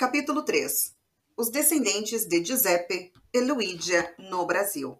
[0.00, 0.96] Capítulo 3
[1.36, 4.96] Os descendentes de Giuseppe e Luigia no Brasil.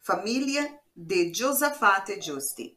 [0.00, 2.76] Família de Giosafate Giusti.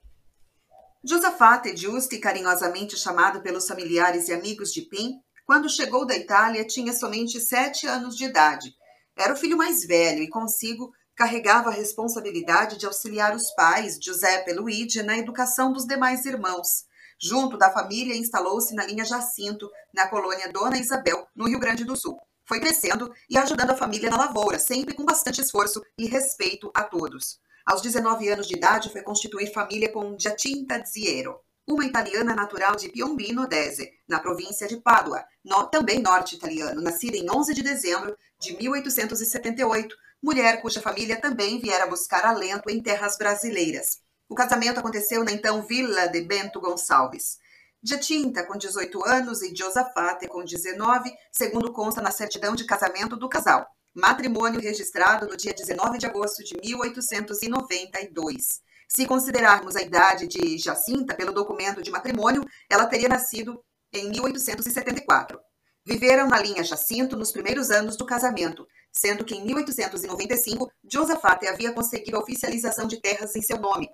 [1.03, 6.93] Giosafate Giusti, carinhosamente chamado pelos familiares e amigos de Pim, quando chegou da Itália tinha
[6.93, 8.73] somente sete anos de idade.
[9.17, 14.51] Era o filho mais velho e consigo carregava a responsabilidade de auxiliar os pais, Giuseppe
[14.51, 16.85] e Luigi, na educação dos demais irmãos.
[17.23, 21.95] Junto da família, instalou-se na linha Jacinto, na colônia Dona Isabel, no Rio Grande do
[21.95, 22.19] Sul.
[22.45, 26.83] Foi crescendo e ajudando a família na lavoura, sempre com bastante esforço e respeito a
[26.83, 27.39] todos.
[27.65, 32.89] Aos 19 anos de idade, foi constituir família com Giacinta Ziero, uma italiana natural de
[32.89, 38.57] Piombino Dese, na província de Pádua, no, também norte-italiano, nascida em 11 de dezembro de
[38.57, 44.02] 1878, mulher cuja família também viera buscar alento em terras brasileiras.
[44.33, 47.37] O casamento aconteceu na então Vila de Bento Gonçalves.
[47.83, 53.29] Jacinta, com 18 anos, e Josafate, com 19, segundo consta na certidão de casamento do
[53.29, 53.67] casal.
[53.93, 58.59] Matrimônio registrado no dia 19 de agosto de 1892.
[58.89, 65.39] Se considerarmos a idade de Jacinta pelo documento de matrimônio, ela teria nascido em 1874.
[65.85, 71.71] Viveram na linha Jacinto nos primeiros anos do casamento, sendo que em 1895 Josafate havia
[71.71, 73.87] conseguido a oficialização de terras em seu nome,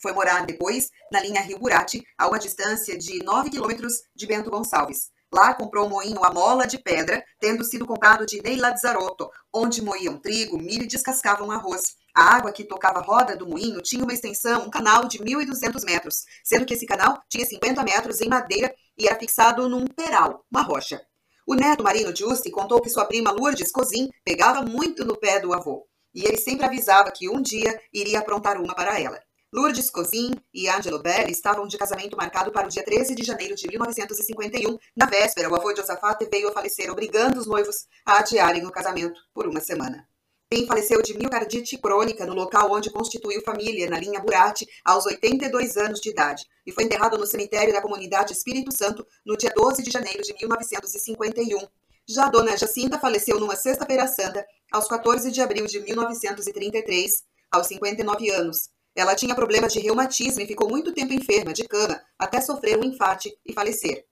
[0.00, 4.50] foi morar depois na linha Rio Burati, a uma distância de 9 quilômetros de Bento
[4.50, 5.10] Gonçalves.
[5.32, 9.80] Lá comprou um moinho a mola de pedra, tendo sido comprado de Ney Lazarotto, onde
[9.80, 11.94] moíam trigo, milho e descascavam arroz.
[12.12, 15.84] A água que tocava a roda do moinho tinha uma extensão, um canal de 1.200
[15.84, 20.44] metros, sendo que esse canal tinha 50 metros em madeira e era fixado num peral,
[20.50, 21.00] uma rocha.
[21.46, 25.52] O neto Marino Giusti contou que sua prima Lourdes Cozin pegava muito no pé do
[25.52, 29.20] avô, e ele sempre avisava que um dia iria aprontar uma para ela.
[29.52, 33.56] Lourdes Cozin e Angelo Belli estavam de casamento marcado para o dia 13 de janeiro
[33.56, 34.78] de 1951.
[34.96, 38.70] Na véspera, o avô de Josafate veio a falecer, obrigando os noivos a adiarem o
[38.70, 40.06] casamento por uma semana.
[40.48, 45.76] Pim faleceu de miocardite crônica no local onde constituiu família, na linha Burati, aos 82
[45.76, 49.82] anos de idade, e foi enterrado no cemitério da comunidade Espírito Santo no dia 12
[49.82, 51.66] de janeiro de 1951.
[52.08, 58.30] Já dona Jacinta faleceu numa sexta-feira santa, aos 14 de abril de 1933, aos 59
[58.30, 58.70] anos.
[58.94, 62.84] Ela tinha problemas de reumatismo e ficou muito tempo enferma, de cama, até sofrer um
[62.84, 64.04] infarte e falecer.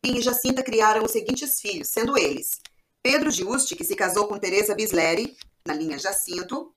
[0.00, 2.60] Pim e Jacinta criaram os seguintes filhos, sendo eles
[3.02, 6.74] Pedro Giusti, que se casou com Teresa Bisleri, na linha Jacinto,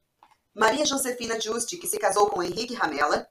[0.56, 3.28] Maria Josefina Giusti, que se casou com Henrique Ramela,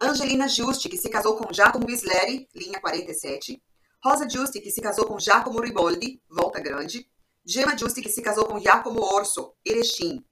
[0.00, 3.62] Angelina Giusti, que se casou com Giacomo Bisleri, linha 47,
[4.04, 7.08] Rosa Giusti, que se casou com Giacomo Riboldi, Volta Grande,
[7.44, 10.24] Gema Giusti, que se casou com Giacomo Orso, Erechim,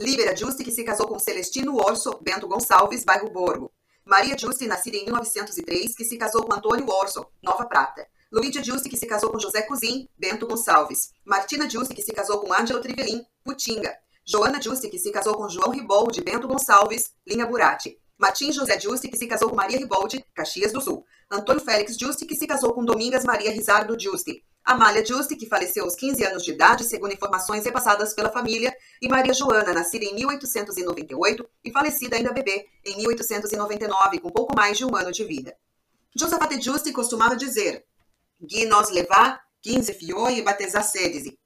[0.00, 3.72] Líbera Giusti, que se casou com Celestino Orso Bento Gonçalves, bairro Borgo.
[4.04, 8.06] Maria Giusti, nascida em 1903, que se casou com Antônio Orso, Nova Prata.
[8.30, 11.10] Luídia Giusti, que se casou com José Cozin, Bento Gonçalves.
[11.24, 13.92] Martina Giusti, que se casou com Ângelo Trivelin, Putinga.
[14.24, 17.98] Joana Giusti, que se casou com João Riboldi, Bento Gonçalves, Linha Burati.
[18.16, 21.04] Martim José Giusti, que se casou com Maria Riboldi, Caxias do Sul.
[21.28, 24.44] Antônio Félix Giusti, que se casou com Domingas Maria Rizardo Giusti.
[24.68, 28.70] Amália Giusti, que faleceu aos 15 anos de idade, segundo informações repassadas pela família,
[29.00, 34.76] e Maria Joana, nascida em 1898 e falecida ainda bebê em 1899, com pouco mais
[34.76, 35.56] de um ano de vida.
[36.14, 37.82] Josafate Giusti costumava dizer:
[38.38, 41.38] Gui nós levar 15 fioi e batizar sedesi.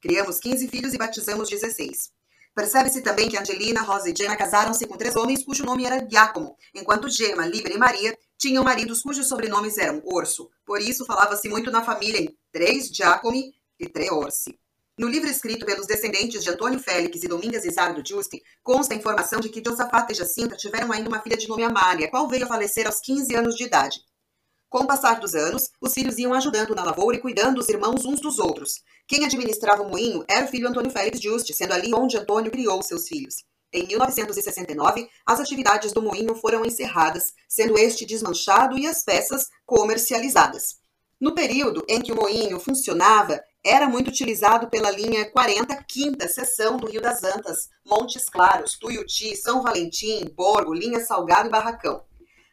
[0.00, 2.10] Criamos 15 filhos e batizamos 16.
[2.54, 6.56] Percebe-se também que Angelina, Rosa e Gemma casaram-se com três homens cujo nome era Giacomo,
[6.74, 10.50] enquanto Gemma, Libra e Maria tinham maridos cujos sobrenomes eram Orso.
[10.64, 14.58] Por isso falava-se muito na família em três Giacomi e tre Orsi.
[14.98, 19.40] No livro escrito pelos descendentes de Antônio Félix e Domingas Isardo Giusti, consta a informação
[19.40, 22.48] de que Josafata e Jacinta tiveram ainda uma filha de nome Amália, qual veio a
[22.48, 23.98] falecer aos 15 anos de idade.
[24.70, 28.06] Com o passar dos anos, os filhos iam ajudando na lavoura e cuidando os irmãos
[28.06, 28.82] uns dos outros.
[29.06, 32.82] Quem administrava o moinho era o filho Antônio Félix Juste, sendo ali onde Antônio criou
[32.82, 33.44] seus filhos.
[33.72, 40.80] Em 1969, as atividades do moinho foram encerradas, sendo este desmanchado e as peças comercializadas.
[41.20, 46.78] No período em que o moinho funcionava, era muito utilizado pela linha 40, quinta seção
[46.78, 52.02] do Rio das Antas, Montes Claros, Tuiuti, São Valentim, Borgo, Linha Salgado e Barracão.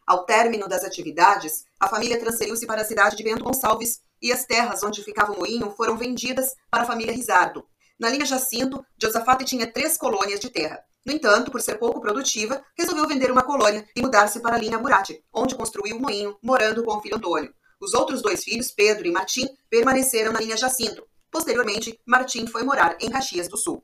[0.06, 4.46] Ao término das atividades, a família transferiu-se para a cidade de Bento Gonçalves e as
[4.46, 7.66] terras onde ficava o moinho foram vendidas para a família Rizardo.
[8.00, 10.84] Na linha Jacinto, Josafate tinha três colônias de terra.
[11.08, 14.78] No entanto, por ser pouco produtiva, resolveu vender uma colônia e mudar-se para a linha
[14.78, 17.54] Murati, onde construiu o moinho, morando com o filho Antônio.
[17.80, 21.08] Os outros dois filhos, Pedro e Martim, permaneceram na linha Jacinto.
[21.32, 23.82] Posteriormente, Martim foi morar em Caxias do Sul.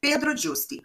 [0.00, 0.82] Pedro Giusti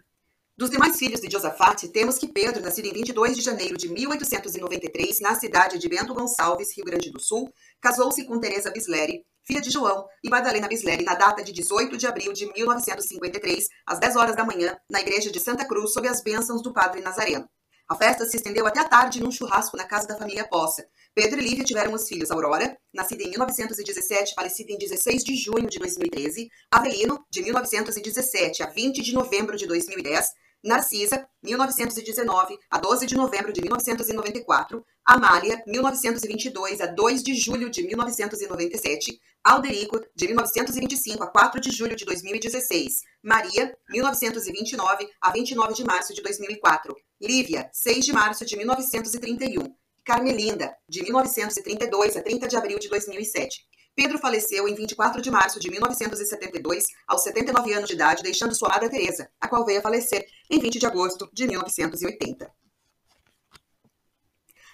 [0.56, 5.20] dos demais filhos de Josafate, temos que Pedro, nascido em 22 de janeiro de 1893,
[5.20, 9.70] na cidade de Bento Gonçalves, Rio Grande do Sul, casou-se com Teresa Bisleri, filha de
[9.70, 14.36] João, e Madalena Bisleri, na data de 18 de abril de 1953, às 10 horas
[14.36, 17.48] da manhã, na igreja de Santa Cruz, sob as bênçãos do padre Nazareno.
[17.88, 20.84] A festa se estendeu até a tarde num churrasco na casa da família Poça.
[21.14, 25.68] Pedro e Lívia tiveram os filhos Aurora, nascida em 1917, falecida em 16 de junho
[25.68, 30.30] de 2013, Avelino, de 1917 a 20 de novembro de 2010,
[30.64, 37.86] Narcisa, 1919 a 12 de novembro de 1994, Amália, 1922 a 2 de julho de
[37.86, 45.84] 1997, Alderico, de 1925 a 4 de julho de 2016, Maria, 1929 a 29 de
[45.84, 49.72] março de 2004, Lívia, 6 de março de 1931,
[50.04, 53.66] Carmelinda, de 1932 a 30 de abril de 2007.
[53.96, 58.68] Pedro faleceu em 24 de março de 1972, aos 79 anos de idade, deixando sua
[58.68, 62.52] amada Teresa, a qual veio a falecer em 20 de agosto de 1980.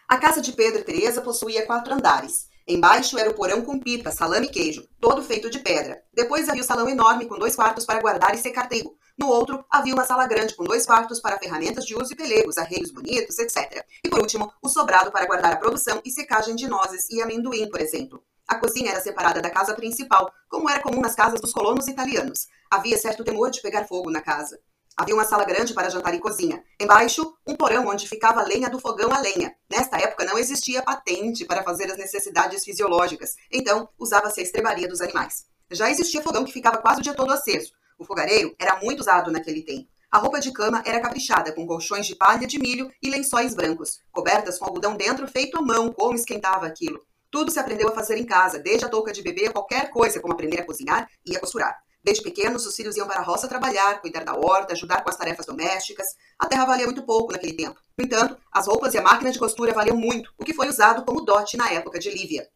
[0.08, 2.48] A casa de Pedro e Teresa possuía quatro andares.
[2.66, 6.02] Embaixo era o porão com pipa, salame e queijo, todo feito de pedra.
[6.12, 8.96] Depois havia o salão enorme com dois quartos para guardar e secar trigo.
[9.16, 12.58] No outro, havia uma sala grande com dois quartos para ferramentas de uso e pelegos,
[12.58, 13.86] arreios bonitos, etc.
[14.04, 17.70] E por último, o sobrado para guardar a produção e secagem de nozes e amendoim,
[17.70, 18.20] por exemplo.
[18.52, 22.48] A cozinha era separada da casa principal, como era comum nas casas dos colonos italianos.
[22.70, 24.60] Havia certo temor de pegar fogo na casa.
[24.94, 26.62] Havia uma sala grande para jantar e cozinha.
[26.78, 29.54] Embaixo, um porão onde ficava a lenha do fogão a lenha.
[29.70, 35.00] Nesta época não existia patente para fazer as necessidades fisiológicas, então usava-se a estrebaria dos
[35.00, 35.46] animais.
[35.70, 37.72] Já existia fogão que ficava quase o dia todo aceso.
[37.98, 39.88] O fogareiro era muito usado naquele tempo.
[40.10, 43.98] A roupa de cama era caprichada, com colchões de palha de milho e lençóis brancos,
[44.12, 45.90] cobertas com algodão dentro feito à mão.
[45.90, 47.00] Como esquentava aquilo!
[47.32, 50.20] Tudo se aprendeu a fazer em casa, desde a touca de bebê a qualquer coisa,
[50.20, 51.74] como aprender a cozinhar e a costurar.
[52.04, 55.16] Desde pequenos, os filhos iam para a roça trabalhar, cuidar da horta, ajudar com as
[55.16, 56.08] tarefas domésticas.
[56.38, 57.80] A terra valia muito pouco naquele tempo.
[57.96, 61.06] No entanto, as roupas e a máquina de costura valiam muito, o que foi usado
[61.06, 62.46] como dote na época de Lívia.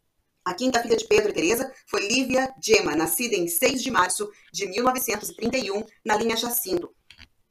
[0.44, 4.31] A quinta filha de Pedro e Teresa foi Lívia Gemma, nascida em 6 de março
[4.52, 6.94] de 1931, na linha Jacinto,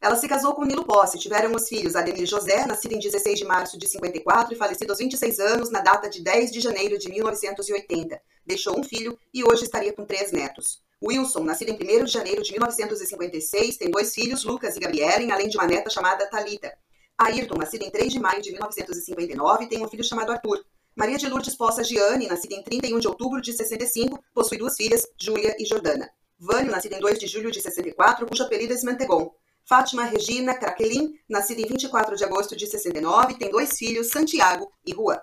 [0.01, 3.45] ela se casou com Nilo Posse, tiveram os filhos Ademir José, nascido em 16 de
[3.45, 7.09] março de 54 e falecido aos 26 anos na data de 10 de janeiro de
[7.09, 8.21] 1980.
[8.45, 10.83] Deixou um filho e hoje estaria com três netos.
[11.03, 15.49] Wilson, nascido em 1 de janeiro de 1956, tem dois filhos, Lucas e Gabrielen, além
[15.49, 16.71] de uma neta chamada Talita.
[17.17, 20.63] Ayrton, nascido em 3 de maio de 1959, tem um filho chamado Arthur.
[20.95, 25.03] Maria de Lourdes Poça Gianni, nascida em 31 de outubro de 65, possui duas filhas,
[25.19, 26.09] Júlia e Jordana.
[26.39, 29.33] Vânio, nascido em 2 de julho de 64, cujo apelido é Smantegon.
[29.67, 34.93] Fátima Regina Craquelin, nascida em 24 de agosto de 69, tem dois filhos, Santiago e
[34.93, 35.19] Juan.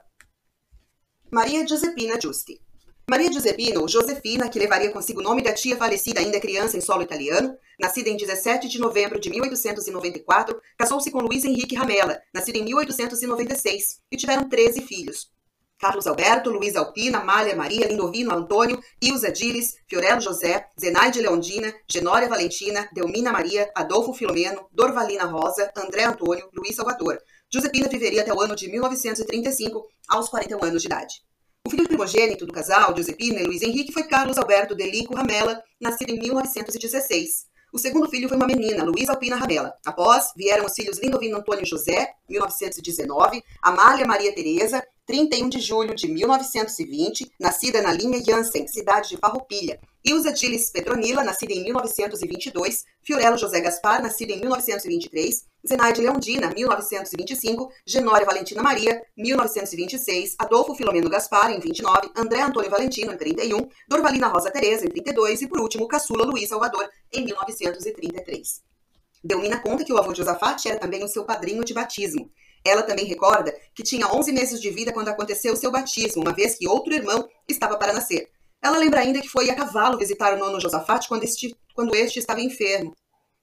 [1.30, 2.60] Maria Giuseppina Giusti.
[3.08, 6.80] Maria Giuseppina, ou Josefina, que levaria consigo o nome da tia falecida ainda criança em
[6.80, 12.56] solo italiano, nascida em 17 de novembro de 1894, casou-se com Luiz Henrique Ramela, nascido
[12.56, 15.30] em 1896, e tiveram 13 filhos.
[15.82, 22.28] Carlos Alberto, Luiz Alpina, Malha Maria, Lindovino Antônio, Ilza Dires, Fiorello José, Zenaide Leondina, Genória
[22.28, 27.18] Valentina, Delmina Maria, Adolfo Filomeno, Dorvalina Rosa, André Antônio, Luiz Salvador.
[27.52, 31.14] Josepina viveria até o ano de 1935, aos 41 anos de idade.
[31.66, 36.10] O filho primogênito do casal, Josepina e Luiz Henrique, foi Carlos Alberto Delico Ramela, nascido
[36.10, 37.50] em 1916.
[37.72, 39.72] O segundo filho foi uma menina, Luísa Alpina Ramela.
[39.84, 46.06] Após, vieram os filhos Lindovino Antônio José, 1919, Amália Maria Tereza, 31 de julho de
[46.06, 49.80] 1920, nascida na linha Jansen, cidade de Farroupilha.
[50.04, 57.72] Ilza Dilis Petronila, nascida em 1922, Fiorello José Gaspar, nascida em 1923, Zenaide Leondina, 1925,
[57.86, 64.28] Genória Valentina Maria, 1926, Adolfo Filomeno Gaspar, em 29, André Antônio Valentino, em 31, Dorvalina
[64.28, 68.62] Rosa Teresa, em 32 e, por último, Caçula Luiz Salvador, em 1933.
[69.24, 72.28] Delmina conta que o avô de Josafate era também o seu padrinho de batismo.
[72.64, 76.54] Ela também recorda que tinha 11 meses de vida quando aconteceu seu batismo, uma vez
[76.54, 78.28] que outro irmão estava para nascer.
[78.62, 82.20] Ela lembra ainda que foi a cavalo visitar o nono Josafate quando este, quando este
[82.20, 82.94] estava enfermo.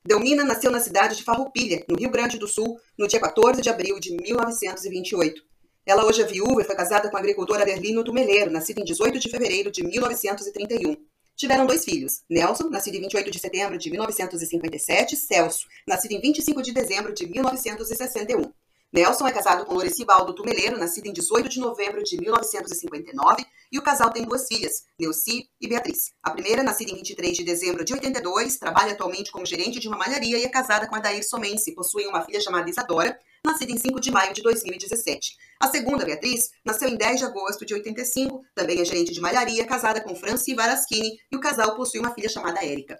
[0.06, 3.70] Delmina nasceu na cidade de Farroupilha, no Rio Grande do Sul, no dia 14 de
[3.70, 5.44] abril de 1928.
[5.86, 9.20] Ela hoje é viúva e foi casada com o agricultor Adelino Tumeleiro, nascido em 18
[9.20, 10.96] de fevereiro de 1931.
[11.36, 16.62] Tiveram dois filhos, Nelson, nascido em 28 de setembro de 1957, Celso, nascido em 25
[16.62, 18.52] de dezembro de 1961.
[18.92, 23.78] Nelson é casado com Loreci Baldo Tumeleiro, nascida em 18 de novembro de 1959, e
[23.78, 26.12] o casal tem duas filhas, Neuci e Beatriz.
[26.24, 29.96] A primeira, nascida em 23 de dezembro de 82, trabalha atualmente como gerente de uma
[29.96, 31.76] malharia e é casada com Adair Somense.
[31.76, 33.16] Possui uma filha chamada Isadora,
[33.46, 35.38] nascida em 5 de maio de 2017.
[35.60, 39.68] A segunda, Beatriz, nasceu em 10 de agosto de 85, também é gerente de malharia,
[39.68, 43.00] casada com Franci Varaschini, e o casal possui uma filha chamada Érica.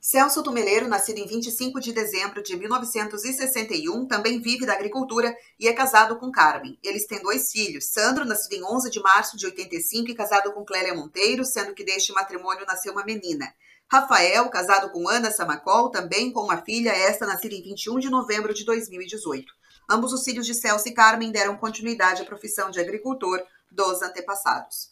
[0.00, 5.72] Celso Tumeleiro, nascido em 25 de dezembro de 1961, também vive da agricultura e é
[5.72, 6.78] casado com Carmen.
[6.82, 10.64] Eles têm dois filhos: Sandro, nascido em 11 de março de 85 e casado com
[10.64, 13.52] Clélia Monteiro, sendo que deste matrimônio nasceu uma menina.
[13.90, 18.52] Rafael, casado com Ana Samacol, também com uma filha, esta nascida em 21 de novembro
[18.52, 19.52] de 2018.
[19.88, 24.90] Ambos os filhos de Celso e Carmen deram continuidade à profissão de agricultor dos antepassados.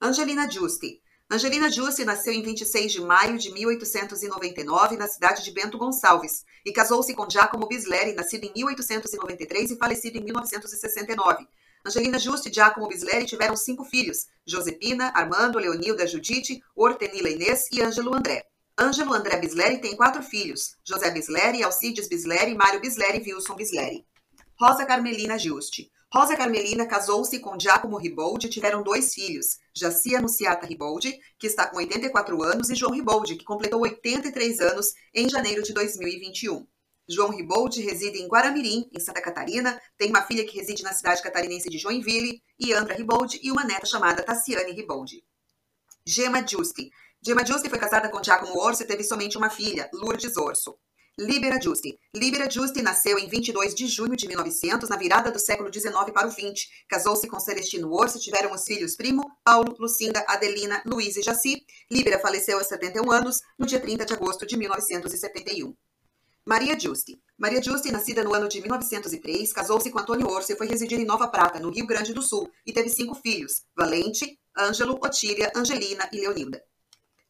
[0.00, 1.02] Angelina Giusti.
[1.30, 6.72] Angelina Giusti nasceu em 26 de maio de 1899 na cidade de Bento Gonçalves e
[6.72, 11.46] casou-se com Giacomo Bisleri, nascido em 1893 e falecido em 1969.
[11.84, 17.82] Angelina Giusti e Giacomo Bisleri tiveram cinco filhos: Josepina, Armando, Leonilda, Judite, Hortenila Inês e
[17.82, 18.46] Ângelo André.
[18.80, 24.06] Ângelo André Bisleri tem quatro filhos: José Bisleri, Alcides Bisleri, Mário Bisleri e Wilson Bisleri.
[24.58, 25.92] Rosa Carmelina Giusti.
[26.10, 31.66] Rosa Carmelina casou-se com Giacomo Riboldi e tiveram dois filhos, Jaci Anunciata Riboldi, que está
[31.66, 36.66] com 84 anos, e João Riboldi, que completou 83 anos em janeiro de 2021.
[37.06, 41.22] João Riboldi reside em Guaramirim, em Santa Catarina, tem uma filha que reside na cidade
[41.22, 45.22] catarinense de Joinville, e Andra Riboldi, e uma neta chamada Tassiane Riboldi.
[46.06, 46.90] Gema Giusti.
[47.20, 50.78] Gema Giusti foi casada com Giacomo Orso e teve somente uma filha, Lourdes Orso.
[51.18, 51.98] Libera Giusti.
[52.14, 56.28] Libera Giusti nasceu em 22 de junho de 1900, na virada do século XIX para
[56.28, 56.68] o XX.
[56.88, 61.66] Casou-se com Celestino Orso tiveram os filhos Primo, Paulo, Lucinda, Adelina, Luiz e Jaci.
[61.90, 65.74] Libera faleceu aos 71 anos, no dia 30 de agosto de 1971.
[66.46, 67.20] Maria Giusti.
[67.36, 71.04] Maria Giusti, nascida no ano de 1903, casou-se com Antônio Orso e foi residir em
[71.04, 76.08] Nova Prata, no Rio Grande do Sul, e teve cinco filhos: Valente, Ângelo, Otília, Angelina
[76.12, 76.62] e Leonilda.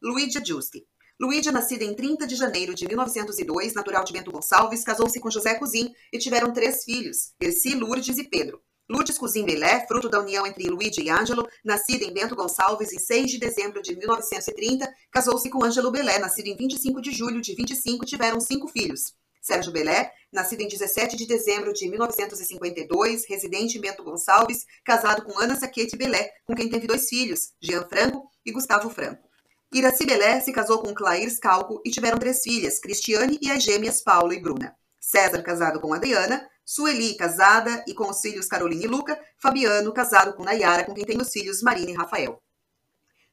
[0.03, 0.87] Luídia Giusti.
[1.21, 5.57] Luídia, nascida em 30 de janeiro de 1902, natural de Bento Gonçalves, casou-se com José
[5.57, 8.63] Cozin e tiveram três filhos, Erci, Lourdes e Pedro.
[8.89, 13.01] Lourdes Cozin Belé, fruto da união entre Luídia e Ângelo, nascida em Bento Gonçalves em
[13.01, 17.53] 6 de dezembro de 1930, casou-se com Ângelo Belé, nascido em 25 de julho de
[17.53, 19.13] 25, tiveram cinco filhos.
[19.43, 25.37] Sérgio Belé, nascido em 17 de dezembro de 1952, residente em Bento Gonçalves, casado com
[25.37, 29.28] Ana Saquete Belé, com quem teve dois filhos, Jean Franco e Gustavo Franco.
[29.71, 34.01] Iraci Belé se casou com Clair Scalco e tiveram três filhas, Cristiane e as gêmeas
[34.01, 34.75] Paulo e Bruna.
[34.99, 40.33] César, casado com Adriana, Sueli, casada e com os filhos Carolina e Luca, Fabiano, casado
[40.33, 42.43] com Nayara, com quem tem os filhos Marina e Rafael.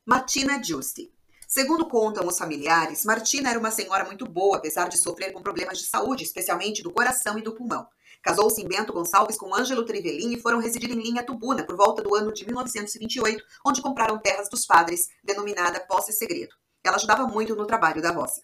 [0.06, 1.10] Martina Giusti.
[1.48, 5.80] Segundo contam os familiares, Martina era uma senhora muito boa, apesar de sofrer com problemas
[5.80, 7.88] de saúde, especialmente do coração e do pulmão.
[8.26, 12.02] Casou-se em Bento Gonçalves com Ângelo Trivelin e foram residir em Linha Tubuna por volta
[12.02, 16.56] do ano de 1928, onde compraram terras dos padres, denominada Posse Segredo.
[16.84, 18.42] Ela ajudava muito no trabalho da roça.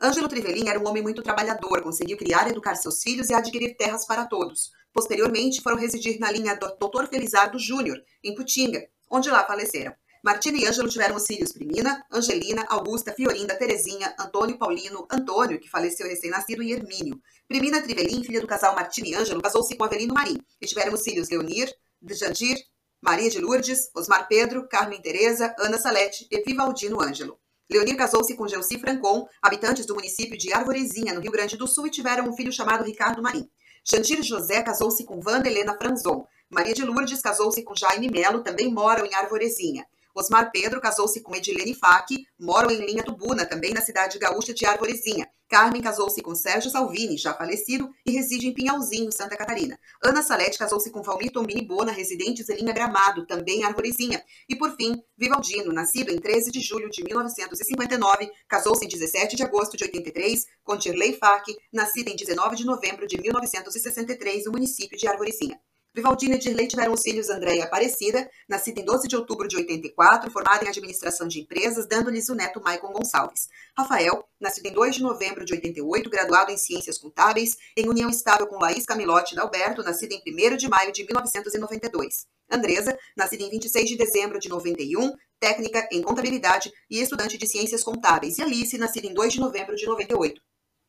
[0.00, 3.76] Ângelo Trivelin era um homem muito trabalhador, conseguiu criar e educar seus filhos e adquirir
[3.76, 4.70] terras para todos.
[4.92, 7.08] Posteriormente, foram residir na linha Dr.
[7.10, 9.92] Felizardo Júnior, em Putinga, onde lá faleceram.
[10.22, 15.70] Martina e Ângelo tiveram os filhos Primina, Angelina, Augusta, Fiorinda, Terezinha, Antônio Paulino, Antônio, que
[15.70, 17.20] faleceu recém-nascido, e Hermínio.
[17.48, 21.02] Primina Trivelin, filha do casal Martina e Ângelo, casou-se com Avelino Marim e tiveram os
[21.02, 21.74] filhos Leonir,
[22.10, 22.58] Jandir,
[23.00, 27.40] Maria de Lourdes, Osmar Pedro, Carmen Teresa, Ana Salete e Vivaldino Ângelo.
[27.70, 31.86] Leonir casou-se com Gelsi Francon, habitantes do município de Arvorezinha, no Rio Grande do Sul,
[31.86, 33.48] e tiveram um filho chamado Ricardo Marim.
[33.82, 36.26] Jandir José casou-se com Wanda Helena Franzon.
[36.50, 39.86] Maria de Lourdes casou-se com Jaime Melo, também moram em Arvorezinha.
[40.18, 42.08] Osmar Pedro casou-se com Edilene Fac,
[42.38, 45.30] moram em Linha Tubuna, também na cidade gaúcha de Arvorezinha.
[45.48, 49.78] Carmen casou-se com Sérgio Salvini, já falecido, e reside em Pinhalzinho, Santa Catarina.
[50.04, 54.22] Ana Salete casou-se com Valmir Tombini Bona, residente em Linha Gramado, também Arvorezinha.
[54.48, 59.42] E, por fim, Vivaldino, nascido em 13 de julho de 1959, casou-se em 17 de
[59.42, 64.98] agosto de 83 com Tirley Fac, nascida em 19 de novembro de 1963, no município
[64.98, 65.58] de Arvorezinha.
[65.98, 70.30] Vivaldina e Dirley tiveram os filhos Andréia Aparecida, nascida em 12 de outubro de 84,
[70.30, 73.48] formada em administração de empresas, dando-lhes o neto Maicon Gonçalves.
[73.76, 78.46] Rafael, nascido em 2 de novembro de 88, graduado em Ciências Contábeis, em união estável
[78.46, 82.26] com Laís Camilotti Dalberto, nascida em 1 de maio de 1992.
[82.48, 87.82] Andresa, nascida em 26 de dezembro de 91, técnica em contabilidade e estudante de ciências
[87.82, 88.38] contábeis.
[88.38, 90.40] E Alice, nascida em 2 de novembro de 98.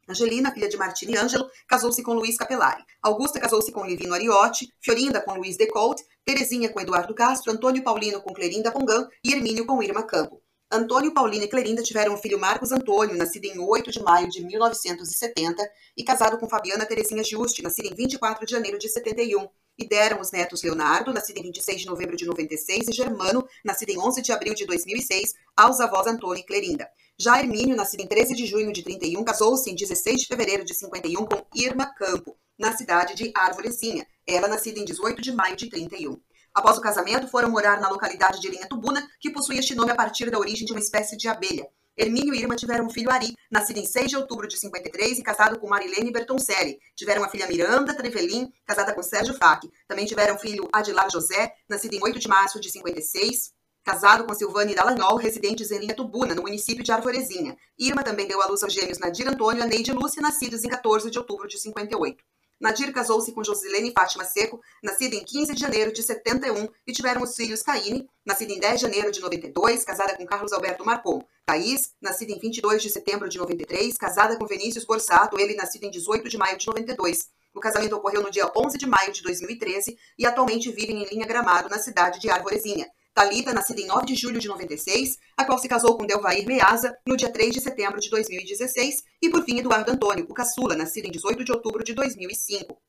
[0.09, 2.83] Angelina, filha de Martini Ângelo, casou-se com Luiz Capelari.
[3.01, 8.19] Augusta casou-se com Livino Ariotti, Fiorinda com Luiz Decolt, Terezinha com Eduardo Castro, Antônio Paulino
[8.21, 10.41] com Clerinda Pongan e Hermínio com Irma Campo.
[10.71, 14.43] Antônio Paulino e Clerinda tiveram o filho Marcos Antônio, nascido em 8 de maio de
[14.45, 15.63] 1970,
[15.97, 19.47] e casado com Fabiana Terezinha Giusti, nascida em 24 de janeiro de 71,
[19.79, 23.89] e deram os netos Leonardo, nascido em 26 de novembro de 96, e Germano, nascido
[23.89, 26.87] em 11 de abril de 2006, aos avós Antônio e Clerinda.
[27.21, 30.73] Já Hermínio, nascido em 13 de junho de 31, casou-se em 16 de fevereiro de
[30.73, 34.07] 51 com Irma Campo, na cidade de Arvorezinha.
[34.25, 36.17] Ela nascida em 18 de maio de 31.
[36.53, 39.95] Após o casamento, foram morar na localidade de Linha Tubuna, que possui este nome a
[39.95, 41.67] partir da origem de uma espécie de abelha.
[41.97, 45.21] Hermínio e Irma tiveram um filho Ari, nascido em 6 de outubro de 53 e
[45.21, 46.79] casado com Marilene Bertoncelli.
[46.95, 49.69] Tiveram a filha Miranda Trevelin, casada com Sérgio Fac.
[49.89, 53.51] Também tiveram filho Adilar José, nascido em 8 de março de 56,
[53.83, 57.57] casado com Silvane Dallagnol, residentes em Linha Tubuna, no município de Arvorezinha.
[57.77, 61.09] Irma também deu à luz aos gêmeos Nadir Antônio e Neide Lúcia, nascidos em 14
[61.09, 62.24] de outubro de 58.
[62.59, 67.24] Nadir casou-se com Josilene Fátima Seco, nascida em 15 de janeiro de 71, e tiveram
[67.24, 71.24] os filhos Caíne, nascida em 10 de janeiro de 92, casada com Carlos Alberto Marcon.
[71.45, 75.89] Thaís, nascida em 22 de setembro de 93, casada com Vinícius Borsato, ele nascido em
[75.89, 77.29] 18 de maio de 92.
[77.53, 81.25] O casamento ocorreu no dia 11 de maio de 2013 e atualmente vivem em Linha
[81.25, 82.88] Gramado, na cidade de Arvorezinha.
[83.13, 86.95] Talita, nascida em 9 de julho de 96, a qual se casou com Delvair Meaza
[87.05, 91.05] no dia 3 de setembro de 2016, e por fim Eduardo Antônio, o caçula, nascido
[91.05, 92.79] em 18 de outubro de 2005.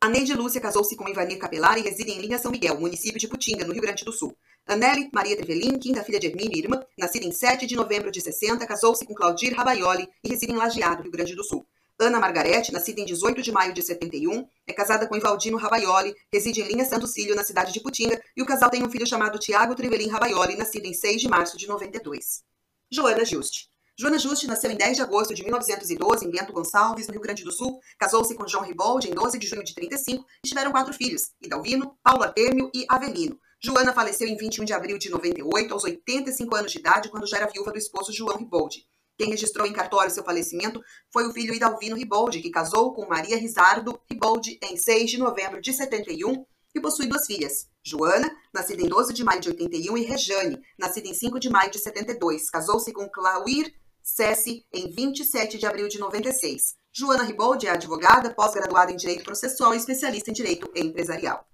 [0.00, 3.28] A Neide Lúcia casou-se com Ivanir Capelar e reside em Linha São Miguel, município de
[3.28, 4.36] Putinga, no Rio Grande do Sul.
[4.66, 8.20] Anneli Maria Trevelin, quinta filha de Hermínio e Irma, nascida em 7 de novembro de
[8.20, 11.64] 60, casou-se com Claudir Rabaioli e reside em Lajeado, Rio Grande do Sul.
[12.02, 16.60] Ana Margarete, nascida em 18 de maio de 71, é casada com Ivaldino Rabaioli, reside
[16.60, 19.38] em Linha Santo Cílio, na cidade de Putinga, e o casal tem um filho chamado
[19.38, 22.42] Tiago Trivelin Rabaioli, nascido em 6 de março de 92.
[22.90, 23.70] Joana Juste.
[23.98, 27.44] Joana Juste nasceu em 10 de agosto de 1912 em Bento Gonçalves, no Rio Grande
[27.44, 30.92] do Sul, casou-se com João Ribold em 12 de junho de 35 e tiveram quatro
[30.92, 33.38] filhos, Idalvino, Paulo Artêmio e Avelino.
[33.64, 37.36] Joana faleceu em 21 de abril de 98, aos 85 anos de idade, quando já
[37.36, 38.84] era viúva do esposo João Ribold.
[39.18, 40.80] Quem registrou em cartório seu falecimento
[41.12, 45.60] foi o filho Idalvino Riboldi, que casou com Maria Rizardo Riboldi em 6 de novembro
[45.60, 50.04] de 71 e possui duas filhas, Joana, nascida em 12 de maio de 81, e
[50.04, 52.48] Rejane, nascida em 5 de maio de 72.
[52.48, 56.74] Casou-se com Clauir Cessi em 27 de abril de 96.
[56.92, 61.46] Joana Riboldi é advogada, pós-graduada em Direito Processual e especialista em Direito Empresarial.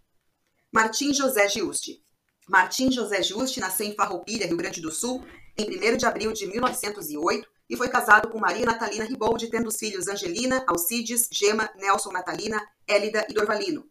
[0.72, 2.02] Martim José Giusti.
[2.48, 5.24] Martim José Giusti nasceu em Farroupilha, Rio Grande do Sul,
[5.58, 9.76] em 1 de abril de 1908 e foi casado com Maria Natalina Riboldi, tendo os
[9.76, 13.84] filhos Angelina, Alcides, Gema, Nelson, Natalina, Élida e Dorvalino.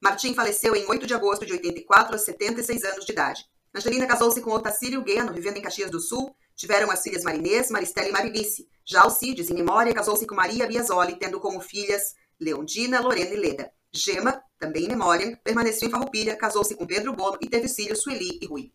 [0.00, 3.44] Martim faleceu em 8 de agosto de 84, aos 76 anos de idade.
[3.74, 6.34] Angelina casou-se com Otacílio Gueno, vivendo em Caxias do Sul.
[6.56, 8.66] Tiveram as filhas Marinês, Maristela e Marilice.
[8.84, 13.70] Já Alcides, em memória, casou-se com Maria Biasoli, tendo como filhas Leondina, Lorena e Leda.
[13.92, 18.38] Gema, também em memória, permaneceu em Farroupilha, casou-se com Pedro Bono e teve filhos Sueli
[18.40, 18.72] e Rui.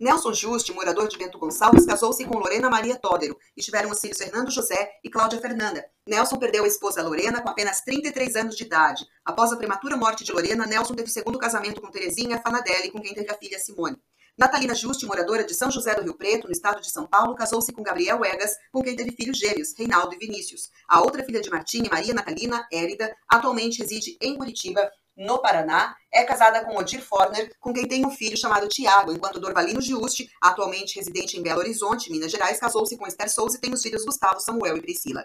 [0.00, 4.16] Nelson Juste, morador de Bento Gonçalves, casou-se com Lorena Maria Tódero e tiveram os filhos
[4.16, 5.84] Fernando José e Cláudia Fernanda.
[6.06, 9.04] Nelson perdeu a esposa Lorena com apenas 33 anos de idade.
[9.24, 13.12] Após a prematura morte de Lorena, Nelson teve segundo casamento com Terezinha Fanadelli, com quem
[13.12, 13.96] teve a filha Simone.
[14.38, 17.72] Natalina Juste, moradora de São José do Rio Preto, no estado de São Paulo, casou-se
[17.72, 20.70] com Gabriel Egas, com quem teve filhos gêmeos, Reinaldo e Vinícius.
[20.86, 26.22] A outra filha de Martim Maria Natalina, Érida, atualmente reside em Curitiba no Paraná, é
[26.22, 30.94] casada com Odir Forner, com quem tem um filho chamado Tiago, enquanto Dorvalino Giusti, atualmente
[30.94, 34.38] residente em Belo Horizonte, Minas Gerais, casou-se com Esther Souza e tem os filhos Gustavo,
[34.38, 35.24] Samuel e Priscila.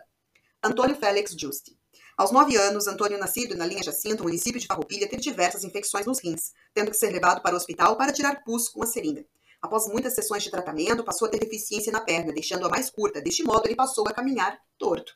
[0.64, 1.78] Antônio Félix Giusti.
[2.18, 6.20] Aos nove anos, Antônio, nascido na linha Jacinto, município de Farroupilha, teve diversas infecções nos
[6.20, 9.24] rins, tendo que ser levado para o hospital para tirar pus com a seringa.
[9.62, 13.22] Após muitas sessões de tratamento, passou a ter deficiência na perna, deixando-a mais curta.
[13.22, 15.14] Deste modo, ele passou a caminhar torto.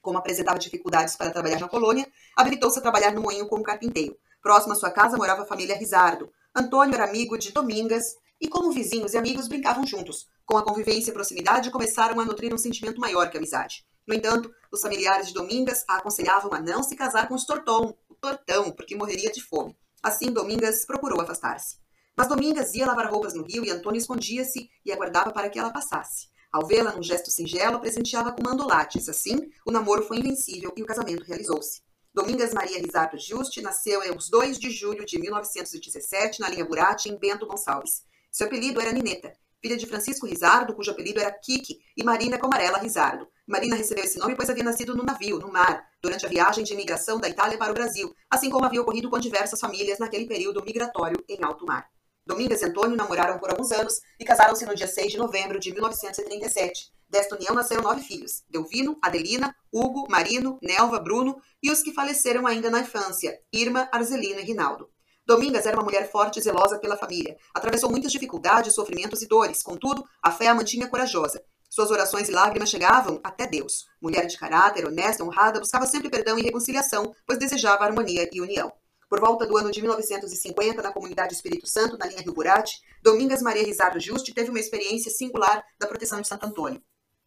[0.00, 4.16] Como apresentava dificuldades para trabalhar na colônia, habilitou-se a trabalhar no moinho como carpinteiro.
[4.42, 6.32] Próximo à sua casa morava a família Rizardo.
[6.54, 10.26] Antônio era amigo de Domingas e, como vizinhos e amigos, brincavam juntos.
[10.46, 13.84] Com a convivência e proximidade, começaram a nutrir um sentimento maior que a amizade.
[14.06, 17.94] No entanto, os familiares de Domingas a aconselhavam a não se casar com o Tortão,
[18.08, 19.76] o Tortão, porque morreria de fome.
[20.02, 21.76] Assim, Domingas procurou afastar-se.
[22.16, 25.70] Mas Domingas ia lavar roupas no rio e Antônio escondia-se e aguardava para que ela
[25.70, 26.28] passasse.
[26.52, 29.08] Ao vê-la num gesto singelo, presenteava com mandolates.
[29.08, 31.80] Assim, o namoro foi invencível e o casamento realizou-se.
[32.12, 37.16] Domingas Maria Risato Juste nasceu em 2 de julho de 1917 na linha Burati, em
[37.16, 38.02] Bento Gonçalves.
[38.32, 39.32] Seu apelido era Nineta,
[39.62, 43.28] filha de Francisco Rizardo, cujo apelido era Kiki, e Marina Comarela Rizardo.
[43.46, 46.72] Marina recebeu esse nome pois havia nascido no navio, no mar, durante a viagem de
[46.72, 50.64] imigração da Itália para o Brasil, assim como havia ocorrido com diversas famílias naquele período
[50.64, 51.88] migratório em alto mar.
[52.30, 55.72] Domingas e Antônio namoraram por alguns anos e casaram-se no dia 6 de novembro de
[55.72, 56.92] 1937.
[57.08, 62.46] Desta união nasceram nove filhos: Delvino, Adelina, Hugo, Marino, Nelva, Bruno e os que faleceram
[62.46, 64.88] ainda na infância: Irma, Arzelino e Rinaldo.
[65.26, 67.36] Domingas era uma mulher forte e zelosa pela família.
[67.52, 69.60] Atravessou muitas dificuldades, sofrimentos e dores.
[69.60, 71.42] Contudo, a fé a mantinha corajosa.
[71.68, 73.86] Suas orações e lágrimas chegavam até Deus.
[74.00, 78.72] Mulher de caráter, honesta, honrada, buscava sempre perdão e reconciliação, pois desejava harmonia e união.
[79.10, 83.42] Por volta do ano de 1950, na comunidade Espírito Santo, na linha Rio Burati, Domingas
[83.42, 86.80] Maria Rizardo Juste teve uma experiência singular da proteção de Santo Antônio.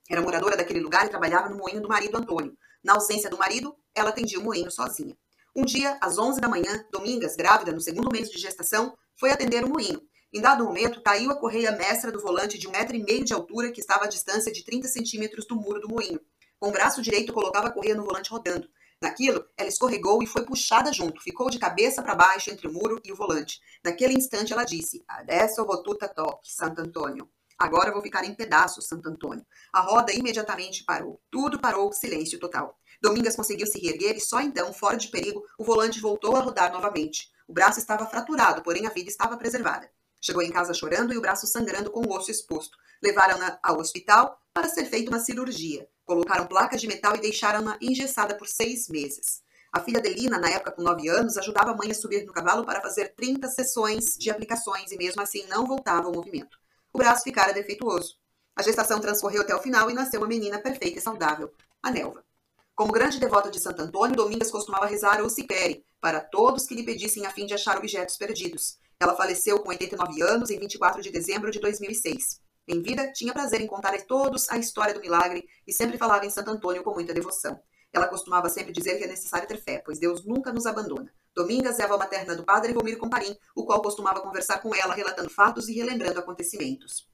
[0.09, 2.57] Era moradora daquele lugar e trabalhava no moinho do marido Antônio.
[2.81, 5.13] Na ausência do marido, ela atendia o moinho sozinha.
[5.53, 9.65] Um dia, às 11 da manhã, Domingas, grávida no segundo mês de gestação, foi atender
[9.65, 13.03] o moinho Em dado momento, caiu a correia mestra do volante de um metro e
[13.03, 16.21] meio de altura que estava à distância de 30 centímetros do muro do moinho.
[16.57, 18.69] Com o braço direito, colocava a correia no volante rodando.
[19.03, 23.01] Naquilo, ela escorregou e foi puxada junto, ficou de cabeça para baixo entre o muro
[23.03, 23.59] e o volante.
[23.83, 27.29] Naquele instante, ela disse: Adesso vou tuta toque, Santo Antônio.
[27.59, 29.45] Agora vou ficar em pedaços, Santo Antônio.
[29.73, 31.21] A roda imediatamente parou.
[31.29, 32.79] Tudo parou, silêncio total.
[33.01, 36.71] Domingas conseguiu se reerguer e só então, fora de perigo, o volante voltou a rodar
[36.71, 37.29] novamente.
[37.45, 39.91] O braço estava fraturado, porém a vida estava preservada.
[40.21, 42.77] Chegou em casa chorando e o braço sangrando com o osso exposto.
[43.03, 45.89] Levaram-na ao hospital para ser feita uma cirurgia.
[46.05, 49.41] Colocaram placas de metal e deixaram-na engessada por seis meses.
[49.71, 52.33] A filha de Lina, na época com nove anos, ajudava a mãe a subir no
[52.33, 56.59] cavalo para fazer 30 sessões de aplicações e mesmo assim não voltava ao movimento.
[56.93, 58.17] O braço ficara defeituoso.
[58.55, 62.23] A gestação transcorreu até o final e nasceu uma menina perfeita e saudável, a Nelva.
[62.75, 66.83] Como grande devota de Santo Antônio, Domingas costumava rezar o Cipere para todos que lhe
[66.83, 68.77] pedissem a fim de achar objetos perdidos.
[68.99, 72.42] Ela faleceu com 89 anos em 24 de dezembro de 2006.
[72.67, 76.25] Em vida, tinha prazer em contar a todos a história do milagre e sempre falava
[76.25, 77.61] em Santo Antônio com muita devoção.
[77.91, 81.13] Ela costumava sempre dizer que é necessário ter fé, pois Deus nunca nos abandona.
[81.35, 84.93] Domingas é a avó materna do padre Romiro Comparim, o qual costumava conversar com ela,
[84.93, 87.07] relatando fatos e relembrando acontecimentos.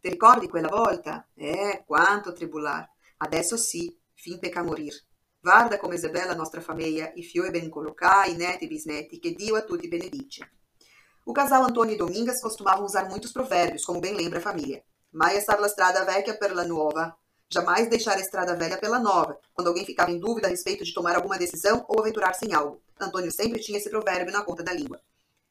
[0.00, 1.28] Ti ricordi quella volta?
[1.36, 2.88] Eh, quanto tribular.
[3.18, 4.94] Adesso sì, fin pecca morir.
[5.38, 9.32] Guarda come è bella nostra famiglia, i fioi ben collocati, i neti e bisnetti, che
[9.32, 10.50] Dio a tutti benedice.
[11.24, 14.82] O casal Antônio e Domingas costumavam usar muitos provérbios, como bem lembra a família.
[15.12, 17.16] Mai estar la strada vecchia per la nuova.
[17.48, 20.92] Jamais deixar a estrada velha pela nova, quando alguém ficava em dúvida a respeito de
[20.92, 22.82] tomar alguma decisão ou aventurar-se em algo.
[22.98, 25.00] Antônio sempre tinha esse provérbio na ponta da língua.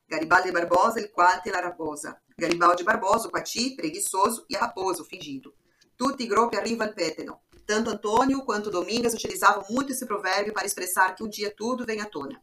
[0.09, 2.19] Garibaldi Barbosa, il quate la raposa.
[2.37, 5.53] Garibaldi Barbosa, o quati, preguiçoso, e a raposa, o fingido.
[5.95, 7.39] Tutti gruppi arriva al peteno.
[7.65, 12.01] Tanto Antônio quanto Domingas utilizavam muito esse provérbio para expressar que um dia tudo vem
[12.01, 12.41] à tona.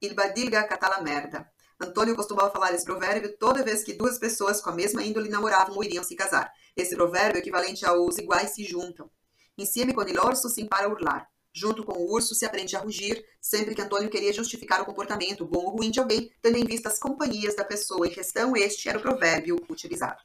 [0.00, 1.48] Il badilga catala merda.
[1.80, 5.76] Antônio costumava falar esse provérbio toda vez que duas pessoas com a mesma índole namoravam
[5.76, 6.50] ou iriam se casar.
[6.74, 9.10] Esse provérbio é equivalente aos iguais se juntam.
[9.58, 11.28] Insieme con il orso se impara a urlar.
[11.52, 15.46] Junto com o urso se aprende a rugir, sempre que Antônio queria justificar o comportamento
[15.46, 18.88] bom ou ruim de alguém, tendo em vista as companhias da pessoa em questão, este
[18.88, 20.22] era o provérbio utilizado.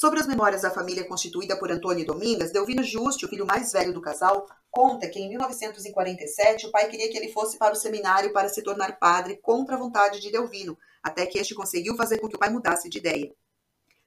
[0.00, 3.92] Sobre as memórias da família constituída por Antônio Domingas, Delvino Juste, o filho mais velho
[3.92, 8.32] do casal, conta que em 1947 o pai queria que ele fosse para o seminário
[8.32, 12.30] para se tornar padre contra a vontade de Delvino, até que este conseguiu fazer com
[12.30, 13.30] que o pai mudasse de ideia.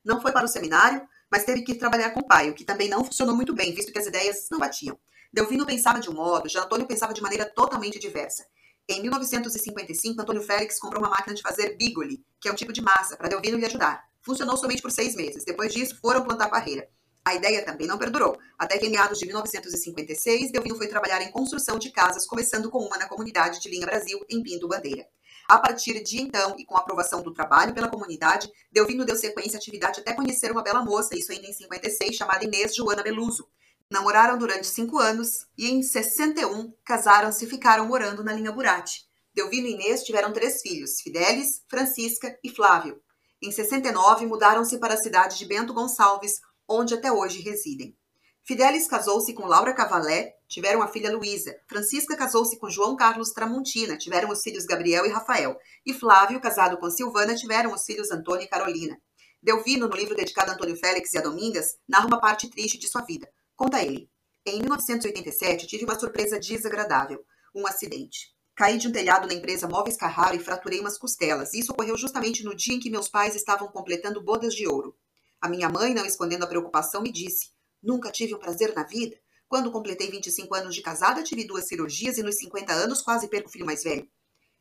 [0.03, 2.89] Não foi para o seminário, mas teve que trabalhar com o pai, o que também
[2.89, 4.97] não funcionou muito bem, visto que as ideias não batiam.
[5.31, 8.47] Delvino pensava de um modo, já Antônio pensava de maneira totalmente diversa.
[8.89, 12.81] Em 1955, Antônio Félix comprou uma máquina de fazer bigoli, que é um tipo de
[12.81, 14.11] massa, para Delvino lhe ajudar.
[14.23, 15.43] Funcionou somente por seis meses.
[15.43, 16.89] Depois disso, foram plantar barreira.
[17.25, 21.31] A ideia também não perdurou, até que em meados de 1956, Delvino foi trabalhar em
[21.31, 25.07] construção de casas, começando com uma na comunidade de Linha Brasil, em Pinto Bandeira.
[25.47, 29.57] A partir de então, e com a aprovação do trabalho pela comunidade, Delvino deu sequência
[29.57, 33.47] à atividade até conhecer uma bela moça, isso ainda em 56, chamada Inês Joana Beluso.
[33.89, 39.05] Namoraram durante cinco anos e em 61 casaram-se e ficaram morando na linha Burati.
[39.33, 43.01] Delvino e Inês tiveram três filhos, Fidelis, Francisca e Flávio.
[43.45, 47.93] Em 69, mudaram-se para a cidade de Bento Gonçalves, onde até hoje residem.
[48.41, 51.53] Fidelis casou-se com Laura Cavalé, tiveram a filha Luísa.
[51.67, 55.57] Francisca casou-se com João Carlos Tramontina, tiveram os filhos Gabriel e Rafael.
[55.85, 58.97] E Flávio, casado com Silvana, tiveram os filhos Antônio e Carolina.
[59.41, 62.87] Delvino, no livro dedicado a Antônio Félix e a Domingas, narra uma parte triste de
[62.87, 63.29] sua vida.
[63.57, 64.09] Conta ele.
[64.45, 67.25] Em 1987, tive uma surpresa desagradável.
[67.53, 68.32] Um acidente.
[68.55, 71.55] Caí de um telhado na empresa Móveis Carraro e fraturei umas costelas.
[71.55, 74.95] Isso ocorreu justamente no dia em que meus pais estavam completando bodas de ouro.
[75.41, 77.49] A minha mãe, não escondendo a preocupação, me disse:
[77.81, 79.17] Nunca tive um prazer na vida.
[79.47, 83.49] Quando completei 25 anos de casada, tive duas cirurgias e nos 50 anos quase perco
[83.49, 84.07] o filho mais velho.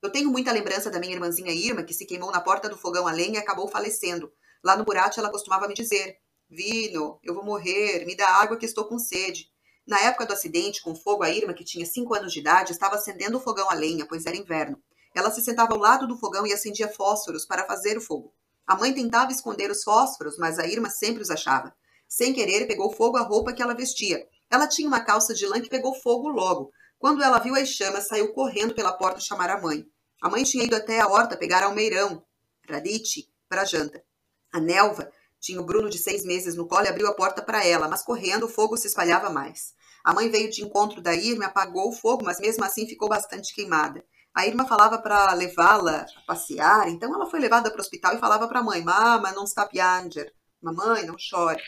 [0.02, 3.06] Eu tenho muita lembrança da minha irmãzinha Irma, que se queimou na porta do fogão
[3.06, 4.32] a lenha e acabou falecendo.
[4.64, 6.16] Lá no Burate, ela costumava me dizer:
[6.48, 9.51] Vino, eu vou morrer, me dá água que estou com sede.
[9.86, 12.96] Na época do acidente, com fogo, a Irma, que tinha cinco anos de idade, estava
[12.96, 14.80] acendendo o fogão a lenha, pois era inverno.
[15.14, 18.32] Ela se sentava ao lado do fogão e acendia fósforos para fazer o fogo.
[18.66, 21.74] A mãe tentava esconder os fósforos, mas a Irma sempre os achava.
[22.08, 24.26] Sem querer, pegou fogo a roupa que ela vestia.
[24.50, 26.70] Ela tinha uma calça de lã que pegou fogo logo.
[26.98, 29.84] Quando ela viu as chamas, saiu correndo pela porta chamar a mãe.
[30.22, 32.24] A mãe tinha ido até a horta pegar almeirão,
[32.68, 34.04] radite, para janta.
[34.52, 35.10] A Nelva,
[35.42, 38.04] tinha o Bruno de seis meses no colo e abriu a porta para ela, mas
[38.04, 39.74] correndo o fogo se espalhava mais.
[40.04, 43.52] A mãe veio de encontro da Irma, apagou o fogo, mas mesmo assim ficou bastante
[43.52, 44.04] queimada.
[44.32, 48.20] A Irma falava para levá-la a passear, então ela foi levada para o hospital e
[48.20, 50.32] falava para a mãe: Mama, não está pianger.
[50.60, 51.60] Mamãe, não chore.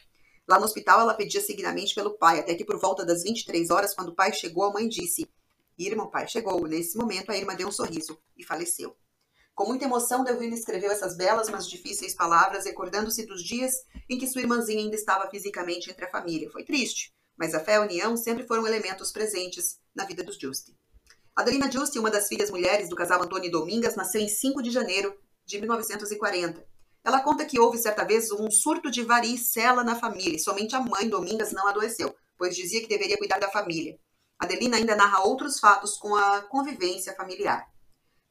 [0.46, 3.92] Lá no hospital ela pedia seguidamente pelo pai, até que por volta das 23 horas,
[3.92, 5.28] quando o pai chegou, a mãe disse:
[5.76, 6.64] Irma, o pai chegou.
[6.68, 8.96] Nesse momento, a Irma deu um sorriso e faleceu.
[9.54, 13.72] Com muita emoção, Delvina escreveu essas belas, mas difíceis palavras, recordando-se dos dias
[14.10, 16.50] em que sua irmãzinha ainda estava fisicamente entre a família.
[16.50, 20.38] Foi triste, mas a fé e a união sempre foram elementos presentes na vida dos
[20.38, 20.76] Giusti.
[21.36, 24.70] Adelina Giusti, uma das filhas mulheres do casal Antônio e Domingas, nasceu em 5 de
[24.70, 26.66] janeiro de 1940.
[27.04, 30.80] Ela conta que houve certa vez um surto de varicela na família e somente a
[30.80, 33.98] mãe Domingas não adoeceu, pois dizia que deveria cuidar da família.
[34.38, 37.73] Adelina ainda narra outros fatos com a convivência familiar.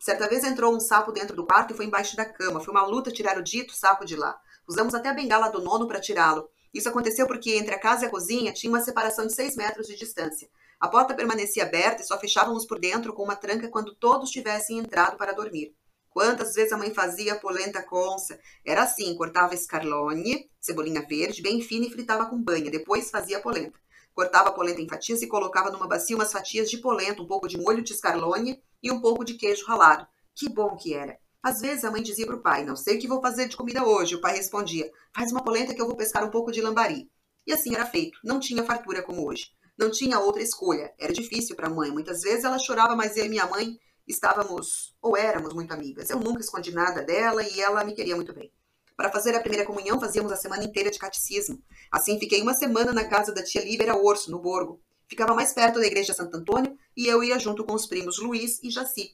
[0.04, 2.60] Certa vez entrou um sapo dentro do quarto e foi embaixo da cama.
[2.60, 4.38] Foi uma luta tirar o dito sapo de lá.
[4.68, 6.50] Usamos até a bengala do nono para tirá-lo.
[6.74, 9.88] Isso aconteceu porque entre a casa e a cozinha tinha uma separação de seis metros
[9.88, 10.50] de distância.
[10.78, 14.78] A porta permanecia aberta e só fechávamos por dentro com uma tranca quando todos tivessem
[14.78, 15.74] entrado para dormir.
[16.10, 18.38] Quantas vezes a mãe fazia polenta conça?
[18.66, 22.70] Era assim, cortava escarlone, cebolinha verde, bem fina e fritava com banha.
[22.70, 23.80] Depois fazia polenta.
[24.14, 27.48] Cortava a polenta em fatias e colocava numa bacia umas fatias de polenta, um pouco
[27.48, 30.06] de molho de escarlone e um pouco de queijo ralado.
[30.36, 31.18] Que bom que era!
[31.42, 33.58] Às vezes a mãe dizia para o pai: Não sei o que vou fazer de
[33.58, 34.16] comida hoje.
[34.16, 37.10] O pai respondia: Faz uma polenta que eu vou pescar um pouco de lambari.
[37.46, 38.18] E assim era feito.
[38.24, 39.52] Não tinha fartura como hoje.
[39.78, 40.94] Não tinha outra escolha.
[40.98, 41.92] Era difícil para a mãe.
[41.92, 46.10] Muitas vezes ela chorava, mas eu e minha mãe estávamos ou éramos muito amigas.
[46.10, 48.52] Eu nunca escondi nada dela e ela me queria muito bem.
[48.96, 51.62] Para fazer a primeira comunhão, fazíamos a semana inteira de catecismo.
[51.92, 54.80] Assim, fiquei uma semana na casa da tia Líbera Orso, no Borgo.
[55.14, 58.60] Ficava mais perto da igreja Santo Antônio e eu ia junto com os primos Luiz
[58.64, 59.12] e Jaci.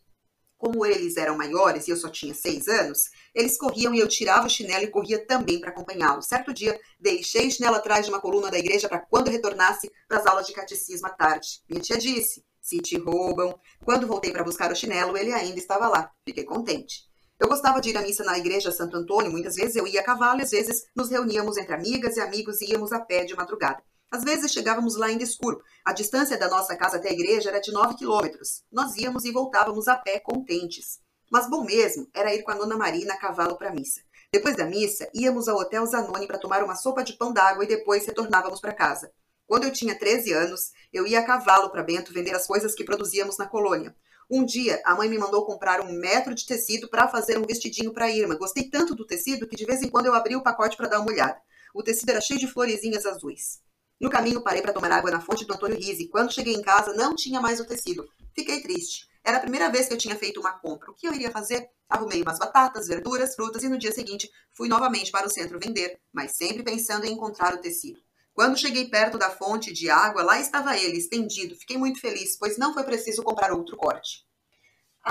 [0.57, 4.47] Como eles eram maiores e eu só tinha seis anos, eles corriam e eu tirava
[4.47, 6.27] o chinelo e corria também para acompanhá-los.
[6.27, 10.19] Certo dia, deixei o chinelo atrás de uma coluna da igreja para quando retornasse para
[10.19, 11.61] as aulas de catecismo à tarde.
[11.69, 13.59] Minha tia disse: se te roubam.
[13.83, 16.09] Quando voltei para buscar o chinelo, ele ainda estava lá.
[16.25, 17.09] Fiquei contente.
[17.37, 19.33] Eu gostava de ir à missa na igreja Santo Antônio.
[19.33, 22.71] Muitas vezes eu ia a cavalo às vezes nos reuníamos entre amigas e amigos e
[22.71, 23.83] íamos a pé de madrugada.
[24.11, 25.61] Às vezes chegávamos lá ainda escuro.
[25.85, 28.63] A distância da nossa casa até a igreja era de 9 quilômetros.
[28.71, 30.99] Nós íamos e voltávamos a pé contentes.
[31.31, 34.01] Mas bom mesmo era ir com a nona Marina a cavalo para a missa.
[34.33, 37.67] Depois da missa, íamos ao Hotel Zanoni para tomar uma sopa de pão d'água e
[37.67, 39.11] depois retornávamos para casa.
[39.45, 42.83] Quando eu tinha 13 anos, eu ia a cavalo para Bento vender as coisas que
[42.83, 43.95] produzíamos na colônia.
[44.29, 47.91] Um dia, a mãe me mandou comprar um metro de tecido para fazer um vestidinho
[47.91, 48.35] para Irma.
[48.35, 50.99] Gostei tanto do tecido que de vez em quando eu abri o pacote para dar
[50.99, 51.41] uma olhada.
[51.73, 53.59] O tecido era cheio de florezinhas azuis.
[53.99, 56.07] No caminho, parei para tomar água na fonte do Antônio Rizzi.
[56.07, 58.07] Quando cheguei em casa, não tinha mais o tecido.
[58.33, 59.07] Fiquei triste.
[59.23, 60.89] Era a primeira vez que eu tinha feito uma compra.
[60.89, 61.69] O que eu iria fazer?
[61.89, 65.99] Arrumei umas batatas, verduras, frutas e no dia seguinte fui novamente para o centro vender,
[66.13, 67.99] mas sempre pensando em encontrar o tecido.
[68.33, 71.55] Quando cheguei perto da fonte de água, lá estava ele, estendido.
[71.55, 74.25] Fiquei muito feliz, pois não foi preciso comprar outro corte.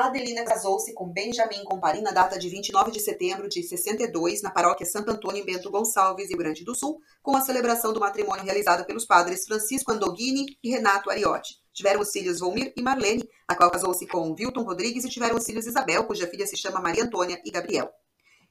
[0.06, 4.86] Adelina casou-se com Benjamin Compari na data de 29 de setembro de 62, na paróquia
[4.86, 8.84] Santo Antônio em Bento Gonçalves, Rio Grande do Sul, com a celebração do matrimônio realizada
[8.84, 11.56] pelos padres Francisco Andoghini e Renato Ariotti.
[11.72, 15.44] Tiveram os filhos Volmir e Marlene, a qual casou-se com Wilton Rodrigues, e tiveram os
[15.44, 17.90] filhos Isabel, cuja filha se chama Maria Antônia e Gabriel.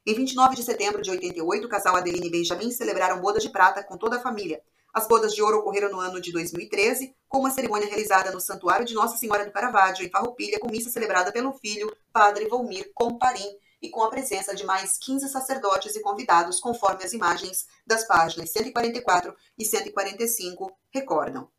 [0.06, 3.82] Em 29 de setembro de 88, o casal Adeline e Benjamin celebraram boda de prata
[3.82, 4.62] com toda a família.
[4.94, 8.86] As bodas de ouro ocorreram no ano de 2013, com uma cerimônia realizada no Santuário
[8.86, 13.58] de Nossa Senhora do Caravaggio, em Farroupilha, com missa celebrada pelo filho, padre Volmir Comparim,
[13.82, 18.50] e com a presença de mais 15 sacerdotes e convidados, conforme as imagens das páginas
[18.50, 21.50] 144 e 145 recordam.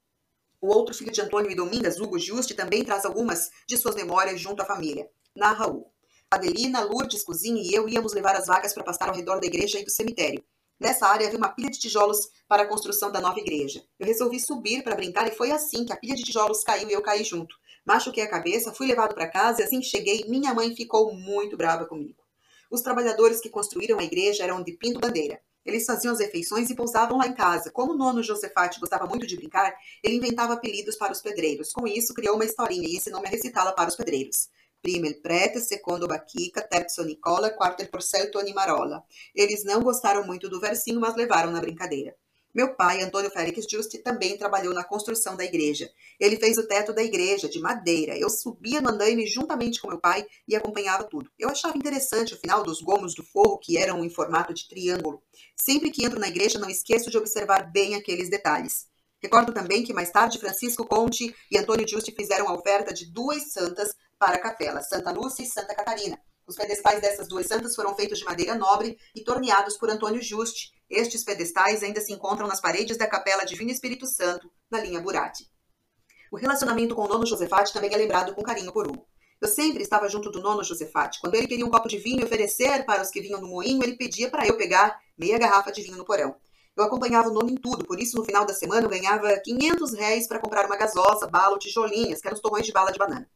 [0.60, 4.40] O outro filho de Antônio e Domingas, Hugo Juste, também traz algumas de suas memórias
[4.40, 5.08] junto à família.
[5.34, 5.92] Narra Hugo.
[6.30, 9.78] Adelina, Lourdes, Cozinha e eu íamos levar as vacas para pastar ao redor da igreja
[9.78, 10.44] e do cemitério.
[10.80, 13.82] Nessa área havia uma pilha de tijolos para a construção da nova igreja.
[13.98, 16.92] Eu resolvi subir para brincar e foi assim que a pilha de tijolos caiu e
[16.92, 17.56] eu caí junto.
[17.84, 21.84] Machuquei a cabeça, fui levado para casa e assim cheguei, minha mãe ficou muito brava
[21.84, 22.22] comigo.
[22.70, 25.40] Os trabalhadores que construíram a igreja eram de Pinto Bandeira.
[25.64, 27.70] Eles faziam as refeições e pousavam lá em casa.
[27.70, 31.72] Como o nono Josefate gostava muito de brincar, ele inventava apelidos para os pedreiros.
[31.72, 34.48] Com isso, criou uma historinha e ensinou-me a recitá-la para os pedreiros.
[34.80, 39.04] Prima il prete, secondo Baquica, terzo Nicola, quarto il porcel Tony Marola.
[39.34, 42.16] Eles não gostaram muito do versinho, mas levaram na brincadeira.
[42.54, 45.90] Meu pai, Antônio Félix Juste, também trabalhou na construção da igreja.
[46.18, 48.16] Ele fez o teto da igreja, de madeira.
[48.16, 51.30] Eu subia no andaime juntamente com meu pai e acompanhava tudo.
[51.38, 55.22] Eu achava interessante o final dos gomos do forro, que eram em formato de triângulo.
[55.54, 58.86] Sempre que entro na igreja, não esqueço de observar bem aqueles detalhes.
[59.20, 63.52] Recordo também que mais tarde Francisco Conte e Antônio Juste fizeram a oferta de duas
[63.52, 66.20] santas para capela, Santa Lúcia e Santa Catarina.
[66.46, 70.72] Os pedestais dessas duas santas foram feitos de madeira nobre e torneados por Antônio Juste.
[70.88, 75.44] Estes pedestais ainda se encontram nas paredes da Capela Divino Espírito Santo, na linha Burati.
[76.32, 79.06] O relacionamento com o nono Josefate também é lembrado com carinho por Hugo.
[79.40, 81.20] Eu sempre estava junto do nono Josefate.
[81.20, 83.84] Quando ele queria um copo de vinho e oferecer para os que vinham no moinho,
[83.84, 86.34] ele pedia para eu pegar meia garrafa de vinho no porão.
[86.76, 89.92] Eu acompanhava o nono em tudo, por isso no final da semana eu ganhava 500
[89.94, 92.98] réis para comprar uma gasosa, bala ou tijolinhas, que eram os torrões de bala de
[92.98, 93.28] banana.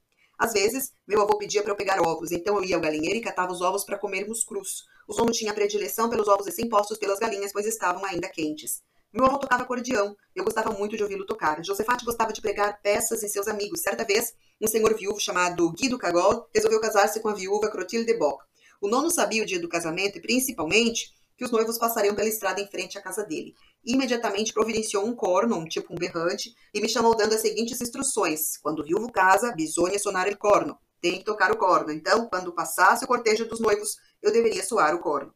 [0.43, 3.21] Às vezes, meu avô pedia para eu pegar ovos, então eu ia ao galinheiro e
[3.21, 4.87] catava os ovos para comermos crus.
[5.07, 8.83] O Zono tinha predileção pelos ovos recém-postos pelas galinhas, pois estavam ainda quentes.
[9.13, 10.17] Meu avô tocava acordeão.
[10.35, 11.65] Eu gostava muito de ouvi-lo tocar.
[11.65, 13.83] Josefate gostava de pregar peças em seus amigos.
[13.83, 18.45] Certa vez, um senhor viúvo chamado Guido Cagol resolveu casar-se com a viúva Clotilde Bock.
[18.81, 22.61] O nono sabia o dia do casamento e, principalmente, que os noivos passariam pela estrada
[22.61, 23.55] em frente à casa dele.
[23.85, 28.57] Imediatamente providenciou um corno, um tipo um berrante, e me chamou dando as seguintes instruções.
[28.59, 30.79] Quando o viúvo casa, bisogna sonar el corno.
[31.01, 31.93] Tem que tocar o corno.
[31.93, 35.35] Então, quando passasse o cortejo dos noivos, eu deveria soar o corno.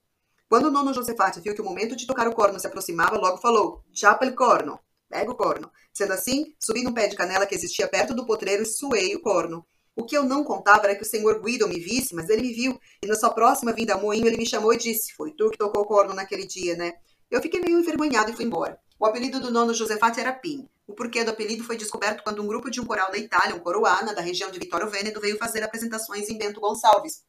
[0.48, 3.38] Quando o nono Josefate viu que o momento de tocar o corno se aproximava, logo
[3.38, 4.78] falou: Chapa el corno.
[5.08, 5.70] Pega o corno.
[5.92, 9.22] Sendo assim, subi num pé de canela que existia perto do potreiro e suei o
[9.22, 9.66] corno.
[9.96, 12.52] O que eu não contava era que o senhor Guido me visse, mas ele me
[12.52, 15.48] viu, e na sua próxima vinda ao moinho ele me chamou e disse: Foi tu
[15.48, 16.92] que tocou o corno naquele dia, né?
[17.30, 18.78] Eu fiquei meio envergonhado e fui embora.
[19.00, 20.68] O apelido do nono Josefate era Pim.
[20.86, 23.58] O porquê do apelido foi descoberto quando um grupo de um coral da Itália, um
[23.58, 27.24] coroana, da região de Vittorio Veneto, veio fazer apresentações em Bento Gonçalves.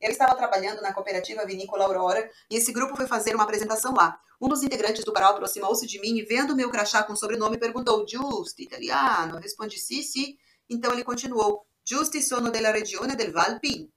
[0.00, 4.18] Eu estava trabalhando na cooperativa Vinícola Aurora e esse grupo foi fazer uma apresentação lá.
[4.40, 8.06] Um dos integrantes do coral aproximou-se de mim e, vendo meu crachá com sobrenome, perguntou:
[8.06, 9.38] Giusto, italiano?
[9.38, 10.38] Respondi: Sì, sì.
[10.70, 13.90] Então ele continuou: Giusti sono della regione del Val Pin.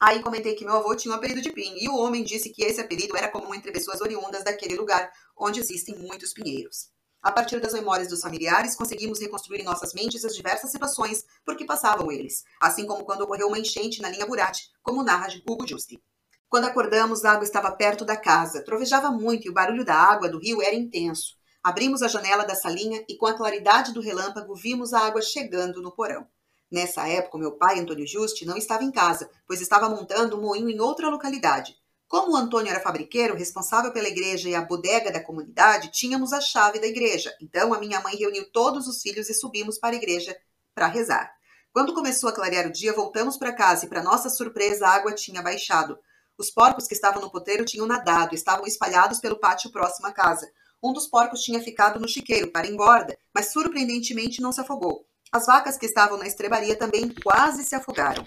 [0.00, 2.64] Aí comentei que meu avô tinha o apelido de Pin, e o homem disse que
[2.64, 6.90] esse apelido era comum entre pessoas oriundas daquele lugar, onde existem muitos pinheiros.
[7.22, 11.56] A partir das memórias dos familiares, conseguimos reconstruir em nossas mentes as diversas situações por
[11.56, 15.64] que passavam eles, assim como quando ocorreu uma enchente na linha Burati, como narra Hugo
[15.64, 16.02] Justi.
[16.48, 20.28] Quando acordamos, a água estava perto da casa, trovejava muito e o barulho da água
[20.28, 21.36] do rio era intenso.
[21.62, 25.80] Abrimos a janela da salinha e, com a claridade do relâmpago, vimos a água chegando
[25.80, 26.26] no porão.
[26.72, 30.70] Nessa época, meu pai, Antônio Juste, não estava em casa, pois estava montando um moinho
[30.70, 31.76] em outra localidade.
[32.08, 36.80] Como Antônio era fabriqueiro, responsável pela igreja e a bodega da comunidade, tínhamos a chave
[36.80, 37.36] da igreja.
[37.42, 40.34] Então a minha mãe reuniu todos os filhos e subimos para a igreja
[40.74, 41.30] para rezar.
[41.74, 45.12] Quando começou a clarear o dia, voltamos para casa e, para nossa surpresa, a água
[45.12, 45.98] tinha baixado.
[46.38, 50.50] Os porcos que estavam no poteiro tinham nadado, estavam espalhados pelo pátio próximo à casa.
[50.82, 55.06] Um dos porcos tinha ficado no chiqueiro para engorda, mas surpreendentemente não se afogou.
[55.34, 58.22] As vacas que estavam na estrebaria também quase se afogaram.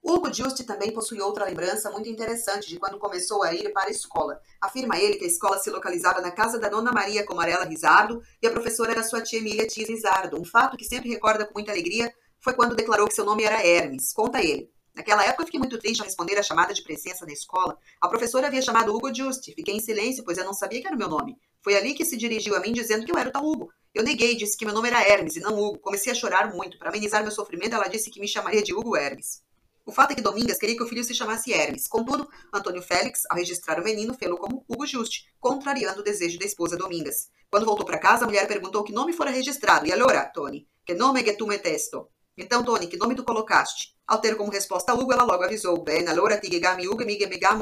[0.00, 3.90] Hugo Juste também possui outra lembrança muito interessante de quando começou a ir para a
[3.90, 4.40] escola.
[4.60, 8.46] Afirma ele que a escola se localizava na casa da Dona Maria Comarela Rizardo e
[8.46, 10.40] a professora era sua tia Emília Tis Rizardo.
[10.40, 13.66] Um fato que sempre recorda com muita alegria foi quando declarou que seu nome era
[13.66, 14.12] Hermes.
[14.12, 14.70] Conta ele.
[14.94, 17.76] Naquela época eu fiquei muito triste ao responder a chamada de presença na escola.
[18.00, 19.52] A professora havia chamado Hugo Juste.
[19.52, 21.36] Fiquei em silêncio, pois eu não sabia que era o meu nome.
[21.62, 23.72] Foi ali que se dirigiu a mim dizendo que eu era o tal Hugo.
[23.94, 25.78] Eu neguei, disse que meu nome era Hermes e não Hugo.
[25.78, 26.78] Comecei a chorar muito.
[26.78, 29.42] Para amenizar meu sofrimento, ela disse que me chamaria de Hugo Hermes.
[29.84, 31.88] O fato é que Domingas queria que o filho se chamasse Hermes.
[31.88, 36.46] Contudo, Antônio Félix, ao registrar o menino, fê-lo como Hugo Juste, contrariando o desejo da
[36.46, 37.28] esposa Domingas.
[37.50, 39.86] Quando voltou para casa, a mulher perguntou que nome fora registrado.
[39.86, 42.08] E allora, Tony, que nome que tu metesto?
[42.36, 43.94] Então, Tony, que nome tu colocaste?
[44.06, 45.82] Ao ter como resposta Hugo, ela logo avisou.
[45.82, 47.18] Bem, allora ti gami Hugo e mi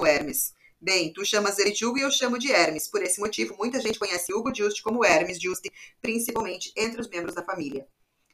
[0.06, 0.52] Hermes.
[0.82, 2.88] Bem, tu chamas ele de Hugo e eu chamo de Hermes.
[2.88, 7.34] Por esse motivo, muita gente conhece Hugo Juste como Hermes Juste, principalmente entre os membros
[7.34, 7.86] da família.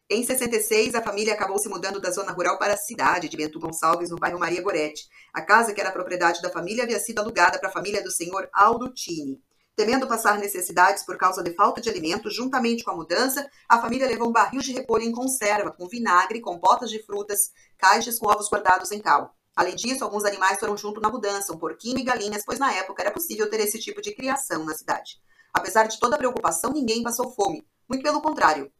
[0.08, 3.58] Em 66, a família acabou se mudando da zona rural para a cidade de Bento
[3.58, 5.08] Gonçalves, no bairro Maria Goretti.
[5.34, 8.48] A casa, que era propriedade da família, havia sido alugada para a família do senhor
[8.52, 9.42] Aldo Tini.
[9.74, 14.06] Temendo passar necessidades por causa de falta de alimento, juntamente com a mudança, a família
[14.06, 18.48] levou um barril de repolho em conserva, com vinagre, compotas de frutas, caixas com ovos
[18.48, 19.34] guardados em cal.
[19.56, 23.02] Além disso, alguns animais foram junto na mudança, um porquinho e galinhas, pois na época
[23.02, 25.18] era possível ter esse tipo de criação na cidade.
[25.52, 27.66] Apesar de toda a preocupação, ninguém passou fome.
[27.88, 28.70] Muito pelo contrário.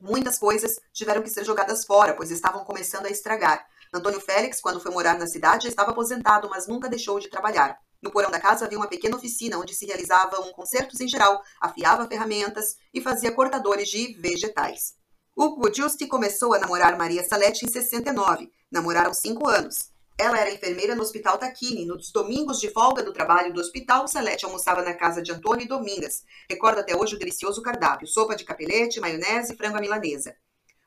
[0.00, 3.66] Muitas coisas tiveram que ser jogadas fora, pois estavam começando a estragar.
[3.92, 7.76] Antônio Félix, quando foi morar na cidade, estava aposentado, mas nunca deixou de trabalhar.
[8.00, 12.06] No porão da casa havia uma pequena oficina onde se realizavam concertos em geral, afiava
[12.06, 14.94] ferramentas e fazia cortadores de vegetais.
[15.36, 18.50] Hugo Giusti começou a namorar Maria Salete em 69.
[18.70, 19.90] Namoraram cinco anos.
[20.20, 21.86] Ela era enfermeira no Hospital Taquini.
[21.86, 25.66] Nos domingos de folga do trabalho do hospital, Salete almoçava na casa de Antônio e
[25.66, 26.24] Domingas.
[26.46, 30.36] Recorda até hoje o delicioso cardápio: sopa de capelete, maionese e frango à milanesa.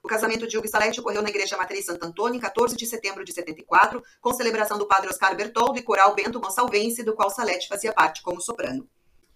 [0.03, 2.85] O casamento de Hugo e Salete ocorreu na Igreja Matriz Santo Antônio em 14 de
[2.85, 7.31] setembro de 74, com celebração do padre Oscar Bertoldo e coral Bento Gonçalvense, do qual
[7.31, 8.87] Salete fazia parte como soprano.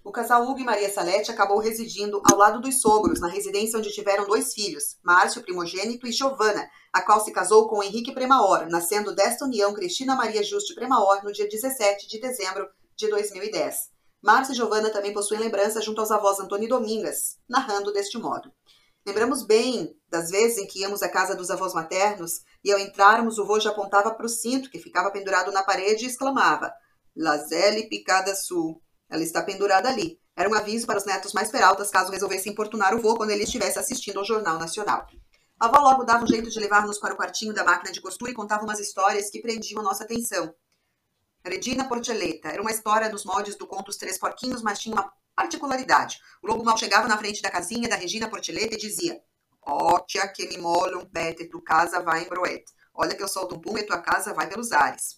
[0.07, 3.91] O casal Hugo e Maria Salete acabou residindo ao lado dos sogros, na residência onde
[3.91, 9.13] tiveram dois filhos, Márcio, primogênito, e Giovana, a qual se casou com Henrique Premaor, nascendo
[9.13, 13.75] desta união Cristina Maria Juste Premaor no dia 17 de dezembro de 2010.
[14.23, 18.49] Márcio e Giovana também possuem lembranças junto aos avós Antônio e Domingas, narrando deste modo.
[19.05, 23.37] Lembramos bem das vezes em que íamos à casa dos avós maternos e ao entrarmos
[23.37, 26.71] o já apontava para o cinto que ficava pendurado na parede e exclamava
[27.13, 28.81] Lazelle Picada Sul.
[29.09, 30.19] Ela está pendurada ali.
[30.35, 33.43] Era um aviso para os netos mais peraltas caso resolvessem importunar o vô quando ele
[33.43, 35.07] estivesse assistindo ao Jornal Nacional.
[35.59, 38.31] A avó logo dava um jeito de levar-nos para o quartinho da máquina de costura
[38.31, 40.53] e contava umas histórias que prendiam a nossa atenção.
[41.43, 45.11] Regina Porceleta era uma história dos moldes do conto Os Três Porquinhos, mas tinha uma
[45.35, 46.19] particularidade.
[46.43, 49.19] O lobo mal chegava na frente da casinha da Regina Porceleta e dizia:
[49.61, 52.71] Ó, tia, que me mola um pete, tu casa vai em broete.
[52.93, 55.17] Olha que eu solto um pum e tua casa vai pelos ares.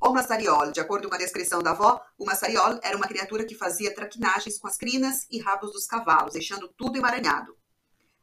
[0.00, 3.54] O maçariol, de acordo com a descrição da avó, o maçariol era uma criatura que
[3.54, 7.56] fazia traquinagens com as crinas e rabos dos cavalos, deixando tudo emaranhado.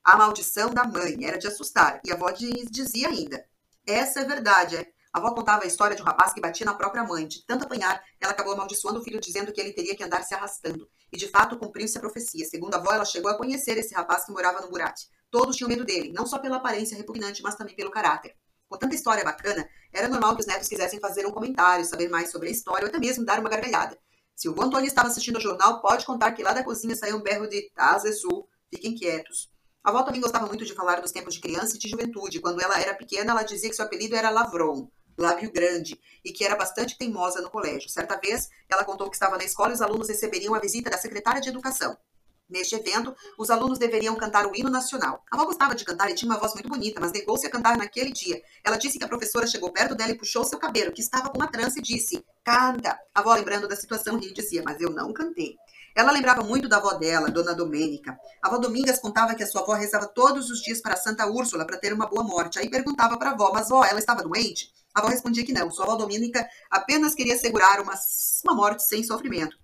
[0.03, 3.45] A maldição da mãe era de assustar, e a avó dizia ainda:
[3.85, 4.75] Essa é verdade.
[4.75, 4.87] É.
[5.13, 7.27] A avó contava a história de um rapaz que batia na própria mãe.
[7.27, 10.33] De tanto apanhar, ela acabou amaldiçoando o filho, dizendo que ele teria que andar se
[10.33, 10.87] arrastando.
[11.11, 12.45] E de fato cumpriu-se a profecia.
[12.45, 15.07] Segundo a avó, ela chegou a conhecer esse rapaz que morava no Burate.
[15.29, 18.35] Todos tinham medo dele, não só pela aparência repugnante, mas também pelo caráter.
[18.69, 22.31] Com tanta história bacana, era normal que os netos quisessem fazer um comentário, saber mais
[22.31, 23.97] sobre a história ou até mesmo dar uma gargalhada.
[24.35, 27.21] Se o Antônio estava assistindo ao jornal, pode contar que lá da cozinha saiu um
[27.21, 29.49] berro de Tazesul, fiquem quietos.
[29.83, 32.41] A avó também gostava muito de falar dos tempos de criança e de juventude.
[32.41, 36.43] Quando ela era pequena, ela dizia que seu apelido era Lavron, lábio grande, e que
[36.43, 37.89] era bastante teimosa no colégio.
[37.89, 40.97] Certa vez, ela contou que estava na escola e os alunos receberiam a visita da
[40.97, 41.97] secretária de educação.
[42.49, 45.21] Neste evento, os alunos deveriam cantar o hino nacional.
[45.29, 47.77] A avó gostava de cantar e tinha uma voz muito bonita, mas negou-se a cantar
[47.77, 48.41] naquele dia.
[48.63, 51.37] Ela disse que a professora chegou perto dela e puxou seu cabelo, que estava com
[51.37, 52.97] uma trança, e disse: Canta!
[53.13, 55.57] A avó, lembrando da situação, ria e dizia: Mas eu não cantei.
[55.93, 58.17] Ela lembrava muito da avó dela, Dona Domênica.
[58.41, 61.65] A avó Domingas contava que a sua avó rezava todos os dias para Santa Úrsula
[61.65, 62.59] para ter uma boa morte.
[62.59, 64.71] Aí perguntava para a avó: Mas vó, ela estava doente?
[64.95, 65.69] A avó respondia que não.
[65.69, 67.93] Sua avó Domênica apenas queria segurar uma,
[68.45, 69.57] uma morte sem sofrimento.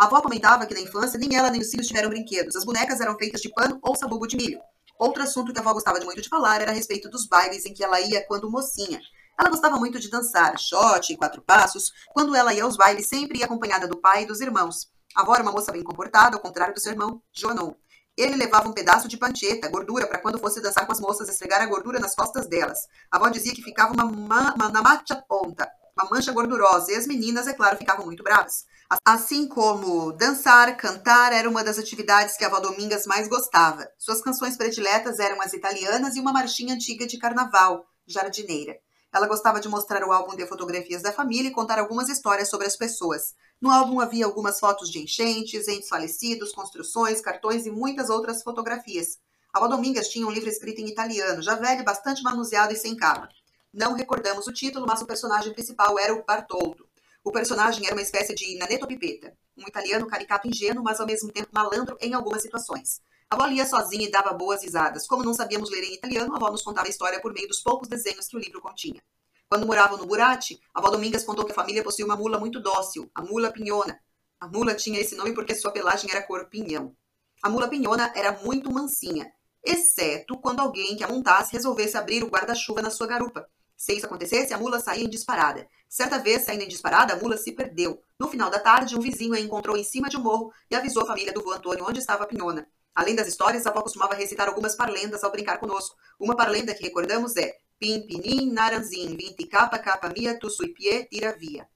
[0.00, 2.56] A avó comentava que na infância nem ela nem os filhos tiveram brinquedos.
[2.56, 4.58] As bonecas eram feitas de pano ou sabugo de milho.
[4.98, 7.74] Outro assunto que a avó gostava muito de falar era a respeito dos bailes em
[7.74, 8.98] que ela ia quando mocinha.
[9.38, 11.92] Ela gostava muito de dançar, shot e quatro passos.
[12.14, 14.88] Quando ela ia aos bailes, sempre ia acompanhada do pai e dos irmãos.
[15.14, 17.74] A avó era uma moça bem comportada, ao contrário do seu irmão, Jonon.
[18.16, 21.60] Ele levava um pedaço de pancheta, gordura, para quando fosse dançar com as moças, esfregar
[21.60, 22.78] a gordura nas costas delas.
[23.10, 27.06] A avó dizia que ficava uma, uma, uma na ponta, uma mancha gordurosa, e as
[27.06, 28.64] meninas, é claro, ficavam muito bravas.
[29.04, 33.88] Assim como dançar, cantar era uma das atividades que a avó Domingas mais gostava.
[33.96, 38.76] Suas canções prediletas eram as italianas e uma marchinha antiga de carnaval, jardineira.
[39.12, 42.66] Ela gostava de mostrar o álbum de fotografias da família e contar algumas histórias sobre
[42.66, 43.34] as pessoas.
[43.60, 49.18] No álbum havia algumas fotos de enchentes, entes falecidos, construções, cartões e muitas outras fotografias.
[49.52, 53.28] A Domingas tinha um livro escrito em italiano, já velho, bastante manuseado e sem capa.
[53.72, 56.88] Não recordamos o título, mas o personagem principal era o Bartoldo.
[57.22, 61.30] O personagem era uma espécie de Naneto Pipeta, um italiano caricato ingênuo, mas ao mesmo
[61.30, 63.00] tempo malandro em algumas situações.
[63.30, 65.06] A avó lia sozinha e dava boas risadas.
[65.06, 67.60] Como não sabíamos ler em italiano, a avó nos contava a história por meio dos
[67.60, 69.00] poucos desenhos que o livro continha.
[69.48, 72.58] Quando moravam no Burati, a avó Domingas contou que a família possuía uma mula muito
[72.58, 74.00] dócil, a mula pinhona.
[74.40, 76.96] A mula tinha esse nome porque sua pelagem era cor pinhão.
[77.40, 79.30] A mula pinhona era muito mansinha,
[79.64, 83.48] exceto quando alguém que a montasse resolvesse abrir o guarda-chuva na sua garupa.
[83.80, 85.66] Se isso acontecesse, a mula saía em disparada.
[85.88, 88.02] Certa vez, saindo em disparada, a mula se perdeu.
[88.18, 91.02] No final da tarde, um vizinho a encontrou em cima de um morro e avisou
[91.02, 92.68] a família do vô Antônio onde estava a pinhona.
[92.94, 95.96] Além das histórias, a avó costumava recitar algumas parlendas ao brincar conosco.
[96.18, 101.06] Uma parlenda que recordamos é Pim, pinim, naranzim, vinti, capa, capa, mia, tu, sui, pie,
[101.10, 101.66] tira, via.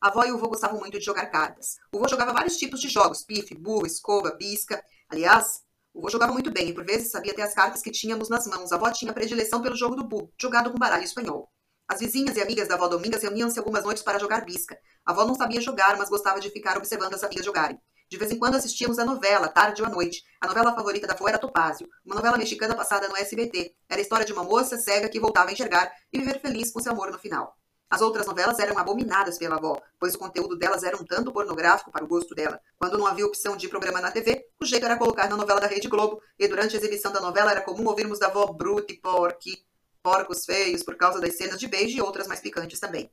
[0.00, 1.76] A avó e o vô gostavam muito de jogar cartas.
[1.92, 4.84] O vô jogava vários tipos de jogos, pife, burro, escova, bisca.
[5.08, 5.62] Aliás,
[5.94, 8.48] o vô jogava muito bem e por vezes sabia até as cartas que tínhamos nas
[8.48, 8.72] mãos.
[8.72, 11.51] A avó tinha predileção pelo jogo do burro, jogado com baralho espanhol.
[11.88, 14.78] As vizinhas e amigas da avó Domingas reuniam-se algumas noites para jogar bisca.
[15.04, 17.78] A avó não sabia jogar, mas gostava de ficar observando as amigas jogarem.
[18.08, 20.22] De vez em quando assistíamos a novela, tarde ou à noite.
[20.40, 23.74] A novela favorita da avó era Topázio, uma novela mexicana passada no SBT.
[23.88, 26.80] Era a história de uma moça cega que voltava a enxergar e viver feliz com
[26.80, 27.56] seu amor no final.
[27.92, 31.90] As outras novelas eram abominadas pela avó, pois o conteúdo delas era um tanto pornográfico
[31.90, 32.58] para o gosto dela.
[32.78, 35.66] Quando não havia opção de programa na TV, o jeito era colocar na novela da
[35.66, 38.96] Rede Globo, e durante a exibição da novela era comum ouvirmos da avó bruta e
[38.96, 39.62] porque,
[40.02, 43.10] porcos feios por causa das cenas de beijo e outras mais picantes também.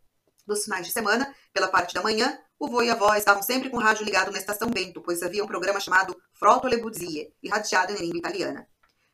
[0.47, 3.69] Nos finais de semana, pela parte da manhã, o vô e a avó estavam sempre
[3.69, 7.31] com o rádio ligado na estação Bento, pois havia um programa chamado Frotto le Buzie,
[7.43, 8.67] irradiado em língua italiana.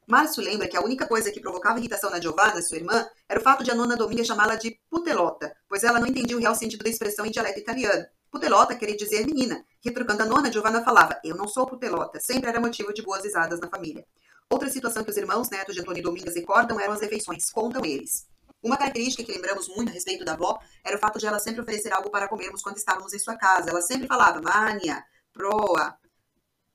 [0.07, 3.43] Márcio lembra que a única coisa que provocava irritação na Giovanna, sua irmã, era o
[3.43, 6.83] fato de a nona Dominga chamá-la de putelota, pois ela não entendia o real sentido
[6.83, 8.05] da expressão em dialeto italiano.
[8.31, 9.65] Putelota queria dizer menina.
[9.83, 12.19] Retrucando a nona, Giovanna falava, eu não sou putelota.
[12.19, 14.05] Sempre era motivo de boas risadas na família.
[14.51, 17.49] Outra situação que os irmãos netos de Antônio Domingas recordam eram as refeições.
[17.49, 18.27] Contam eles.
[18.61, 21.61] Uma característica que lembramos muito a respeito da avó era o fato de ela sempre
[21.61, 23.69] oferecer algo para comermos quando estávamos em sua casa.
[23.69, 25.97] Ela sempre falava, mania, proa,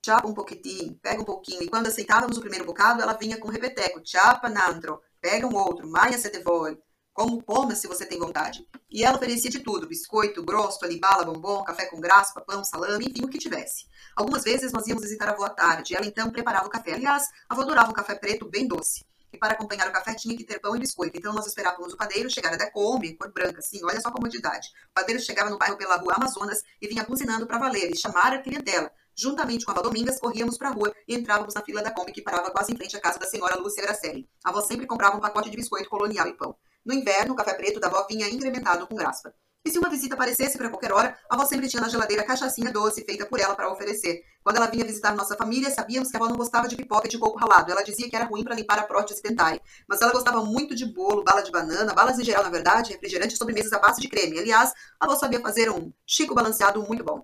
[0.05, 1.63] chapa um pouquinho, pega um pouquinho.
[1.63, 5.89] E quando aceitávamos o primeiro bocado, ela vinha com repeteco, chapa nantro, pega um outro,
[5.89, 6.79] maia se devole,
[7.13, 8.67] como coma se você tem vontade.
[8.91, 13.25] E ela oferecia de tudo, biscoito, grosso, alibala, bombom, café com graspa, pão, salame, enfim,
[13.25, 13.87] o que tivesse.
[14.17, 16.95] Algumas vezes nós íamos visitar a avó à tarde, ela então preparava o café.
[16.95, 19.05] Aliás, a avó adorava um café preto bem doce.
[19.33, 21.17] e para acompanhar o café tinha que ter pão e biscoito.
[21.17, 24.69] Então nós esperávamos o padeiro chegar da Kombi, cor branca, sim, olha só a comodidade.
[24.91, 28.33] O padeiro chegava no bairro pela rua Amazonas e vinha buzinando para valer e chamar
[28.33, 28.91] a clientela.
[29.15, 32.13] Juntamente com a avó Domingas, corríamos para a rua e entrávamos na fila da Kombi
[32.13, 34.29] que parava quase em frente à casa da senhora Lúcia Gracelli.
[34.45, 36.57] A avó sempre comprava um pacote de biscoito colonial e pão.
[36.85, 39.35] No inverno, o café preto da avó vinha incrementado com graspa.
[39.63, 42.73] E se uma visita aparecesse para qualquer hora, a avó sempre tinha na geladeira cachaçinha
[42.73, 44.23] doce feita por ela para oferecer.
[44.43, 47.11] Quando ela vinha visitar nossa família, sabíamos que a avó não gostava de pipoca e
[47.11, 47.71] de coco ralado.
[47.71, 49.61] Ela dizia que era ruim para limpar a prótese dentária.
[49.87, 53.35] Mas ela gostava muito de bolo, bala de banana, balas em geral, na verdade, refrigerante
[53.35, 54.39] e sobremesas à base de creme.
[54.39, 57.23] Aliás, a avó sabia fazer um chico balanceado muito bom.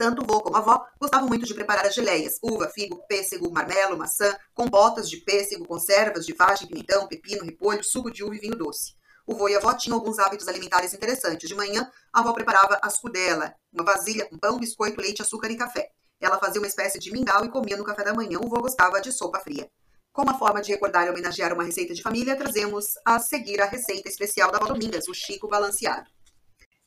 [0.00, 3.52] Tanto o vô como a avó gostavam muito de preparar as geleias, uva, figo, pêssego,
[3.52, 8.38] marmelo, maçã, compotas de pêssego, conservas de vagem, pimentão, pepino, repolho, suco de uva e
[8.38, 8.94] vinho doce.
[9.26, 11.46] O vô e a avó tinham alguns hábitos alimentares interessantes.
[11.46, 15.56] De manhã, a avó preparava a scudella, uma vasilha com pão, biscoito, leite, açúcar e
[15.58, 15.90] café.
[16.18, 18.38] Ela fazia uma espécie de mingau e comia no café da manhã.
[18.42, 19.70] O vô gostava de sopa fria.
[20.14, 23.66] Como a forma de recordar e homenagear uma receita de família, trazemos a seguir a
[23.66, 26.10] receita especial da avó Domingas, o Chico Balanceado.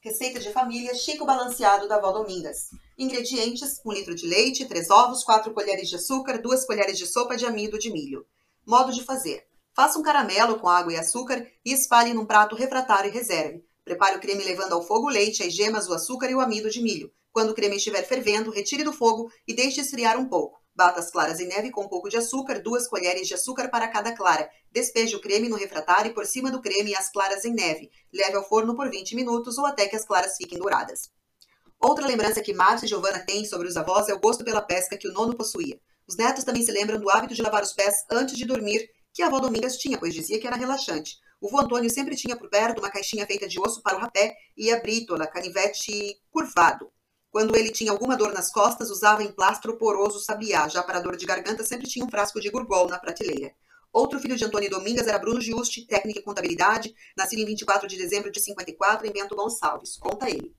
[0.04, 2.72] Receita de família Chico Balanceado da avó Domingas.
[2.98, 7.38] Ingredientes: 1 litro de leite, 3 ovos, 4 colheres de açúcar, 2 colheres de sopa
[7.38, 8.28] de amido de milho.
[8.68, 9.48] Modo de fazer.
[9.74, 13.64] Faça um caramelo com água e açúcar e espalhe num prato refratário e reserve.
[13.86, 16.70] Prepare o creme levando ao fogo o leite, as gemas, o açúcar e o amido
[16.70, 17.10] de milho.
[17.32, 20.63] Quando o creme estiver fervendo, retire do fogo e deixe esfriar um pouco.
[20.76, 23.88] Bata as claras em neve com um pouco de açúcar, duas colheres de açúcar para
[23.88, 24.50] cada clara.
[24.72, 27.92] Despeje o creme no refratário e por cima do creme as claras em neve.
[28.12, 31.12] Leve ao forno por 20 minutos ou até que as claras fiquem douradas.
[31.80, 34.98] Outra lembrança que Márcio e Giovanna têm sobre os avós é o gosto pela pesca
[34.98, 35.80] que o nono possuía.
[36.08, 39.22] Os netos também se lembram do hábito de lavar os pés antes de dormir que
[39.22, 41.18] a avó Domingas tinha, pois dizia que era relaxante.
[41.40, 44.34] O vô Antônio sempre tinha por perto uma caixinha feita de osso para o rapé
[44.58, 46.92] e a brítola, canivete curvado.
[47.34, 50.68] Quando ele tinha alguma dor nas costas, usava emplastro poroso sabiá.
[50.68, 53.56] Já para dor de garganta, sempre tinha um frasco de gurgol na prateleira.
[53.92, 57.98] Outro filho de Antônio Domingas era Bruno Giusti, técnico em contabilidade, nascido em 24 de
[57.98, 59.98] dezembro de 54 em Bento Gonçalves.
[59.98, 60.56] Conta ele.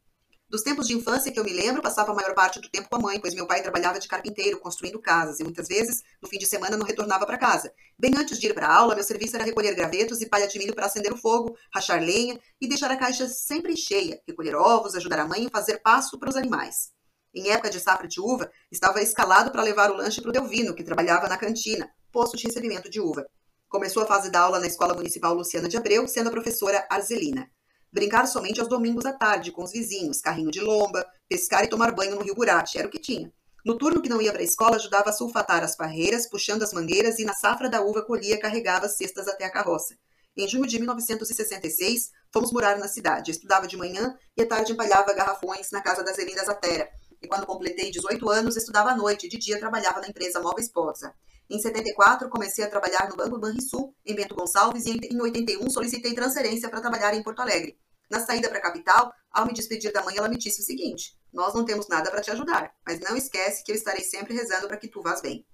[0.55, 2.95] Dos tempos de infância que eu me lembro, passava a maior parte do tempo com
[2.95, 6.39] a mãe, pois meu pai trabalhava de carpinteiro, construindo casas, e muitas vezes, no fim
[6.39, 7.75] de semana, não retornava para casa.
[7.99, 10.57] Bem antes de ir para a aula, meu serviço era recolher gravetos e palha de
[10.57, 14.95] milho para acender o fogo, rachar lenha e deixar a caixa sempre cheia, recolher ovos,
[14.95, 16.93] ajudar a mãe e fazer pasto para os animais.
[17.35, 20.73] Em época de safra de uva, estava escalado para levar o lanche para o Delvino,
[20.73, 23.27] que trabalhava na cantina, posto de recebimento de uva.
[23.69, 27.51] Começou a fase da aula na Escola Municipal Luciana de Abreu, sendo a professora Arzelina.
[27.95, 31.93] Brincar somente aos domingos à tarde com os vizinhos, carrinho de lomba, pescar e tomar
[31.93, 33.33] banho no rio Burati, era o que tinha.
[33.65, 36.73] No turno que não ia para a escola, ajudava a sulfatar as parreiras, puxando as
[36.73, 39.97] mangueiras e na safra da uva colhia carregava as cestas até a carroça.
[40.37, 43.31] Em junho de 1966, fomos morar na cidade.
[43.31, 46.89] estudava de manhã e à tarde empalhava garrafões na casa das Zelindas Atera.
[47.23, 50.67] E quando completei 18 anos, estudava à noite e de dia trabalhava na empresa Móveis
[50.67, 51.15] Esposa.
[51.49, 56.13] Em 74, comecei a trabalhar no Banco Banrisul, em Bento Gonçalves, e em 81 solicitei
[56.13, 57.79] transferência para trabalhar em Porto Alegre.
[58.11, 61.19] Na saída para a capital, ao me despedir da mãe, ela me disse o seguinte:
[61.33, 64.69] Nós não temos nada para te ajudar, mas não esquece que eu estarei sempre rezando
[64.69, 65.47] para que tu vás bem.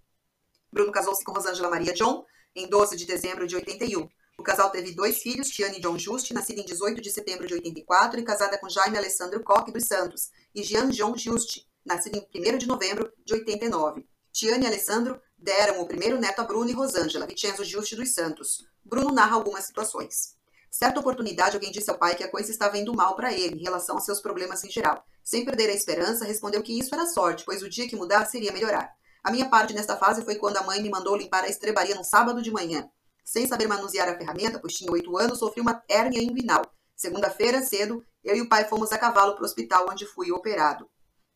[0.73, 2.25] Bruno casou-se com Rosângela Maria John
[2.55, 4.09] em 12 de dezembro de 81.
[4.39, 8.21] O casal teve dois filhos, Tiane John Juste, nascida em 18 de setembro de 84
[8.21, 12.59] e casada com Jaime Alessandro Koch dos Santos, e Jean John Juste, nascido em 1
[12.59, 14.07] de novembro de 89.
[14.33, 18.65] Tiane e Alessandro deram o primeiro neto a Bruno e Rosângela, Vicenzo Juste dos Santos.
[18.85, 20.40] Bruno narra algumas situações.
[20.71, 23.63] Certa oportunidade, alguém disse ao pai que a coisa estava indo mal para ele em
[23.63, 25.05] relação aos seus problemas em geral.
[25.25, 28.53] Sem perder a esperança, respondeu que isso era sorte, pois o dia que mudar seria
[28.53, 28.89] melhorar.
[29.23, 32.05] A minha parte nesta fase foi quando a mãe me mandou limpar a estrebaria num
[32.05, 32.89] sábado de manhã.
[33.25, 36.63] Sem saber manusear a ferramenta, pois tinha oito anos, sofri uma hérnia inguinal.
[36.97, 40.89] Segunda-feira, cedo, eu e o pai fomos a cavalo para o hospital onde fui operado.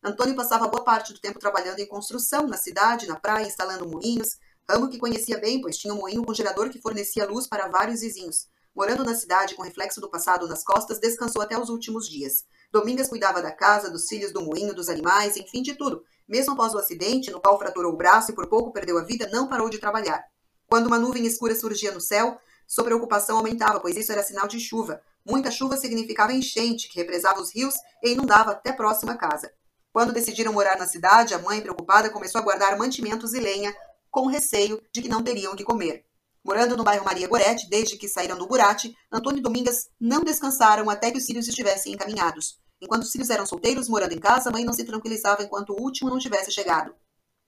[0.03, 4.37] Antônio passava boa parte do tempo trabalhando em construção, na cidade, na praia, instalando moinhos,
[4.69, 8.01] ramo que conhecia bem, pois tinha um moinho com gerador que fornecia luz para vários
[8.01, 8.47] vizinhos.
[8.75, 12.43] Morando na cidade com reflexo do passado nas costas, descansou até os últimos dias.
[12.73, 16.03] Domingas cuidava da casa, dos filhos, do moinho, dos animais, enfim, de tudo.
[16.27, 19.29] Mesmo após o acidente, no qual fraturou o braço e por pouco perdeu a vida,
[19.31, 20.21] não parou de trabalhar.
[20.67, 24.59] Quando uma nuvem escura surgia no céu, sua preocupação aumentava, pois isso era sinal de
[24.59, 25.01] chuva.
[25.25, 29.53] Muita chuva significava enchente, que represava os rios e inundava até próxima casa.
[29.93, 33.73] Quando decidiram morar na cidade, a mãe, preocupada, começou a guardar mantimentos e lenha,
[34.11, 36.05] com receio de que não teriam o que comer.
[36.45, 40.87] Morando no bairro Maria Goretti, desde que saíram do Burati, Antônio e Domingas não descansaram
[40.91, 42.59] até que os filhos estivessem encaminhados.
[42.79, 45.81] Enquanto os filhos eram solteiros, morando em casa, a mãe não se tranquilizava enquanto o
[45.81, 46.93] último não tivesse chegado.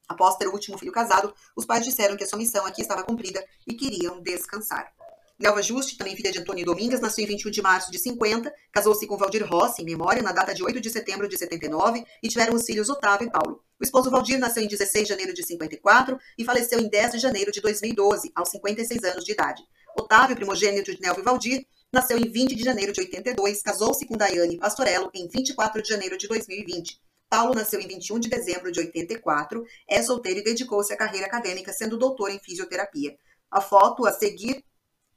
[0.10, 3.04] Após ter o último filho casado, os pais disseram que a sua missão aqui estava
[3.04, 4.92] cumprida e queriam descansar.
[5.40, 9.06] Nelva Juste, também filha de Antônio Domingas, nasceu em 21 de março de 50, casou-se
[9.06, 12.56] com Valdir Rossi, em memória, na data de 8 de setembro de 79, e tiveram
[12.56, 13.64] os filhos Otávio e Paulo.
[13.80, 17.20] O esposo Valdir nasceu em 16 de janeiro de 54 e faleceu em 10 de
[17.20, 19.62] janeiro de 2012, aos 56 anos de idade.
[19.96, 24.18] Otávio, primogênito de Nelva e Valdir, nasceu em 20 de janeiro de 82, casou-se com
[24.18, 27.00] Daiane Pastorello em 24 de janeiro de 2020.
[27.30, 31.72] Paulo nasceu em 21 de dezembro de 84, é solteiro e dedicou-se à carreira acadêmica,
[31.72, 33.16] sendo doutor em fisioterapia.
[33.52, 34.64] A foto a seguir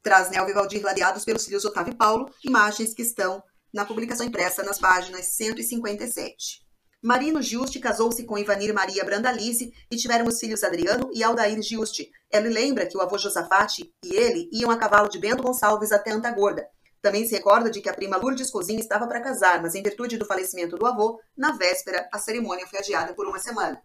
[0.02, 3.42] traz Nelva e Valdir ladeados pelos filhos Otávio e Paulo, imagens que estão
[3.72, 6.68] na publicação impressa nas páginas 157.
[7.02, 12.10] Marino Giusti casou-se com Ivanir Maria Brandalize e tiveram os filhos Adriano e Aldair Giusti.
[12.30, 16.10] Ela lembra que o avô Josafate e ele iam a cavalo de Bento Gonçalves até
[16.10, 16.68] Antagorda.
[17.00, 20.18] Também se recorda de que a prima Lourdes Cozinha estava para casar, mas em virtude
[20.18, 23.82] do falecimento do avô, na véspera, a cerimônia foi adiada por uma semana.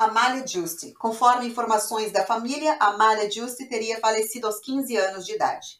[0.00, 0.94] Amália Giusti.
[0.94, 5.76] Conforme informações da família, Amália Giusti teria falecido aos 15 anos de idade.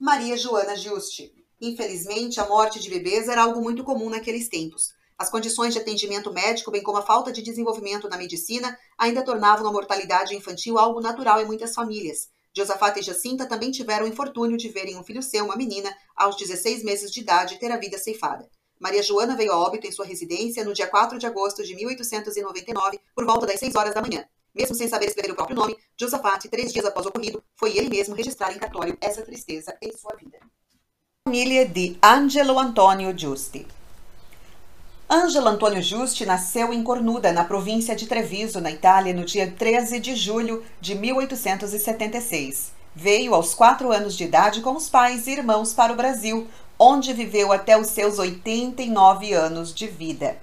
[0.00, 1.30] Maria Joana Giusti.
[1.60, 4.94] Infelizmente, a morte de bebês era algo muito comum naqueles tempos.
[5.18, 9.66] As condições de atendimento médico, bem como a falta de desenvolvimento na medicina, ainda tornavam
[9.66, 12.30] a mortalidade infantil algo natural em muitas famílias.
[12.56, 16.36] Josafata e Jacinta também tiveram o infortúnio de verem um filho seu, uma menina, aos
[16.36, 18.48] 16 meses de idade, ter a vida ceifada.
[18.82, 22.98] Maria Joana veio a óbito em sua residência no dia 4 de agosto de 1899,
[23.14, 24.24] por volta das 6 horas da manhã.
[24.52, 27.88] Mesmo sem saber escrever o próprio nome, Josafate, três dias após o ocorrido, foi ele
[27.88, 30.36] mesmo registrar em cartório essa tristeza em sua vida.
[31.24, 33.64] Família de Angelo Antonio Giusti
[35.08, 40.00] Angelo Antônio Giusti nasceu em Cornuda, na província de Treviso, na Itália, no dia 13
[40.00, 42.72] de julho de 1876.
[42.94, 46.48] Veio aos quatro anos de idade com os pais e irmãos para o Brasil,
[46.82, 50.36] onde viveu até os seus 89 anos de vida.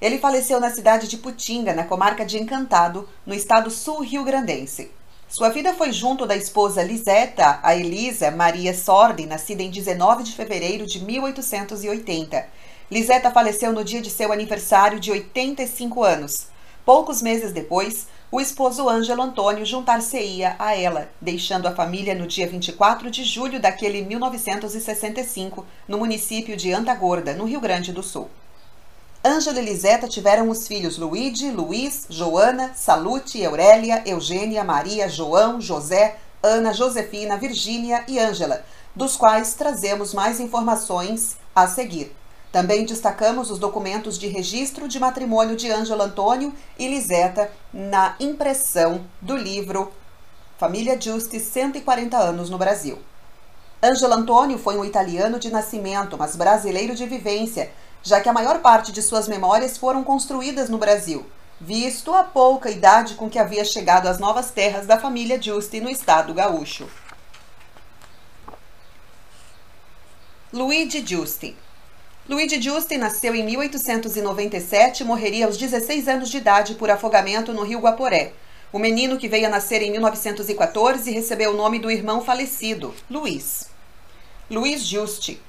[0.00, 4.90] Ele faleceu na cidade de Putinga, na comarca de Encantado, no estado sul-rio-grandense.
[5.28, 10.32] Sua vida foi junto da esposa Liseta, a Elisa Maria Sordi, nascida em 19 de
[10.32, 12.62] fevereiro de 1880
[12.92, 16.48] Liseta faleceu no dia de seu aniversário de 85 anos.
[16.84, 22.46] Poucos meses depois, o esposo Ângelo Antônio juntar-se-ia a ela, deixando a família no dia
[22.46, 28.30] 24 de julho daquele 1965, no município de Antagorda, no Rio Grande do Sul.
[29.22, 36.16] Ângelo e Liseta tiveram os filhos Luíde, Luiz, Joana, Salute, Aurélia, Eugênia, Maria, João, José,
[36.42, 38.64] Ana, Josefina, Virgínia e Ângela,
[38.96, 42.16] dos quais trazemos mais informações a seguir.
[42.52, 49.06] Também destacamos os documentos de registro de matrimônio de Ângelo Antônio e Liseta na impressão
[49.22, 49.90] do livro
[50.58, 52.98] Família Giusti 140 anos no Brasil.
[53.82, 57.72] Ângelo Antônio foi um italiano de nascimento, mas brasileiro de vivência,
[58.02, 61.24] já que a maior parte de suas memórias foram construídas no Brasil,
[61.58, 65.88] visto a pouca idade com que havia chegado às novas terras da família Giusti no
[65.88, 66.86] estado gaúcho.
[70.52, 71.56] Luigi Giusti
[72.28, 77.64] Luigi Giusti nasceu em 1897 e morreria aos 16 anos de idade por afogamento no
[77.64, 78.32] rio Guaporé.
[78.72, 83.68] O menino que veio a nascer em 1914 recebeu o nome do irmão falecido, Luiz.
[84.48, 85.42] Luiz Giusti.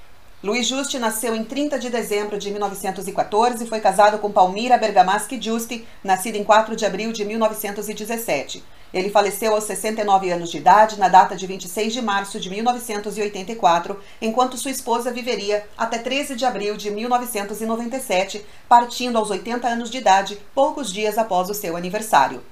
[0.44, 5.40] Luiz Giusti nasceu em 30 de dezembro de 1914 e foi casado com Palmira Bergamaschi
[5.40, 8.64] Giusti, nascida em 4 de abril de 1917.
[8.94, 14.00] Ele faleceu aos 69 anos de idade na data de 26 de março de 1984,
[14.22, 19.98] enquanto sua esposa viveria até 13 de abril de 1997, partindo aos 80 anos de
[19.98, 22.44] idade, poucos dias após o seu aniversário.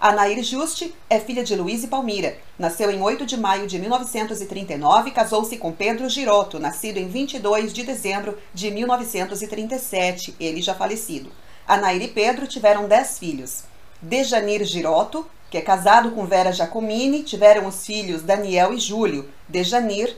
[0.00, 2.38] Anair Juste é filha de Luiz e Palmira.
[2.56, 7.72] Nasceu em 8 de maio de 1939 e casou-se com Pedro Giroto, nascido em 22
[7.72, 11.32] de dezembro de 1937, ele já falecido.
[11.66, 13.64] Anair e Pedro tiveram 10 filhos.
[14.00, 19.28] Dejanir Giroto, que é casado com Vera Giacomini, tiveram os filhos Daniel e Júlio.
[19.48, 20.16] Dejanir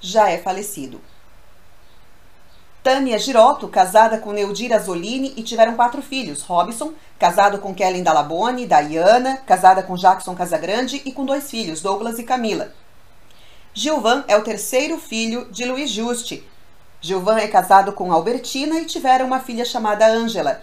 [0.00, 1.00] já é falecido.
[2.82, 6.42] Tânia Girotto, casada com Neudir Azolini e tiveram quatro filhos.
[6.42, 12.18] Robson, casado com Kellen Dallabone, Diana, casada com Jackson Casagrande e com dois filhos, Douglas
[12.18, 12.72] e Camila.
[13.74, 16.46] Gilvan é o terceiro filho de Luiz Juste.
[17.00, 20.62] Gilvan é casado com Albertina e tiveram uma filha chamada Ângela.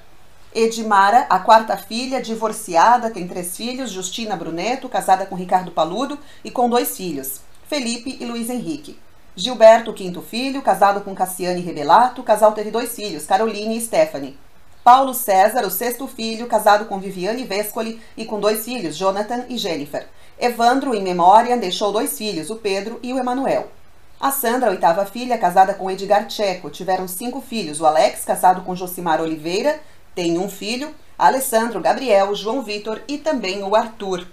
[0.55, 6.49] Edmara, a quarta filha, divorciada, tem três filhos: Justina Bruneto, casada com Ricardo Paludo e
[6.49, 8.97] com dois filhos, Felipe e Luiz Henrique.
[9.35, 14.37] Gilberto, quinto filho, casado com Cassiane Rebelato, o casal teve dois filhos, Caroline e Stephanie.
[14.81, 19.57] Paulo César, o sexto filho, casado com Viviane Vescoli e com dois filhos, Jonathan e
[19.57, 20.07] Jennifer.
[20.39, 23.67] Evandro, em memória, deixou dois filhos, o Pedro e o Emanuel.
[24.17, 28.61] A Sandra, a oitava filha, casada com Edgar Checo, tiveram cinco filhos, o Alex, casado
[28.61, 29.81] com Josimar Oliveira,
[30.15, 34.25] tem um filho, Alessandro, Gabriel, João Vitor e também o Arthur.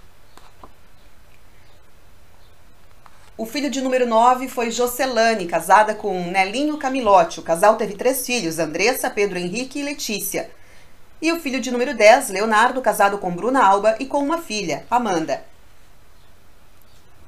[3.37, 7.39] O filho de número 9 foi Jocelane, casada com Nelinho Camilotti.
[7.39, 10.49] O casal teve três filhos, Andressa, Pedro Henrique e Letícia.
[11.21, 14.85] E o filho de número 10, Leonardo, casado com Bruna Alba e com uma filha,
[14.89, 15.52] Amanda.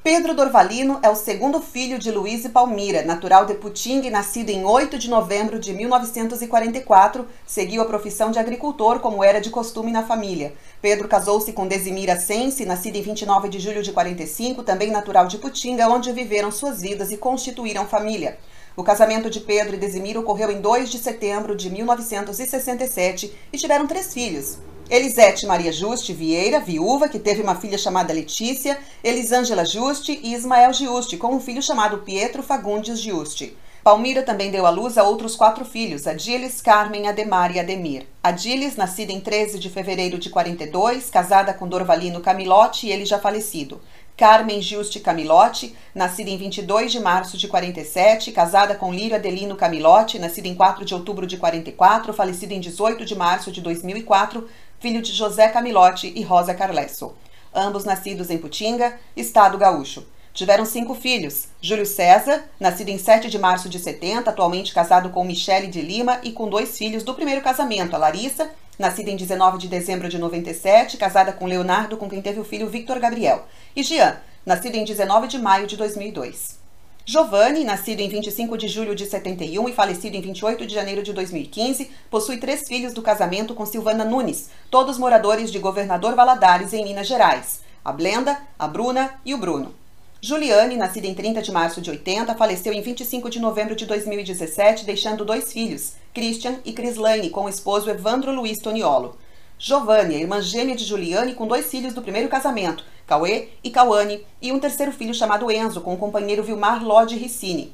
[0.05, 4.51] Pedro Dorvalino é o segundo filho de Luiz e Palmira, natural de Putinga e nascido
[4.51, 7.27] em 8 de novembro de 1944.
[7.43, 10.53] Seguiu a profissão de agricultor, como era de costume na família.
[10.79, 15.39] Pedro casou-se com Desimira Sense, nascida em 29 de julho de 45, também natural de
[15.39, 18.37] Putinga, onde viveram suas vidas e constituíram família.
[18.77, 23.87] O casamento de Pedro e Desimira ocorreu em 2 de setembro de 1967 e tiveram
[23.87, 24.59] três filhos.
[24.87, 30.71] Elisete Maria Juste Vieira, viúva, que teve uma filha chamada Letícia, Elisângela Juste e Ismael
[30.73, 33.57] Giuste, com um filho chamado Pietro Fagundes Giuste.
[33.83, 38.05] Palmira também deu à luz a outros quatro filhos, Adilis, Carmen, Ademar e Ademir.
[38.23, 43.19] Adilis, nascida em 13 de fevereiro de 42, casada com Dorvalino Camilotti e ele já
[43.19, 43.81] falecido.
[44.17, 50.17] Carmen Juste Camilotti, nascida em 22 de março de 47, casada com Lírio Adelino Camilotti,
[50.17, 54.47] nascida em 4 de outubro de 44, falecida em 18 de março de 2004,
[54.85, 57.15] filho de José Camilotti e Rosa Carlesso.
[57.51, 60.05] Ambos nascidos em Putinga, estado gaúcho.
[60.31, 65.23] Tiveram cinco filhos: Júlio César, nascido em 7 de março de 70, atualmente casado com
[65.23, 69.57] Michele de Lima e com dois filhos do primeiro casamento, a Larissa, nascida em 19
[69.57, 73.81] de dezembro de 97, casada com Leonardo, com quem teve o filho Victor Gabriel, e
[73.81, 76.64] Jean, nascido em 19 de maio de 2002.
[77.07, 81.13] Giovanni, nascido em 25 de julho de 71 e falecido em 28 de janeiro de
[81.13, 86.83] 2015, possui três filhos do casamento com Silvana Nunes, todos moradores de Governador Valadares, em
[86.83, 89.75] Minas Gerais: a Blenda, a Bruna e o Bruno.
[90.19, 94.83] Juliane, nascida em 30 de março de 80, faleceu em 25 de novembro de 2017,
[94.83, 99.15] deixando dois filhos, Christian e Crislaine, com o esposo Evandro Luiz Toniolo.
[99.57, 104.51] Giovanni, irmã gêmea de Juliane, com dois filhos do primeiro casamento, Cauê e Cauane, e
[104.51, 107.73] um terceiro filho chamado Enzo, com o companheiro Vilmar Lodi Ricini.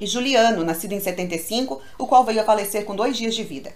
[0.00, 3.72] E Juliano, nascido em 75, o qual veio a falecer com dois dias de vida.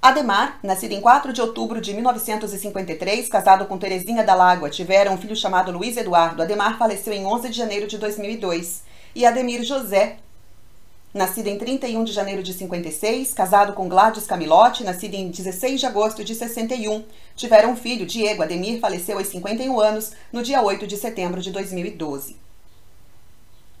[0.00, 5.18] Ademar, nascido em 4 de outubro de 1953, casado com Terezinha da Lágua, tiveram um
[5.18, 6.40] filho chamado Luiz Eduardo.
[6.40, 8.84] Ademar faleceu em 11 de janeiro de 2002.
[9.14, 10.18] E Ademir José,
[11.18, 15.86] nascido em 31 de janeiro de 56, casado com Gladys Camilotti, nascido em 16 de
[15.86, 17.04] agosto de 61.
[17.36, 21.50] Tiveram um filho, Diego Ademir, faleceu aos 51 anos, no dia 8 de setembro de
[21.50, 22.36] 2012.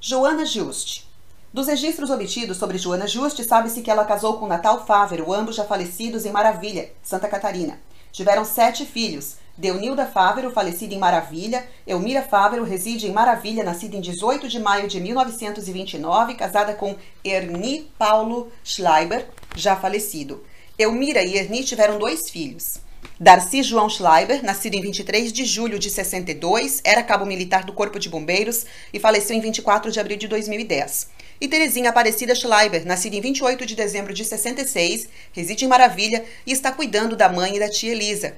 [0.00, 1.08] Joana Juste
[1.52, 5.64] dos registros obtidos sobre Joana Juste, sabe-se que ela casou com Natal Fávero, ambos já
[5.64, 7.80] falecidos em Maravilha, Santa Catarina.
[8.12, 9.36] Tiveram sete filhos.
[9.58, 11.66] Deunilda Fávero, falecida em Maravilha.
[11.84, 16.94] Elmira Fávero reside em Maravilha, nascida em 18 de maio de 1929, casada com
[17.24, 20.44] Erni Paulo Schleiber, já falecido.
[20.78, 22.78] Elmira e Erni tiveram dois filhos.
[23.18, 27.98] Darcy João Schleiber, nascido em 23 de julho de 62, era cabo militar do Corpo
[27.98, 33.16] de Bombeiros e faleceu em 24 de abril de 2010 e Terezinha Aparecida Schleiber, nascida
[33.16, 37.60] em 28 de dezembro de 66, reside em Maravilha e está cuidando da mãe e
[37.60, 38.36] da tia Elisa.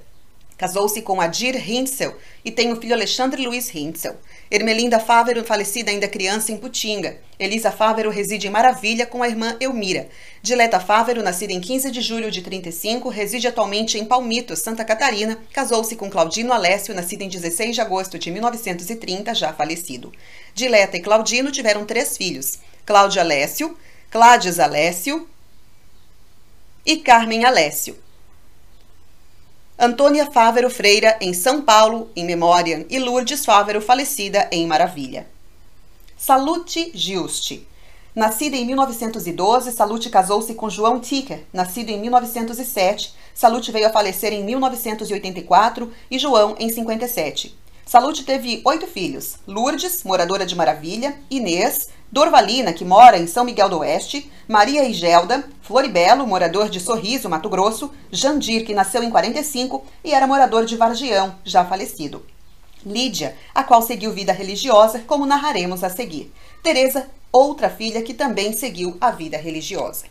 [0.60, 4.14] Casou-se com Adir Hintzel e tem o filho Alexandre Luiz Hintzel.
[4.50, 7.18] Ermelinda Fávero, falecida ainda criança em Putinga.
[7.38, 10.10] Elisa Fávero reside em Maravilha com a irmã Elmira.
[10.42, 15.38] Dileta Fávero, nascida em 15 de julho de 35, reside atualmente em Palmito, Santa Catarina.
[15.50, 20.12] Casou-se com Claudino Alessio, nascido em 16 de agosto de 1930, já falecido.
[20.54, 22.58] Dileta e Claudino tiveram três filhos.
[22.84, 23.74] Cláudia Alessio,
[24.10, 25.26] Cládias Alessio
[26.84, 28.09] e Carmen Alessio.
[29.82, 35.26] Antônia Fávero Freira, em São Paulo, em memória, e Lourdes Fávero, falecida em Maravilha.
[36.18, 37.66] Salute Giusti.
[38.14, 43.14] Nascida em 1912, Salute casou-se com João Ticker, nascido em 1907.
[43.32, 47.56] Salute veio a falecer em 1984 e João em 57.
[47.86, 53.68] Salute teve oito filhos: Lourdes, moradora de Maravilha, Inês, Dorvalina, que mora em São Miguel
[53.68, 59.84] do Oeste, Maria Igelda, Floribelo, morador de Sorriso, Mato Grosso, Jandir, que nasceu em 45
[60.02, 62.26] e era morador de Vargião, já falecido.
[62.84, 66.32] Lídia, a qual seguiu vida religiosa, como narraremos a seguir.
[66.62, 70.06] Teresa, outra filha que também seguiu a vida religiosa.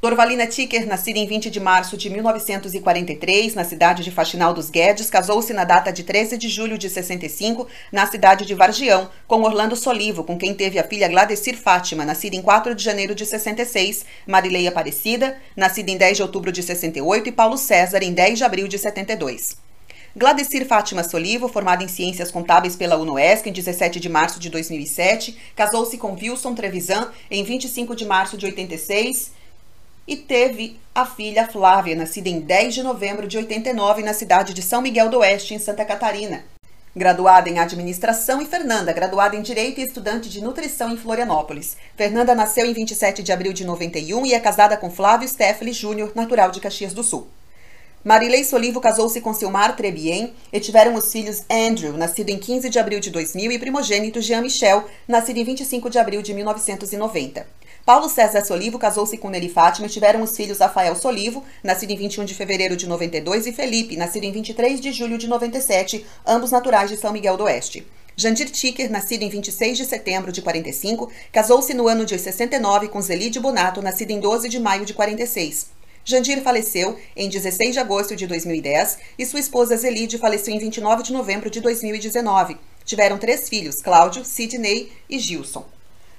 [0.00, 5.08] Dorvalina Ticker, nascida em 20 de março de 1943, na cidade de Faxinal dos Guedes,
[5.08, 9.74] casou-se na data de 13 de julho de 65, na cidade de Vargião, com Orlando
[9.74, 14.04] Solivo, com quem teve a filha Gladecir Fátima, nascida em 4 de janeiro de 66,
[14.26, 18.44] Marilei Aparecida, nascida em 10 de outubro de 68, e Paulo César, em 10 de
[18.44, 19.56] abril de 72.
[20.14, 25.36] Gladecir Fátima Solivo, formada em Ciências Contábeis pela UNOESC em 17 de março de 2007,
[25.56, 29.34] casou-se com Wilson Trevisan em 25 de março de 86
[30.06, 34.62] e teve a filha Flávia, nascida em 10 de novembro de 89 na cidade de
[34.62, 36.44] São Miguel do Oeste, em Santa Catarina.
[36.94, 41.76] graduada em administração, e Fernanda, graduada em direito e estudante de nutrição em Florianópolis.
[41.94, 46.12] Fernanda nasceu em 27 de abril de 91 e é casada com Flávio Steffeli Júnior,
[46.14, 47.28] natural de Caxias do Sul.
[48.02, 52.78] Marilei Solivo casou-se com Silmar Trebien e tiveram os filhos Andrew, nascido em 15 de
[52.78, 57.46] abril de 2000, e primogênito Jean Michel, nascido em 25 de abril de 1990.
[57.86, 61.96] Paulo César Solivo casou-se com Nelly Fátima e tiveram os filhos Rafael Solivo, nascido em
[61.96, 66.50] 21 de fevereiro de 92, e Felipe, nascido em 23 de julho de 97, ambos
[66.50, 67.86] naturais de São Miguel do Oeste.
[68.16, 73.00] Jandir Ticker, nascido em 26 de setembro de 45, casou-se no ano de 69 com
[73.00, 75.68] Zelide Bonato, nascido em 12 de maio de 46.
[76.04, 81.04] Jandir faleceu em 16 de agosto de 2010 e sua esposa Zelide faleceu em 29
[81.04, 82.56] de novembro de 2019.
[82.84, 85.75] Tiveram três filhos, Cláudio, Sidney e Gilson.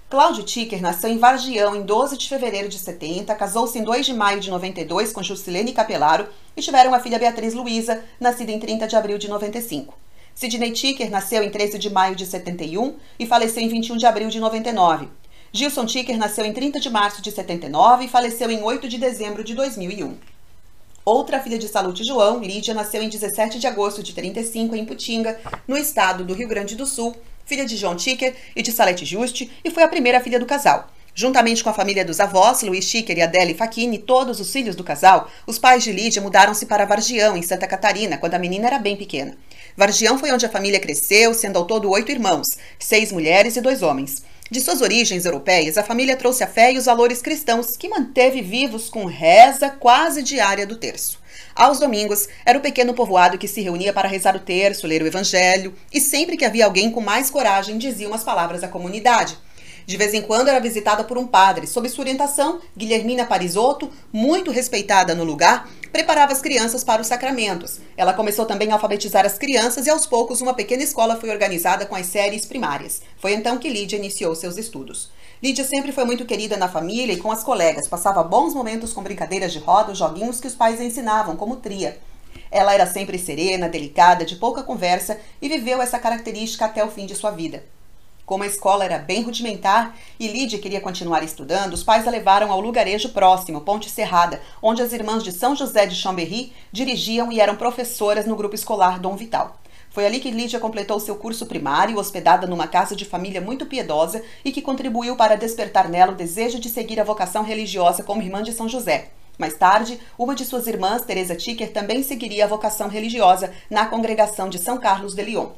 [0.10, 4.14] Cláudio Ticker nasceu em Vargião em 12 de fevereiro de 70, casou-se em 2 de
[4.14, 8.88] maio de 92 com Juscelene Capelaro e tiveram uma filha Beatriz Luiza, nascida em 30
[8.88, 9.94] de abril de 95.
[10.34, 14.30] Sidney Ticker nasceu em 13 de maio de 71 e faleceu em 21 de abril
[14.30, 15.10] de 99.
[15.52, 19.44] Gilson Ticker nasceu em 30 de março de 79 e faleceu em 8 de dezembro
[19.44, 20.16] de 2001.
[21.04, 25.38] Outra filha de Salute João, Lídia, nasceu em 17 de agosto de 35 em Putinga,
[25.68, 27.14] no estado do Rio Grande do Sul,
[27.48, 30.92] filha de João Ticker e de Salete Juste, e foi a primeira filha do casal.
[31.16, 34.84] Juntamente com a família dos avós, Luiz Ticker e Adele Facchini, todos os filhos do
[34.84, 38.78] casal, os pais de Lídia mudaram-se para Vargião, em Santa Catarina, quando a menina era
[38.78, 39.36] bem pequena.
[39.76, 43.82] Vargião foi onde a família cresceu, sendo ao todo oito irmãos, seis mulheres e dois
[43.82, 44.22] homens.
[44.50, 48.42] De suas origens europeias, a família trouxe a fé e os valores cristãos que manteve
[48.42, 51.20] vivos com reza quase diária do terço.
[51.54, 55.08] Aos domingos, era o pequeno povoado que se reunia para rezar o terço, ler o
[55.08, 59.38] evangelho, e sempre que havia alguém com mais coragem, dizia umas palavras à comunidade.
[59.86, 61.68] De vez em quando era visitada por um padre.
[61.68, 67.80] Sob sua orientação, Guilhermina Parisotto, muito respeitada no lugar, preparava as crianças para os sacramentos.
[67.96, 71.86] Ela começou também a alfabetizar as crianças e aos poucos uma pequena escola foi organizada
[71.86, 73.02] com as séries primárias.
[73.18, 75.12] Foi então que Lídia iniciou seus estudos.
[75.42, 79.04] Lídia sempre foi muito querida na família e com as colegas, passava bons momentos com
[79.04, 82.00] brincadeiras de roda, joguinhos que os pais ensinavam, como tria.
[82.50, 87.06] Ela era sempre serena, delicada, de pouca conversa e viveu essa característica até o fim
[87.06, 87.64] de sua vida.
[88.28, 92.52] Como a escola era bem rudimentar e Lídia queria continuar estudando, os pais a levaram
[92.52, 97.40] ao lugarejo próximo, Ponte Serrada, onde as irmãs de São José de Chambéry dirigiam e
[97.40, 99.58] eram professoras no grupo escolar Dom Vital.
[99.90, 104.22] Foi ali que Lídia completou seu curso primário, hospedada numa casa de família muito piedosa
[104.44, 108.44] e que contribuiu para despertar nela o desejo de seguir a vocação religiosa como irmã
[108.44, 109.08] de São José.
[109.38, 114.50] Mais tarde, uma de suas irmãs, Teresa Ticker, também seguiria a vocação religiosa na congregação
[114.50, 115.52] de São Carlos de Lyon.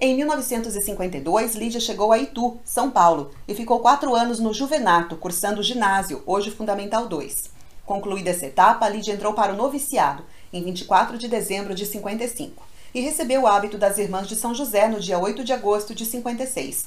[0.00, 5.60] Em 1952, Lídia chegou a Itu, São Paulo, e ficou quatro anos no Juvenato, cursando
[5.60, 7.50] ginásio, hoje Fundamental 2.
[7.84, 10.22] Concluída essa etapa, Lídia entrou para o noviciado,
[10.52, 12.62] em 24 de dezembro de 55,
[12.94, 16.06] e recebeu o hábito das Irmãs de São José no dia 8 de agosto de
[16.06, 16.86] 56.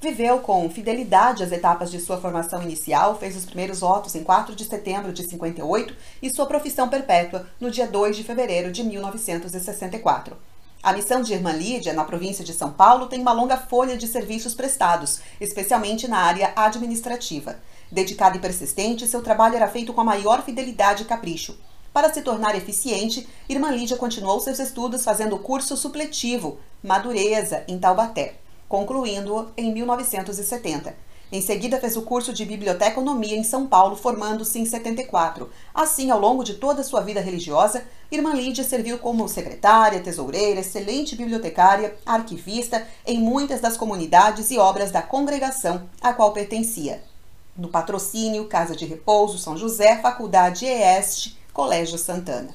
[0.00, 4.54] Viveu com fidelidade as etapas de sua formação inicial, fez os primeiros votos em 4
[4.54, 10.36] de setembro de 58 e sua profissão perpétua no dia 2 de fevereiro de 1964.
[10.82, 14.08] A missão de Irmã Lídia, na província de São Paulo, tem uma longa folha de
[14.08, 17.56] serviços prestados, especialmente na área administrativa.
[17.88, 21.56] Dedicada e persistente, seu trabalho era feito com a maior fidelidade e capricho.
[21.92, 27.78] Para se tornar eficiente, Irmã Lídia continuou seus estudos fazendo o curso supletivo Madureza, em
[27.78, 28.34] Taubaté,
[28.68, 30.96] concluindo-o em 1970.
[31.32, 35.48] Em seguida, fez o curso de Biblioteconomia em São Paulo, formando-se em 74.
[35.72, 40.60] Assim, ao longo de toda a sua vida religiosa, Irmã Lídia serviu como secretária, tesoureira,
[40.60, 47.02] excelente bibliotecária, arquivista em muitas das comunidades e obras da congregação a qual pertencia.
[47.56, 52.54] No patrocínio, Casa de Repouso, São José, Faculdade EEST, Colégio Santana.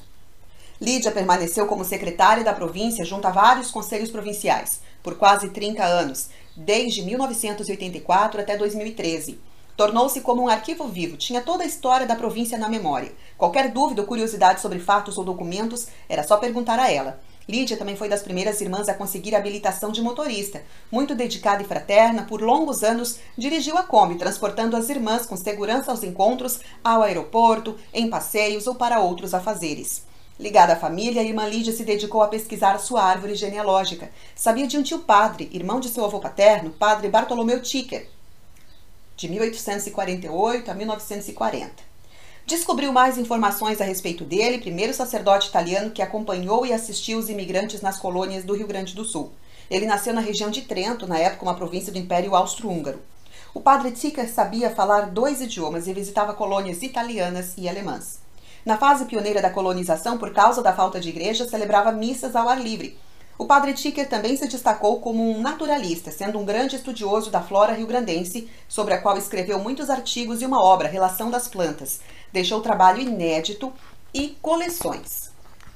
[0.80, 6.28] Lídia permaneceu como secretária da província junto a vários conselhos provinciais por quase 30 anos,
[6.58, 9.40] desde 1984 até 2013.
[9.76, 13.12] Tornou-se como um arquivo vivo, tinha toda a história da província na memória.
[13.36, 17.20] Qualquer dúvida ou curiosidade sobre fatos ou documentos, era só perguntar a ela.
[17.48, 20.62] Lídia também foi das primeiras irmãs a conseguir a habilitação de motorista.
[20.90, 25.92] Muito dedicada e fraterna, por longos anos dirigiu a Kombi, transportando as irmãs com segurança
[25.92, 30.02] aos encontros, ao aeroporto, em passeios ou para outros afazeres.
[30.38, 34.08] Ligada à família, a irmã Lídia se dedicou a pesquisar sua árvore genealógica.
[34.36, 38.08] Sabia de um tio padre, irmão de seu avô paterno, padre Bartolomeu Ticker,
[39.16, 41.72] de 1848 a 1940.
[42.46, 47.80] Descobriu mais informações a respeito dele, primeiro sacerdote italiano que acompanhou e assistiu os imigrantes
[47.80, 49.32] nas colônias do Rio Grande do Sul.
[49.68, 53.02] Ele nasceu na região de Trento, na época uma província do Império Austro-Húngaro.
[53.52, 58.27] O padre Ticker sabia falar dois idiomas e visitava colônias italianas e alemãs.
[58.68, 62.60] Na fase pioneira da colonização, por causa da falta de igreja, celebrava missas ao ar
[62.60, 62.98] livre.
[63.38, 67.72] O padre Ticker também se destacou como um naturalista, sendo um grande estudioso da flora
[67.72, 72.00] rio-grandense, sobre a qual escreveu muitos artigos e uma obra, Relação das Plantas.
[72.30, 73.72] Deixou trabalho inédito
[74.12, 75.30] e coleções.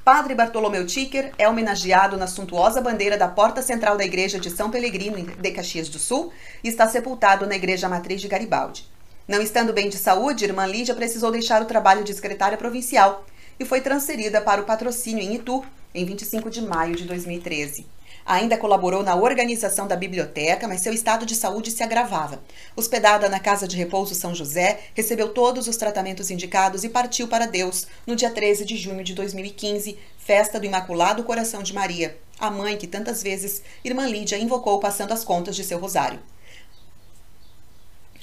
[0.04, 4.70] Padre Bartolomeu Ticker é homenageado na suntuosa bandeira da porta central da igreja de São
[4.70, 6.30] Pelegrino, de Caxias do Sul,
[6.62, 8.91] e está sepultado na igreja matriz de Garibaldi.
[9.26, 13.24] Não estando bem de saúde, irmã Lídia precisou deixar o trabalho de secretária provincial
[13.58, 15.64] e foi transferida para o patrocínio em Itu
[15.94, 17.86] em 25 de maio de 2013.
[18.26, 22.42] Ainda colaborou na organização da biblioteca, mas seu estado de saúde se agravava.
[22.74, 27.46] Hospedada na Casa de Repouso São José, recebeu todos os tratamentos indicados e partiu para
[27.46, 32.50] Deus no dia 13 de junho de 2015, festa do Imaculado Coração de Maria, a
[32.50, 36.20] mãe que tantas vezes irmã Lídia invocou passando as contas de seu rosário.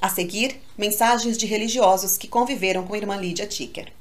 [0.01, 3.91] A seguir, mensagens de religiosos que conviveram com irmã Lídia Ticker.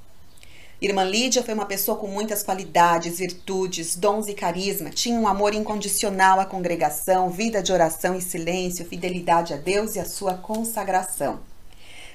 [0.80, 4.90] Irmã Lídia foi uma pessoa com muitas qualidades, virtudes, dons e carisma.
[4.90, 9.98] Tinha um amor incondicional à congregação, vida de oração e silêncio, fidelidade a Deus e
[9.98, 11.40] a sua consagração.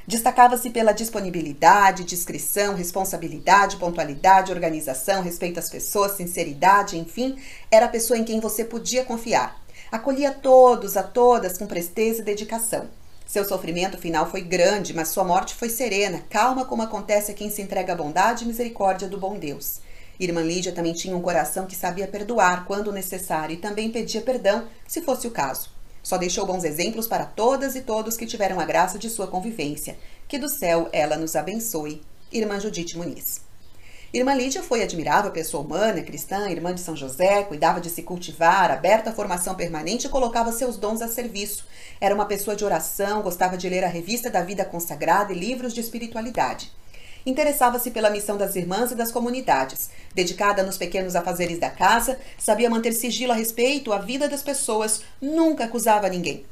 [0.07, 7.35] Destacava-se pela disponibilidade, discrição, responsabilidade, pontualidade, organização, respeito às pessoas, sinceridade, enfim,
[7.69, 9.61] era a pessoa em quem você podia confiar.
[9.91, 12.87] Acolhia todos, a todas com presteza e dedicação.
[13.33, 17.49] Seu sofrimento final foi grande, mas sua morte foi serena, calma como acontece a quem
[17.49, 19.81] se entrega à bondade e misericórdia do bom Deus.
[20.19, 24.67] Irmã Lídia também tinha um coração que sabia perdoar quando necessário e também pedia perdão
[24.87, 25.71] se fosse o caso.
[26.03, 29.97] Só deixou bons exemplos para todas e todos que tiveram a graça de sua convivência.
[30.27, 32.03] Que do céu ela nos abençoe.
[32.31, 33.41] Irmã Judite Muniz.
[34.15, 38.69] Irmã Lídia foi admirável pessoa humana, cristã, irmã de São José, cuidava de se cultivar,
[38.69, 41.65] aberta à formação permanente e colocava seus dons a serviço.
[41.99, 45.73] Era uma pessoa de oração, gostava de ler a revista da vida consagrada e livros
[45.73, 46.71] de espiritualidade.
[47.25, 49.89] Interessava-se pela missão das irmãs e das comunidades.
[50.13, 55.01] Dedicada nos pequenos afazeres da casa, sabia manter sigilo a respeito à vida das pessoas,
[55.19, 56.45] nunca acusava ninguém.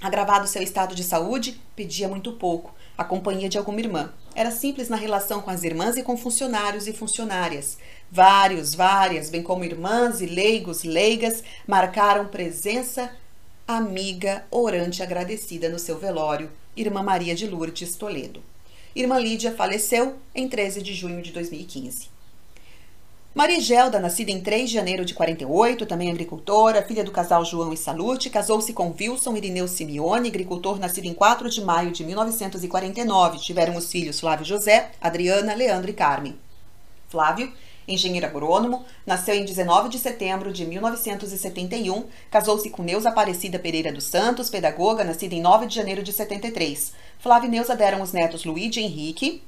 [0.00, 4.12] Agravado seu estado de saúde, pedia muito pouco a companhia de alguma irmã.
[4.34, 7.78] Era simples na relação com as irmãs e com funcionários e funcionárias.
[8.10, 13.10] Vários, várias, bem como irmãs e leigos, leigas, marcaram presença
[13.66, 18.42] amiga, orante agradecida no seu velório, Irmã Maria de Lourdes Toledo.
[18.94, 22.15] Irmã Lídia faleceu em 13 de junho de 2015.
[23.36, 27.70] Maria Gelda, nascida em 3 de janeiro de 48, também agricultora, filha do casal João
[27.70, 33.36] e Salute, casou-se com Wilson Irineu Simeone, agricultor nascido em 4 de maio de 1949.
[33.36, 36.34] Tiveram os filhos Flávio José, Adriana, Leandro e Carmen.
[37.10, 37.52] Flávio,
[37.86, 44.04] engenheiro agrônomo, nasceu em 19 de setembro de 1971, casou-se com Neuza Aparecida Pereira dos
[44.04, 46.94] Santos, pedagoga, nascida em 9 de janeiro de 73.
[47.18, 49.42] Flávio e Neuza deram os netos Luigi Henrique,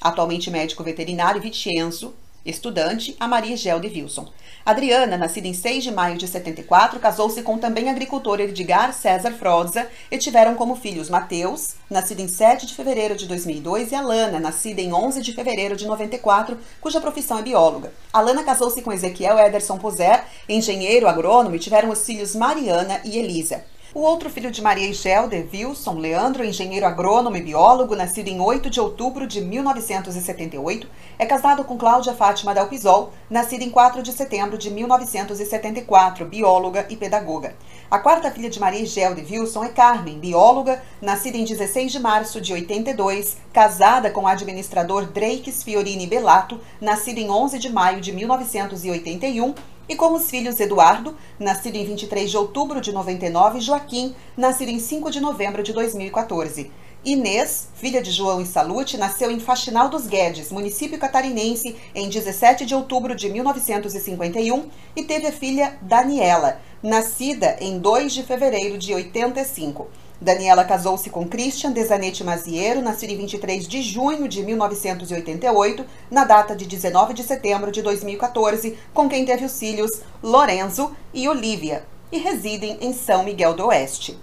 [0.00, 2.14] atualmente médico veterinário, e Vicenzo,
[2.44, 4.28] estudante, a Maria Gelde Wilson.
[4.64, 9.86] Adriana, nascida em 6 de maio de 74, casou-se com também agricultor Edgar César Froza
[10.10, 14.80] e tiveram como filhos Mateus, nascido em 7 de fevereiro de 2002, e Alana, nascida
[14.80, 17.92] em 11 de fevereiro de 94, cuja profissão é bióloga.
[18.12, 23.64] Alana casou-se com Ezequiel Ederson Poser, engenheiro agrônomo, e tiveram os filhos Mariana e Elisa.
[23.94, 28.68] O outro filho de Maria Gelder, Wilson Leandro, engenheiro agrônomo e biólogo, nascido em 8
[28.68, 34.58] de outubro de 1978, é casado com Cláudia Fátima Dalpisol, nascida em 4 de setembro
[34.58, 37.54] de 1974, bióloga e pedagoga.
[37.88, 42.40] A quarta filha de Maria Gelder Wilson é Carmen, bióloga, nascida em 16 de março
[42.40, 48.10] de 82, casada com o administrador Drakes Fiorini Belato, nascido em 11 de maio de
[48.10, 49.54] 1981,
[49.88, 54.70] e com os filhos Eduardo, nascido em 23 de outubro de 99, e Joaquim, nascido
[54.70, 56.70] em 5 de novembro de 2014.
[57.04, 62.64] Inês, filha de João e Salute, nasceu em Faxinal dos Guedes, município catarinense, em 17
[62.64, 68.94] de outubro de 1951 e teve a filha Daniela, nascida em 2 de fevereiro de
[68.94, 69.86] 85.
[70.20, 76.54] Daniela casou-se com Christian Desanete Maziero, nascido em 23 de junho de 1988, na data
[76.54, 79.90] de 19 de setembro de 2014, com quem teve os filhos
[80.22, 84.18] Lorenzo e Olivia, e residem em São Miguel do Oeste.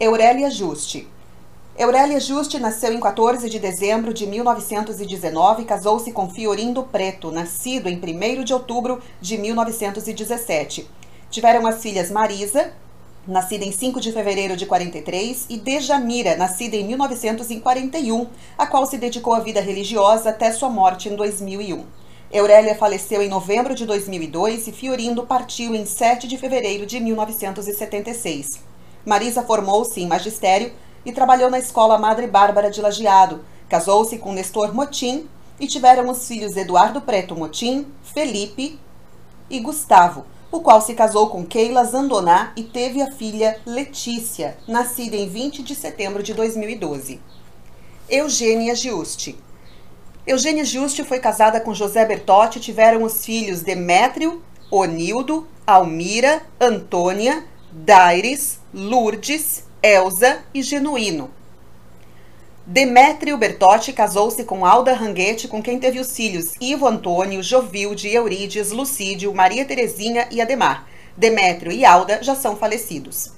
[0.00, 1.06] Eurélia Juste.
[1.78, 7.88] Eurélia Juste nasceu em 14 de dezembro de 1919 e casou-se com Fiorindo Preto, nascido
[7.88, 10.90] em 1 de outubro de 1917.
[11.30, 12.72] Tiveram as filhas Marisa,
[13.28, 18.26] nascida em 5 de fevereiro de 43, e Dejamira, nascida em 1941,
[18.56, 21.84] a qual se dedicou à vida religiosa até sua morte em 2001.
[22.32, 28.60] Eurélia faleceu em novembro de 2002 e Fiorindo partiu em 7 de fevereiro de 1976.
[29.04, 30.72] Marisa formou-se em magistério
[31.04, 33.44] e trabalhou na Escola Madre Bárbara de Lajeado.
[33.68, 35.28] Casou-se com Nestor Motim
[35.60, 38.78] e tiveram os filhos Eduardo Preto Motim, Felipe
[39.50, 45.16] e Gustavo, o qual se casou com Keila Zandoná e teve a filha Letícia, nascida
[45.16, 47.20] em 20 de setembro de 2012.
[48.08, 49.38] Eugênia Giusti.
[50.26, 57.44] Eugênia Giusti foi casada com José Bertotti e tiveram os filhos Demétrio, Onildo, Almira, Antônia,
[57.70, 61.30] Daires, Lourdes, Elza e Genuíno.
[62.70, 68.74] Demétrio Bertotti casou-se com Alda Ranguete, com quem teve os filhos Ivo Antônio, Jovilde, Eurídice,
[68.74, 70.86] Lucídio, Maria Terezinha e Ademar.
[71.16, 73.32] Demétrio e Alda já são falecidos.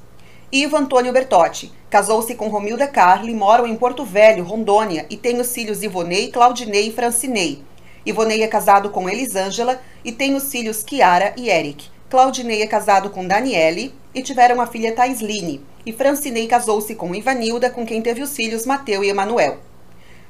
[0.50, 5.54] Ivo Antônio Bertotti casou-se com Romilda Carli, moram em Porto Velho, Rondônia, e tem os
[5.54, 7.62] filhos Ivonei, Claudinei e Francinei.
[8.04, 11.86] Ivonei é casado com Elisângela e tem os filhos Kiara e Eric.
[12.08, 15.64] Claudinei é casado com Daniele e tiveram a filha Taisline.
[15.84, 19.58] E Francinei casou-se com Ivanilda, com quem teve os filhos Mateu e Emanuel.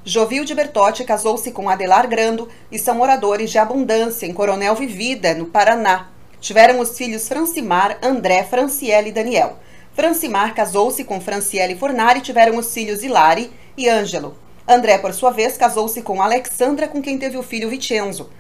[0.05, 5.35] Jovil de Bertotti casou-se com Adelar Grando e são moradores de Abundância, em Coronel Vivida,
[5.35, 6.09] no Paraná.
[6.41, 9.59] Tiveram os filhos Francimar, André, Franciele e Daniel.
[9.93, 14.37] Francimar casou-se com Franciele Fornari e tiveram os filhos Hilari e Ângelo.
[14.67, 18.31] André, por sua vez, casou-se com Alexandra, com quem teve o filho Vicenzo.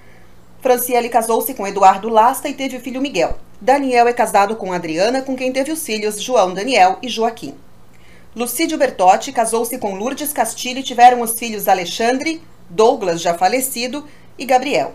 [0.60, 3.38] Franciele casou-se com Eduardo Lasta e teve o filho Miguel.
[3.58, 7.54] Daniel é casado com Adriana, com quem teve os filhos João Daniel e Joaquim.
[8.36, 14.06] Lucídio Bertotti casou-se com Lourdes Castilho e tiveram os filhos Alexandre, Douglas, já falecido,
[14.38, 14.94] e Gabriel.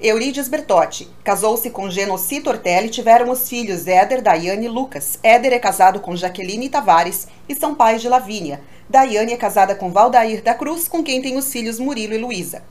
[0.00, 5.18] Eurídice Bertotti casou-se com Genoci Tortelli e tiveram os filhos Éder, Daiane e Lucas.
[5.22, 8.60] Éder é casado com Jaqueline Tavares e são pais de Lavínia.
[8.88, 12.62] Daiane é casada com Valdair da Cruz, com quem tem os filhos Murilo e Luísa.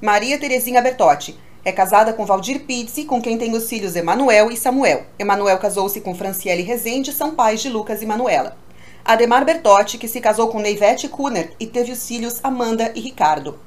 [0.00, 1.36] Maria Terezinha Bertotti
[1.66, 5.04] é casada com Valdir Pizzi, com quem tem os filhos Emanuel e Samuel.
[5.18, 8.56] Emanuel casou-se com Franciele Rezende, são pais de Lucas e Manuela.
[9.04, 13.58] Ademar Bertotti, que se casou com Neivete Kuner e teve os filhos Amanda e Ricardo.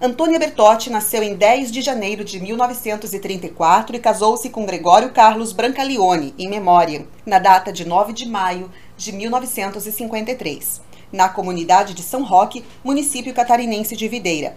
[0.00, 6.32] Antônia Bertotti nasceu em 10 de janeiro de 1934 e casou-se com Gregório Carlos Brancalione,
[6.38, 10.80] em memória, na data de 9 de maio de 1953,
[11.10, 14.56] na comunidade de São Roque, município catarinense de Videira.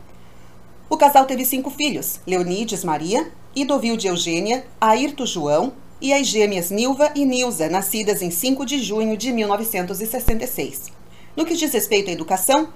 [0.88, 7.11] O casal teve cinco filhos: Leonides Maria, Idovilde Eugênia, Ayrto João e as gêmeas Nilva
[7.15, 10.91] e Nilza, nascidas em 5 de junho de 1966.
[11.36, 12.69] No que diz respeito à educação,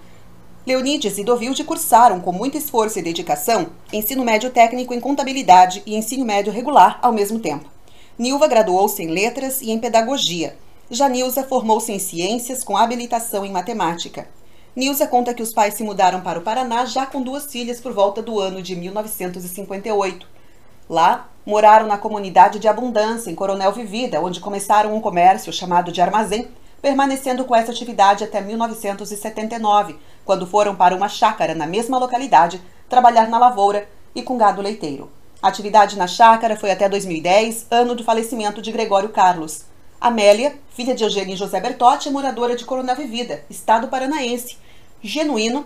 [0.65, 5.95] Leonides e Dovilde cursaram com muito esforço e dedicação ensino médio técnico em contabilidade e
[5.95, 7.69] ensino médio regular ao mesmo tempo.
[8.17, 10.57] Nilva graduou-se em letras e em pedagogia.
[10.89, 14.27] Já Nilza formou-se em ciências com habilitação em matemática.
[14.79, 17.91] Nilza conta que os pais se mudaram para o Paraná já com duas filhas por
[17.91, 20.25] volta do ano de 1958.
[20.89, 25.99] Lá, moraram na comunidade de Abundância, em Coronel Vivida, onde começaram um comércio chamado de
[25.99, 26.47] armazém,
[26.81, 33.27] permanecendo com essa atividade até 1979, quando foram para uma chácara na mesma localidade trabalhar
[33.27, 35.11] na lavoura e com gado leiteiro.
[35.41, 39.65] A atividade na chácara foi até 2010, ano do falecimento de Gregório Carlos.
[39.99, 44.57] Amélia, filha de Eugênio José Bertotti, é moradora de Coronel Vivida, estado paranaense,
[45.01, 45.65] Genuíno,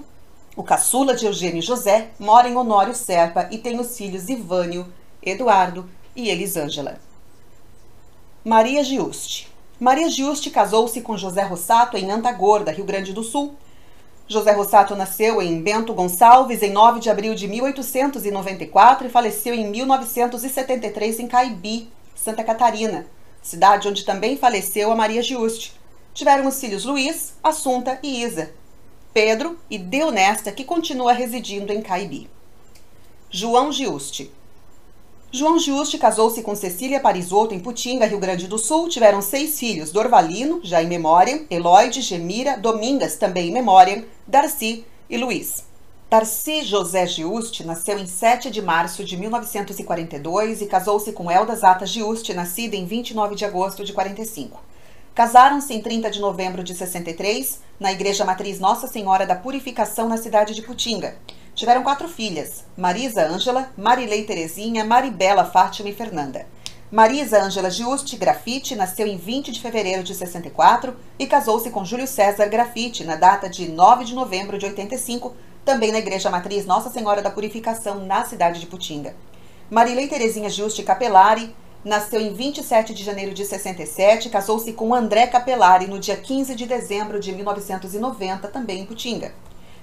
[0.55, 5.89] o caçula de Eugênio José, mora em Honório Serpa e tem os filhos Ivânio, Eduardo
[6.15, 6.99] e Elisângela.
[8.45, 9.51] Maria Giuste.
[9.79, 13.55] Maria Giuste casou-se com José Rossato em Antagorda, Rio Grande do Sul.
[14.27, 19.67] José Rossato nasceu em Bento Gonçalves em 9 de abril de 1894 e faleceu em
[19.67, 23.07] 1973 em Caibi, Santa Catarina,
[23.41, 25.73] cidade onde também faleceu a Maria Giuste.
[26.13, 28.53] Tiveram os filhos Luiz, Assunta e Isa,
[29.14, 32.28] Pedro e Deonesta, que continua residindo em Caibi.
[33.30, 34.32] João Giuste.
[35.32, 38.89] João Giuste casou-se com Cecília Parisotto em Putinga, Rio Grande do Sul.
[38.89, 45.16] Tiveram seis filhos: Dorvalino, já em memória, Eloide, Gemira, Domingas, também em memória, Darcy e
[45.16, 45.64] Luiz.
[46.09, 51.86] Darcy José Giuste nasceu em 7 de março de 1942 e casou-se com Elda Zata
[51.86, 54.72] Giuste, nascida em 29 de agosto de 45.
[55.15, 60.18] Casaram-se em 30 de novembro de 63, na Igreja Matriz Nossa Senhora da Purificação, na
[60.18, 61.15] cidade de Putinga.
[61.53, 66.48] Tiveram quatro filhas: Marisa Ângela, Marilei Terezinha, Maribela Fátima e Fernanda.
[66.91, 72.07] Marisa Ângela Giusti Grafite nasceu em 20 de fevereiro de 64 e casou-se com Júlio
[72.07, 76.90] César Grafite na data de 9 de novembro de 85, também na Igreja Matriz Nossa
[76.90, 79.15] Senhora da Purificação, na cidade de Putinga.
[79.69, 85.85] Marilei Terezinha Giusti Capelari Nasceu em 27 de janeiro de 67, casou-se com André Capelari
[85.85, 89.34] no dia 15 de dezembro de 1990, também em Putinga.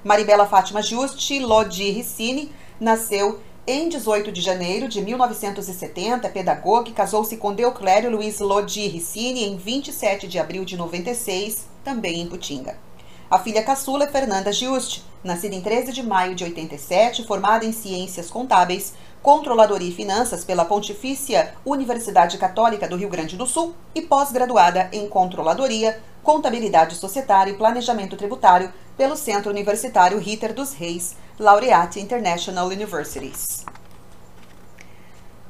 [0.03, 2.51] Maribela Fátima Juste Lodi Ricini
[2.81, 9.45] nasceu em 18 de janeiro de 1970, pedagoga, e casou-se com Deoclério Luiz Lodi Ricini
[9.45, 12.79] em 27 de abril de 96, também em Putinga.
[13.31, 17.73] A filha caçula é Fernanda Giusti, nascida em 13 de maio de 87, formada em
[17.73, 24.01] ciências contábeis, Controladoria e Finanças pela Pontifícia Universidade Católica do Rio Grande do Sul e
[24.01, 32.01] pós-graduada em Controladoria, Contabilidade Societária e Planejamento Tributário pelo Centro Universitário Ritter dos Reis, Laureate
[32.01, 33.67] International Universities.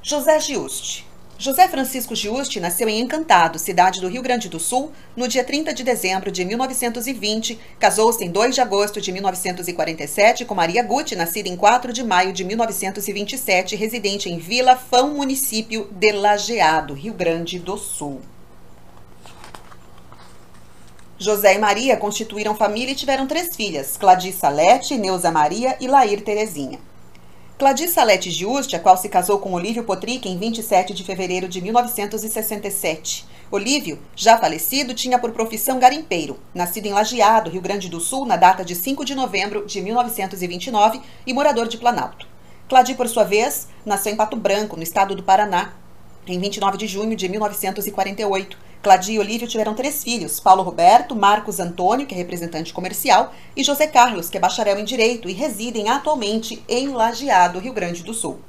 [0.03, 1.10] José Giusti
[1.41, 5.73] José Francisco Giusti nasceu em Encantado, cidade do Rio Grande do Sul, no dia 30
[5.73, 7.59] de dezembro de 1920.
[7.79, 12.31] Casou-se em 2 de agosto de 1947 com Maria Guti, nascida em 4 de maio
[12.35, 18.21] de 1927, residente em Vila Fão, município de Lajeado, Rio Grande do Sul.
[21.19, 26.21] José e Maria constituíram família e tiveram três filhas, Cladissa Lete, Neuza Maria e Lair
[26.21, 26.90] Terezinha.
[27.61, 31.61] Cladissa Lete Giusti, a qual se casou com Olívio Potrick em 27 de fevereiro de
[31.61, 33.27] 1967.
[33.51, 38.37] Olívio, já falecido, tinha por profissão garimpeiro, nascido em Lajeado, Rio Grande do Sul, na
[38.37, 42.27] data de 5 de novembro de 1929 e morador de Planalto.
[42.67, 45.75] Cladi, por sua vez, nasceu em Pato Branco, no estado do Paraná,
[46.27, 51.61] em 29 de junho de 1948 Cladia e Olívio tiveram três filhos: Paulo Roberto, Marcos
[51.61, 55.91] Antônio, que é representante comercial, e José Carlos, que é bacharel em Direito e residem
[55.91, 58.41] atualmente em Lajeado, Rio Grande do Sul.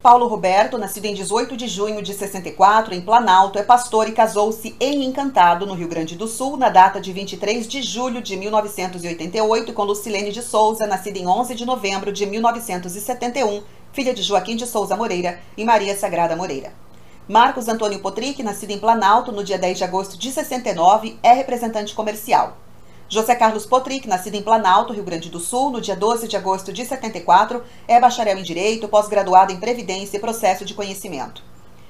[0.00, 4.76] Paulo Roberto, nascido em 18 de junho de 64, em Planalto, é pastor e casou-se
[4.78, 9.72] em Encantado, no Rio Grande do Sul, na data de 23 de julho de 1988,
[9.72, 13.62] com Lucilene de Souza, nascida em 11 de novembro de 1971,
[13.92, 16.87] filha de Joaquim de Souza Moreira e Maria Sagrada Moreira.
[17.28, 21.94] Marcos Antônio Potrick, nascido em Planalto no dia 10 de agosto de 69, é representante
[21.94, 22.56] comercial.
[23.06, 26.72] José Carlos Potrick, nascido em Planalto, Rio Grande do Sul, no dia 12 de agosto
[26.72, 31.42] de 74, é bacharel em Direito, pós-graduado em Previdência e Processo de Conhecimento.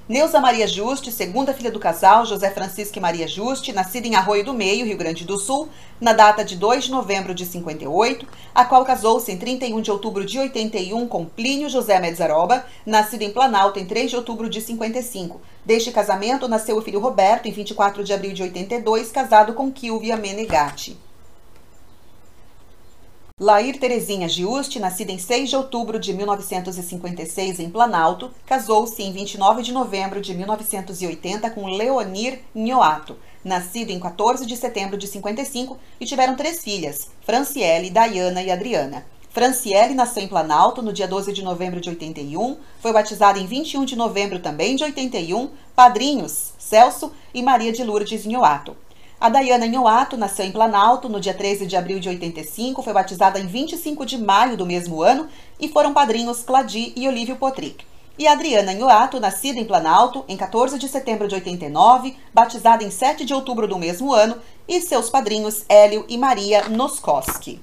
[0.09, 4.43] Neuza Maria Juste, segunda filha do casal, José Francisco e Maria Juste, nascida em Arroio
[4.43, 5.68] do Meio, Rio Grande do Sul,
[6.01, 10.24] na data de 2 de novembro de 58, a qual casou-se em 31 de outubro
[10.24, 15.43] de 81 com Plínio José Medzaroba, nascido em Planalto em 3 de outubro de 55.
[15.62, 20.16] Deste casamento nasceu o filho Roberto, em 24 de abril de 82, casado com Kilvia
[20.16, 20.97] Menegatti.
[23.40, 29.62] Lair Terezinha Giusti, nascida em 6 de outubro de 1956 em Planalto, casou-se em 29
[29.62, 36.05] de novembro de 1980 com Leonir Nhoato, nascido em 14 de setembro de 55, e
[36.05, 39.06] tiveram três filhas, Franciele, Diana e Adriana.
[39.31, 43.85] Franciele nasceu em Planalto no dia 12 de novembro de 81, foi batizada em 21
[43.85, 48.77] de novembro também de 81, padrinhos Celso e Maria de Lourdes Nhoato.
[49.20, 53.40] A Dayana Nhoato nasceu em Planalto no dia 13 de abril de 85, foi batizada
[53.40, 55.26] em 25 de maio do mesmo ano
[55.58, 57.84] e foram padrinhos Cladi e Olívio Potrick.
[58.16, 62.92] E a Adriana Nhoato, nascida em Planalto em 14 de setembro de 89, batizada em
[62.92, 64.38] 7 de outubro do mesmo ano,
[64.68, 67.60] e seus padrinhos Hélio e Maria Noskoski.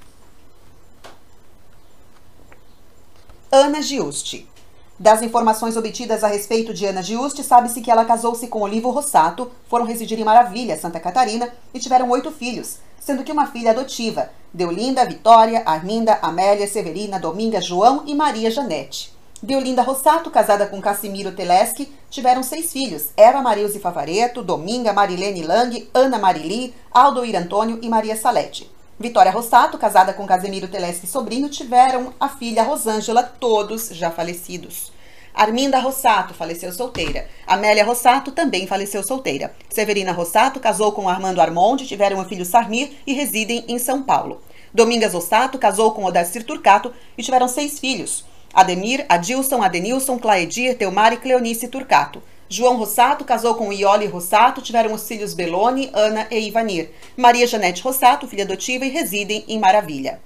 [3.49, 4.45] Ana Giusti
[4.98, 9.52] das informações obtidas a respeito de Ana Giusti, sabe-se que ela casou-se com Olivo Rossato,
[9.68, 14.30] foram residir em Maravilha, Santa Catarina, e tiveram oito filhos, sendo que uma filha adotiva,
[14.54, 19.14] Deolinda, Vitória, Arminda, Amélia, Severina, Dominga, João e Maria Janete.
[19.44, 25.90] Deolinda Rossato, casada com Cassimiro Teleschi, tiveram seis filhos, Eva Marilze Favareto, Dominga, Marilene Lang,
[25.94, 28.74] Ana Marili, Aldoir Antônio e Maria Salete.
[28.98, 34.90] Vitória Rossato, casada com Casemiro Teleschi Sobrinho, tiveram a filha Rosângela, todos já falecidos.
[35.34, 37.28] Arminda Rossato faleceu solteira.
[37.46, 39.54] Amélia Rossato também faleceu solteira.
[39.70, 44.42] Severina Rossato casou com Armando Armonde, tiveram um filho Sarmir e residem em São Paulo.
[44.74, 48.24] Domingas Rossato casou com Odacir Turcato e tiveram seis filhos.
[48.54, 52.24] Ademir, Adilson, Adenilson, Claedir, Teomar e Cleonice Turcato.
[52.48, 56.92] João Rossato casou com Iole Rossato, tiveram os filhos Belone, Ana e Ivanir.
[57.18, 60.22] Maria Janete Rossato, filha adotiva, e residem em Maravilha.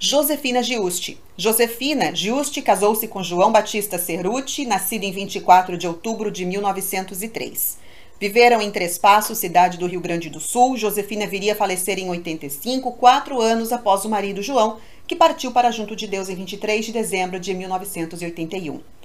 [0.00, 1.20] Josefina Giusti.
[1.36, 7.78] Josefina Giusti casou-se com João Batista Cerruti, nascido em 24 de outubro de 1903.
[8.20, 10.76] Viveram em Três Passos, cidade do Rio Grande do Sul.
[10.76, 15.70] Josefina viria a falecer em 85, quatro anos após o marido João, que partiu para
[15.70, 18.97] junto de Deus em 23 de dezembro de 1981.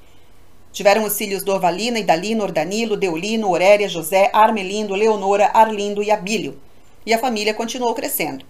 [0.74, 6.60] Tiveram os filhos Dorvalina, Idalino, Ordanilo, Deolino, Aurélia, José, Armelindo, Leonora, Arlindo e Abílio.
[7.06, 8.44] E a família continuou crescendo.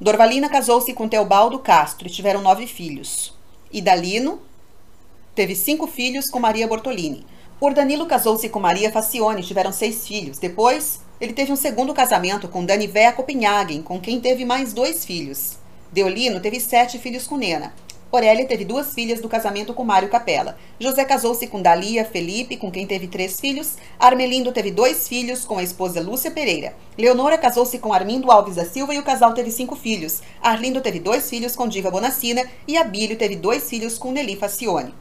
[0.00, 3.34] Dorvalina casou-se com Teobaldo Castro e tiveram nove filhos.
[3.70, 4.40] Idalino
[5.34, 7.26] teve cinco filhos com Maria Bortolini.
[7.60, 10.38] Ordanilo casou-se com Maria Facione e tiveram seis filhos.
[10.38, 15.58] Depois, ele teve um segundo casamento com Danivéa Copenhagen, com quem teve mais dois filhos.
[15.92, 17.74] Deolino teve sete filhos com Nena.
[18.12, 20.58] Aurélia teve duas filhas do casamento com Mário Capella.
[20.80, 23.76] José casou-se com Dalia Felipe, com quem teve três filhos.
[24.00, 26.74] Armelindo teve dois filhos com a esposa Lúcia Pereira.
[26.98, 30.22] Leonora casou-se com Armindo Alves da Silva e o casal teve cinco filhos.
[30.42, 34.92] Arlindo teve dois filhos com Diva Bonacina e Abílio teve dois filhos com Nelly Facione.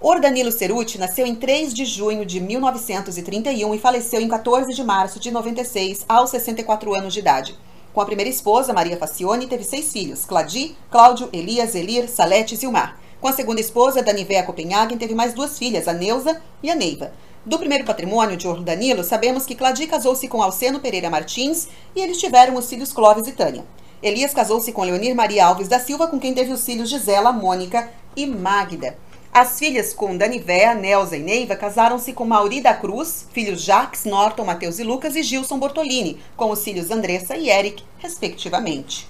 [0.00, 5.20] Ordanilo Ceruti nasceu em 3 de junho de 1931 e faleceu em 14 de março
[5.20, 7.56] de 96, aos 64 anos de idade.
[7.92, 12.56] Com a primeira esposa, Maria Facione, teve seis filhos: Cladi, Cláudio, Elias, Elir, Salete e
[12.56, 12.98] Silmar.
[13.20, 17.12] Com a segunda esposa, Danivea Copenhagen, teve mais duas filhas, a Neuza e a Neiva.
[17.44, 22.18] Do primeiro patrimônio de Danilo, sabemos que Cladi casou-se com Alceno Pereira Martins e eles
[22.18, 23.64] tiveram os filhos Clóvis e Tânia.
[24.02, 27.90] Elias casou-se com Leonir Maria Alves da Silva, com quem teve os filhos Gisela, Mônica
[28.16, 28.96] e Magda.
[29.34, 34.44] As filhas com Danivéa, Nelza e Neiva casaram-se com Mauri da Cruz, filhos Jacques, Norton,
[34.44, 39.08] Mateus e Lucas e Gilson Bortolini, com os filhos Andressa e Eric, respectivamente.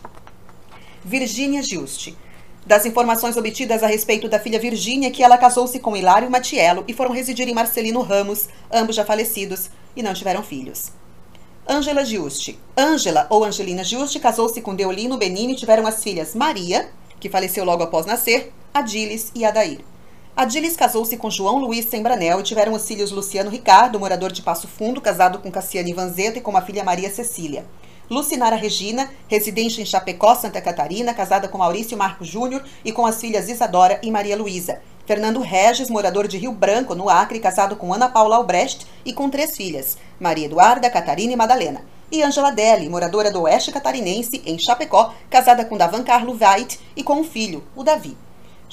[1.05, 2.17] Virgínia Giusti.
[2.65, 6.95] Das informações obtidas a respeito da filha Virgínia, que ela casou-se com Hilário Matiello e
[6.95, 10.93] foram residir em Marcelino Ramos, ambos já falecidos, e não tiveram filhos.
[11.69, 12.57] Ângela Giusti.
[12.79, 16.89] Ângela, ou Angelina Giusti, casou-se com Deolino Benini e tiveram as filhas Maria,
[17.19, 19.81] que faleceu logo após nascer, Adilis e Adair.
[20.35, 24.67] Adilis casou-se com João Luiz Sembranel e tiveram os filhos Luciano Ricardo, morador de Passo
[24.67, 27.67] Fundo, casado com Cassiane Vanzeta e com a filha Maria Cecília.
[28.09, 33.21] Lucinara Regina, residente em Chapecó, Santa Catarina, casada com Maurício Marco Júnior e com as
[33.21, 34.81] filhas Isadora e Maria Luísa.
[35.05, 39.29] Fernando Regis, morador de Rio Branco, no Acre, casado com Ana Paula Albrecht e com
[39.29, 41.85] três filhas, Maria Eduarda, Catarina e Madalena.
[42.11, 47.03] E Angela Deli, moradora do Oeste Catarinense, em Chapecó, casada com Davan Carlo Veit e
[47.03, 48.17] com um filho, o Davi.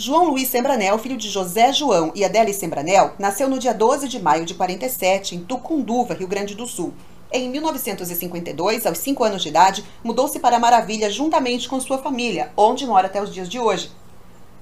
[0.02, 4.18] João Luiz Sembranel, filho de José João e Adélia Sembranel, nasceu no dia 12 de
[4.18, 6.94] maio de 47, em Tucunduva, Rio Grande do Sul.
[7.30, 12.88] Em 1952, aos 5 anos de idade, mudou-se para Maravilha juntamente com sua família, onde
[12.88, 13.92] mora até os dias de hoje.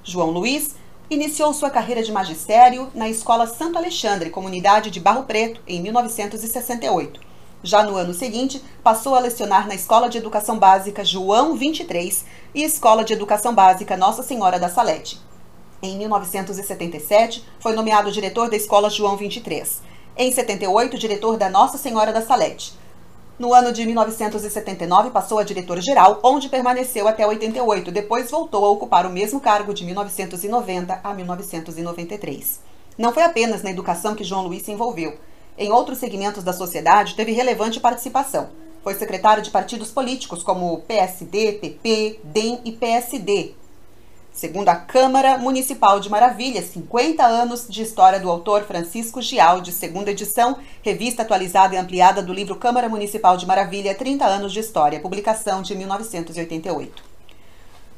[0.03, 0.73] João Luiz
[1.07, 7.21] iniciou sua carreira de magistério na Escola Santo Alexandre, comunidade de Barro Preto, em 1968.
[7.61, 12.63] Já no ano seguinte, passou a lecionar na Escola de Educação Básica João 23 e
[12.63, 15.26] Escola de Educação Básica Nossa Senhora da Salete.
[15.87, 19.81] Em 1977, foi nomeado diretor da Escola João 23.
[20.17, 22.73] Em 78, diretor da Nossa Senhora da Salete.
[23.39, 27.89] No ano de 1979, passou a diretor-geral, onde permaneceu até 88.
[27.89, 32.59] Depois voltou a ocupar o mesmo cargo de 1990 a 1993.
[32.97, 35.17] Não foi apenas na educação que João Luiz se envolveu.
[35.57, 38.49] Em outros segmentos da sociedade, teve relevante participação.
[38.83, 43.55] Foi secretário de partidos políticos como PSD, PP, DEM e PSD,
[44.37, 49.71] Segundo a Câmara Municipal de Maravilha, 50 anos de história do autor Francisco Gial, de
[49.71, 54.59] segunda edição, revista atualizada e ampliada do livro Câmara Municipal de Maravilha, 30 anos de
[54.59, 57.03] história, publicação de 1988.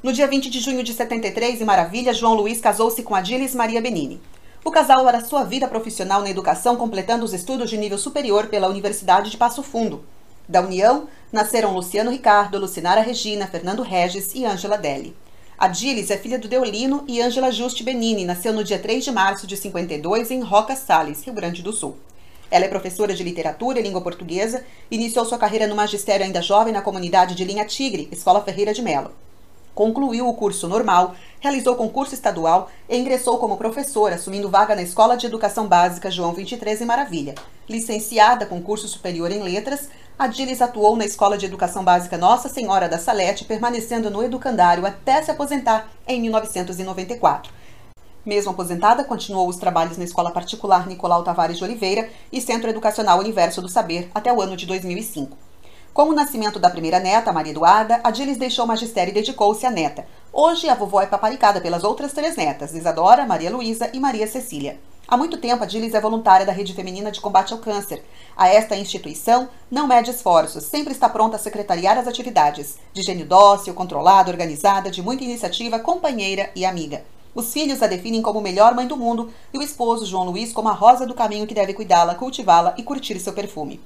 [0.02, 3.82] No dia 20 de junho de 73, em Maravilha, João Luiz casou-se com Adilis Maria
[3.82, 4.22] Benini.
[4.64, 8.70] O casal era sua vida profissional na educação, completando os estudos de nível superior pela
[8.70, 10.06] Universidade de Passo Fundo.
[10.48, 15.14] Da união, nasceram Luciano Ricardo, Lucinara Regina, Fernando Regis e Ângela Deli.
[15.60, 19.46] Adilis é filha do Deolino e Ângela Juste Benini, nasceu no dia 3 de março
[19.46, 21.98] de 52 em Roca Salles, Rio Grande do Sul.
[22.50, 26.72] Ela é professora de literatura e língua portuguesa, iniciou sua carreira no magistério ainda jovem
[26.72, 29.12] na comunidade de Linha Tigre, Escola Ferreira de Melo.
[29.76, 35.18] Concluiu o curso normal, realizou concurso estadual e ingressou como professora, assumindo vaga na Escola
[35.18, 37.36] de Educação Básica João 23 em Maravilha.
[37.68, 39.90] Licenciada com curso superior em letras,
[40.20, 45.22] Adilis atuou na Escola de Educação Básica Nossa Senhora da Salete, permanecendo no educandário até
[45.24, 47.54] se aposentar em 1994.
[48.26, 53.18] Mesmo aposentada, continuou os trabalhos na Escola Particular Nicolau Tavares de Oliveira e Centro Educacional
[53.18, 55.38] Universo do Saber até o ano de 2005.
[55.94, 59.72] Com o nascimento da primeira neta, Maria Eduarda, Adilis deixou o magistério e dedicou-se à
[59.72, 60.06] neta.
[60.34, 64.82] Hoje, a vovó é paparicada pelas outras três netas, Isadora, Maria Luísa e Maria Cecília.
[65.12, 68.06] Há muito tempo, a Dilis é voluntária da Rede Feminina de Combate ao Câncer.
[68.38, 72.78] A esta instituição não mede esforços, sempre está pronta a secretariar as atividades.
[72.94, 77.04] De gênio dócil, controlada, organizada, de muita iniciativa, companheira e amiga.
[77.34, 80.70] Os filhos a definem como melhor mãe do mundo e o esposo, João Luiz, como
[80.70, 83.82] a rosa do caminho que deve cuidá-la, cultivá-la e curtir seu perfume.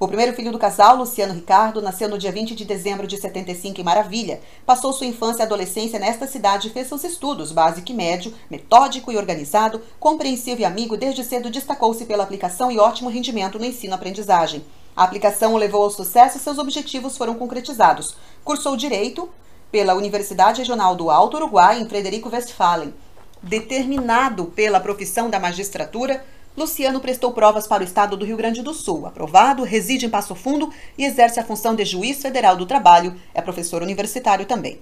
[0.00, 3.82] O primeiro filho do casal, Luciano Ricardo, nasceu no dia 20 de dezembro de 75
[3.82, 4.40] em Maravilha.
[4.64, 9.12] Passou sua infância e adolescência nesta cidade e fez seus estudos, básico e médio, metódico
[9.12, 14.64] e organizado, compreensivo e amigo, desde cedo destacou-se pela aplicação e ótimo rendimento no ensino-aprendizagem.
[14.96, 18.16] A aplicação o levou ao sucesso e seus objetivos foram concretizados.
[18.42, 19.28] Cursou Direito
[19.70, 22.94] pela Universidade Regional do Alto Uruguai, em Frederico Westphalen.
[23.42, 26.24] Determinado pela profissão da magistratura,
[26.56, 29.06] Luciano prestou provas para o Estado do Rio Grande do Sul.
[29.06, 33.14] Aprovado, reside em Passo Fundo e exerce a função de juiz federal do trabalho.
[33.32, 34.80] É professor universitário também.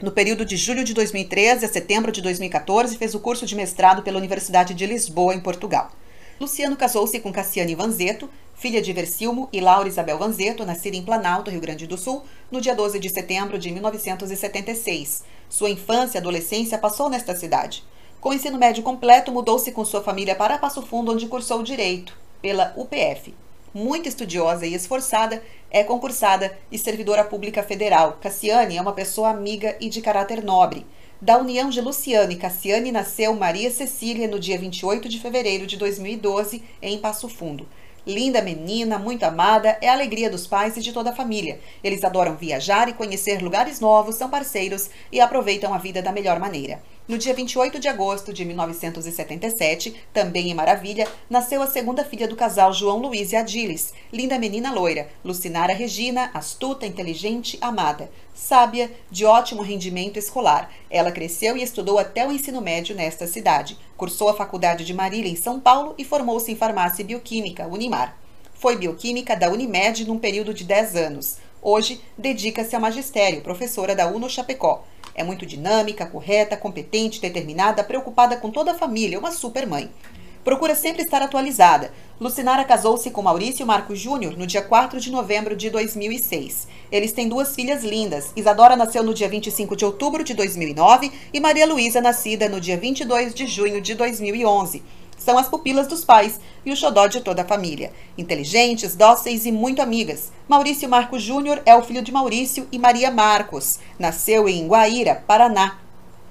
[0.00, 4.02] No período de julho de 2013 a setembro de 2014, fez o curso de mestrado
[4.02, 5.92] pela Universidade de Lisboa, em Portugal.
[6.40, 11.50] Luciano casou-se com Cassiane Vanzeto, filha de Versilmo e Laura Isabel Vanzeto, nascida em Planalto,
[11.50, 15.24] Rio Grande do Sul, no dia 12 de setembro de 1976.
[15.48, 17.84] Sua infância e adolescência passou nesta cidade.
[18.22, 22.16] Com o ensino médio completo, mudou-se com sua família para Passo Fundo, onde cursou Direito,
[22.40, 23.34] pela UPF
[23.74, 28.18] muito estudiosa e esforçada, é concursada e servidora pública federal.
[28.20, 30.86] Cassiane é uma pessoa amiga e de caráter nobre.
[31.20, 35.76] Da união de Luciano e Cassiane nasceu Maria Cecília no dia 28 de fevereiro de
[35.76, 37.66] 2012, em Passo Fundo.
[38.04, 41.60] Linda menina, muito amada, é a alegria dos pais e de toda a família.
[41.84, 46.40] Eles adoram viajar e conhecer lugares novos, são parceiros e aproveitam a vida da melhor
[46.40, 46.82] maneira.
[47.08, 52.36] No dia 28 de agosto de 1977, também em Maravilha, nasceu a segunda filha do
[52.36, 59.24] casal João Luiz e Adilis, linda menina loira, Lucinara Regina, astuta, inteligente, amada, sábia, de
[59.24, 60.70] ótimo rendimento escolar.
[60.88, 63.76] Ela cresceu e estudou até o ensino médio nesta cidade.
[63.96, 68.16] Cursou a Faculdade de Marília em São Paulo e formou-se em Farmácia e Bioquímica, Unimar.
[68.54, 71.38] Foi bioquímica da Unimed num período de 10 anos.
[71.60, 74.84] Hoje, dedica-se ao magistério, professora da UNO Chapecó.
[75.14, 79.90] É muito dinâmica, correta, competente, determinada, preocupada com toda a família, uma super mãe.
[80.44, 81.92] Procura sempre estar atualizada.
[82.20, 86.66] Lucinara casou-se com Maurício Marcos Júnior no dia 4 de novembro de 2006.
[86.90, 88.32] Eles têm duas filhas lindas.
[88.34, 92.76] Isadora nasceu no dia 25 de outubro de 2009 e Maria Luísa, nascida no dia
[92.76, 94.82] 22 de junho de 2011
[95.22, 97.92] são as pupilas dos pais e o xodó de toda a família.
[98.18, 100.30] Inteligentes, dóceis e muito amigas.
[100.48, 103.78] Maurício Marcos Júnior é o filho de Maurício e Maria Marcos.
[103.98, 105.78] Nasceu em Guaíra, Paraná,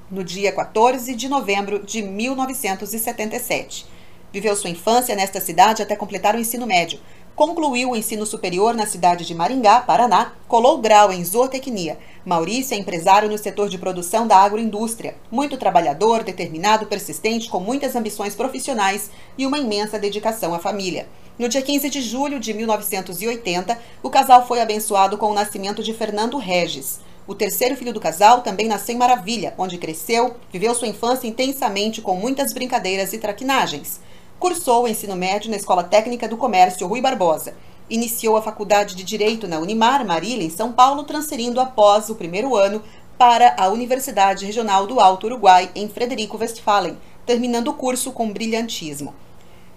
[0.10, 3.86] no dia 14 de novembro de 1977.
[4.32, 7.00] Viveu sua infância nesta cidade até completar o ensino médio.
[7.36, 11.98] Concluiu o ensino superior na cidade de Maringá, Paraná, colou grau em zootecnia.
[12.24, 17.96] Maurício é empresário no setor de produção da agroindústria, muito trabalhador, determinado, persistente, com muitas
[17.96, 21.08] ambições profissionais e uma imensa dedicação à família.
[21.40, 25.96] No dia 15 de julho de 1980, o casal foi abençoado com o nascimento de
[25.96, 27.00] Fernando Regis.
[27.26, 32.02] O terceiro filho do casal também nasceu em Maravilha, onde cresceu, viveu sua infância intensamente
[32.02, 34.00] com muitas brincadeiras e traquinagens.
[34.38, 37.56] Cursou o ensino médio na Escola Técnica do Comércio Rui Barbosa.
[37.92, 42.56] Iniciou a faculdade de Direito na Unimar, Marília, em São Paulo, transferindo após o primeiro
[42.56, 42.82] ano
[43.18, 49.14] para a Universidade Regional do Alto Uruguai, em Frederico Westphalen, terminando o curso com brilhantismo.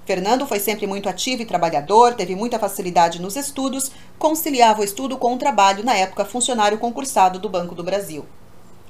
[0.06, 5.16] Fernando foi sempre muito ativo e trabalhador, teve muita facilidade nos estudos, conciliava o estudo
[5.16, 8.24] com o trabalho, na época funcionário concursado do Banco do Brasil.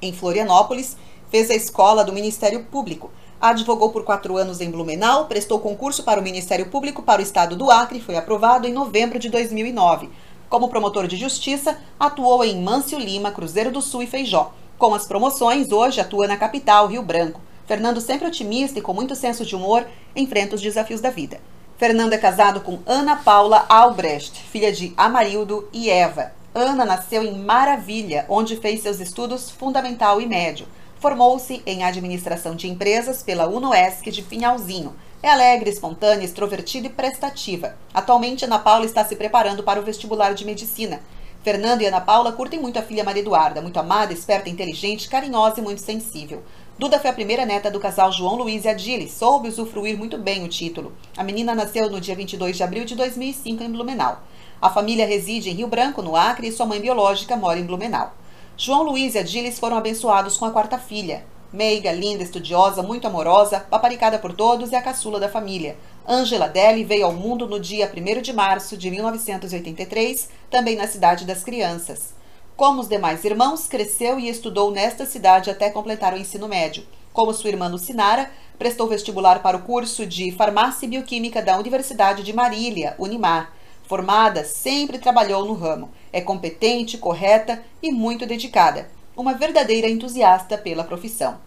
[0.03, 0.99] Em Florianópolis,
[1.31, 3.11] fez a escola do Ministério Público,
[3.45, 7.55] Advogou por quatro anos em Blumenau, prestou concurso para o Ministério Público para o Estado
[7.55, 10.09] do Acre e foi aprovado em novembro de 2009.
[10.49, 14.51] Como promotor de justiça, atuou em Mâncio Lima, Cruzeiro do Sul e Feijó.
[14.79, 17.39] Com as promoções, hoje atua na capital, Rio Branco.
[17.67, 21.39] Fernando, sempre otimista e com muito senso de humor, enfrenta os desafios da vida.
[21.77, 26.33] Fernando é casado com Ana Paula Albrecht, filha de Amarildo e Eva.
[26.55, 30.67] Ana nasceu em Maravilha, onde fez seus estudos fundamental e médio.
[31.05, 34.97] Formou-se em administração de empresas pela UNOESC de Pinhalzinho.
[35.23, 37.77] É alegre, espontânea, extrovertida e prestativa.
[37.93, 41.03] Atualmente, Ana Paula está se preparando para o vestibular de medicina.
[41.43, 45.61] Fernando e Ana Paula curtem muito a filha Maria Eduarda, muito amada, esperta, inteligente, carinhosa
[45.61, 46.43] e muito sensível.
[46.79, 50.43] Duda foi a primeira neta do casal João Luiz e Adile, soube usufruir muito bem
[50.43, 50.95] o título.
[51.19, 54.23] A menina nasceu no dia 22 de abril de 2005 em Blumenau.
[54.59, 58.24] A família reside em Rio Branco, no Acre, e sua mãe biológica mora em Blumenau.
[58.57, 61.25] João Luiz e Adilis foram abençoados com a quarta filha.
[61.53, 65.77] Meiga, linda, estudiosa, muito amorosa, paparicada por todos e a caçula da família.
[66.07, 71.25] Angela Deli veio ao mundo no dia 1 de março de 1983, também na Cidade
[71.25, 72.15] das Crianças.
[72.57, 76.87] Como os demais irmãos, cresceu e estudou nesta cidade até completar o ensino médio.
[77.13, 82.23] Como sua irmã Lucinara, prestou vestibular para o curso de Farmácia e Bioquímica da Universidade
[82.23, 83.53] de Marília, Unimar.
[83.83, 88.89] Formada, sempre trabalhou no ramo é competente, correta e muito dedicada.
[89.17, 91.39] Uma verdadeira entusiasta pela profissão.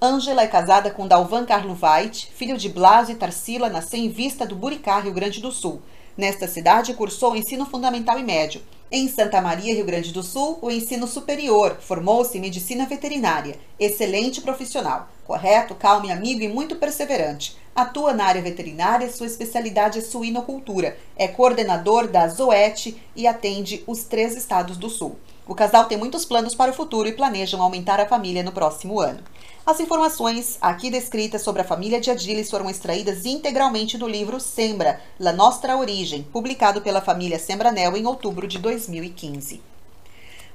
[0.00, 4.46] Ângela é casada com Dalvan Carlo Veit, filho de Blas e Tarsila, nasceu em Vista
[4.46, 5.80] do Buricá, Rio Grande do Sul.
[6.16, 8.62] Nesta cidade, cursou o ensino fundamental e médio.
[8.92, 11.78] Em Santa Maria, Rio Grande do Sul, o ensino superior.
[11.80, 13.56] Formou-se em medicina veterinária.
[13.78, 15.08] Excelente profissional.
[15.24, 17.56] Correto, calmo e amigo e muito perseverante.
[17.74, 20.98] Atua na área veterinária, sua especialidade é suinocultura.
[21.16, 25.16] É coordenador da Zoet e atende os três estados do Sul.
[25.50, 29.00] O casal tem muitos planos para o futuro e planejam aumentar a família no próximo
[29.00, 29.18] ano.
[29.66, 35.00] As informações aqui descritas sobre a família de Adilis foram extraídas integralmente do livro Sembra,
[35.18, 39.60] La Nostra Origem, publicado pela família Sembranel em outubro de 2015.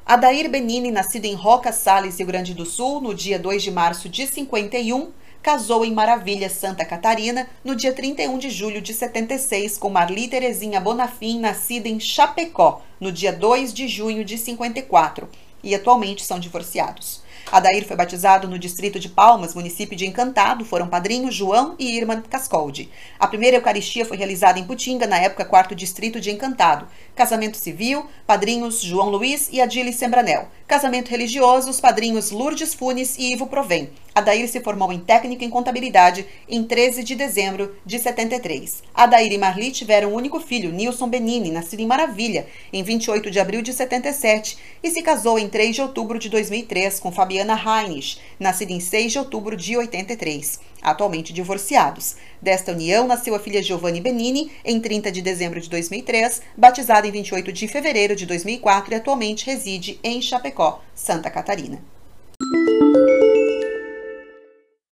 [0.06, 4.08] Adair Benini, nascido em Roca Salles, Rio Grande do Sul, no dia 2 de março
[4.08, 5.12] de 51,
[5.46, 10.80] casou em Maravilha, Santa Catarina, no dia 31 de julho de 76, com Marli Terezinha
[10.82, 15.30] Bonafim, nascida em Chapecó, no dia 2 de junho de 54,
[15.64, 17.22] e atualmente são divorciados.
[17.52, 20.66] Adair foi batizado no distrito de Palmas, município de Encantado.
[20.66, 22.90] Foram padrinhos João e Irmã Cascoldi.
[23.20, 26.88] A primeira Eucaristia foi realizada em Putinga, na época quarto distrito de Encantado.
[27.16, 30.48] Casamento civil, padrinhos João Luiz e Adile Sembranel.
[30.68, 33.92] Casamento religioso, os padrinhos Lourdes Funes e Ivo Provém.
[34.16, 38.82] Adair se formou em técnica em contabilidade em 13 de dezembro de 73.
[38.94, 43.42] Adair e Marli tiveram um único filho, Nilson Benini, nascido em Maravilha, em 28 de
[43.42, 48.18] abril de 77, e se casou em 3 de outubro de 2003 com Fabiana Heinrich,
[48.40, 52.16] nascida em 6 de outubro de 83, atualmente divorciados.
[52.42, 57.12] Desta união nasceu a filha Giovanni Benini em 30 de dezembro de 2003, batizada em
[57.12, 61.84] 28 de fevereiro de 2004 e atualmente reside em Chapecó, Santa Catarina.